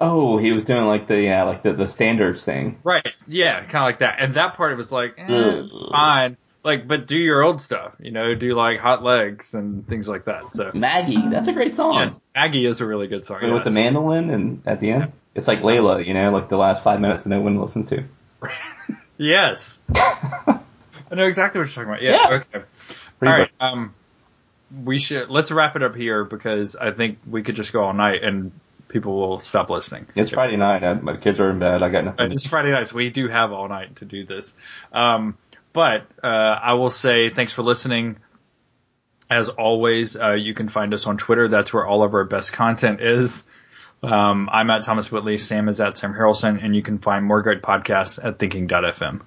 [0.00, 2.78] Oh, he was doing like the yeah, like the, the standards thing.
[2.84, 3.22] Right.
[3.26, 4.16] Yeah, kind of like that.
[4.20, 6.36] And that part it was like, eh, it's fine.
[6.62, 10.26] Like, but do your old stuff, you know, do like hot legs and things like
[10.26, 10.52] that.
[10.52, 11.94] So Maggie, that's a great song.
[11.94, 13.38] Yes, Maggie is a really good song.
[13.42, 13.52] Yes.
[13.52, 16.82] With the mandolin and at the end, it's like Layla, you know, like the last
[16.82, 18.04] five minutes that no one listens to.
[19.16, 19.80] yes.
[19.94, 22.02] I know exactly what you're talking about.
[22.02, 22.30] Yeah.
[22.30, 22.36] yeah.
[22.36, 22.66] Okay.
[23.18, 23.50] Pretty all right.
[23.60, 23.94] Um,
[24.84, 27.94] we should let's wrap it up here because I think we could just go all
[27.94, 28.52] night and
[28.88, 30.06] people will stop listening.
[30.14, 30.82] It's Friday night.
[30.82, 31.82] I, my kids are in bed.
[31.82, 32.32] I got nothing.
[32.32, 34.54] It's Friday night, so we do have all night to do this.
[34.92, 35.38] Um,
[35.72, 38.18] but uh, I will say thanks for listening.
[39.30, 41.48] As always, uh, you can find us on Twitter.
[41.48, 43.44] That's where all of our best content is.
[44.02, 45.38] Um, I'm at Thomas Whitley.
[45.38, 49.22] Sam is at Sam Harrelson, and you can find more great podcasts at thinking.fm.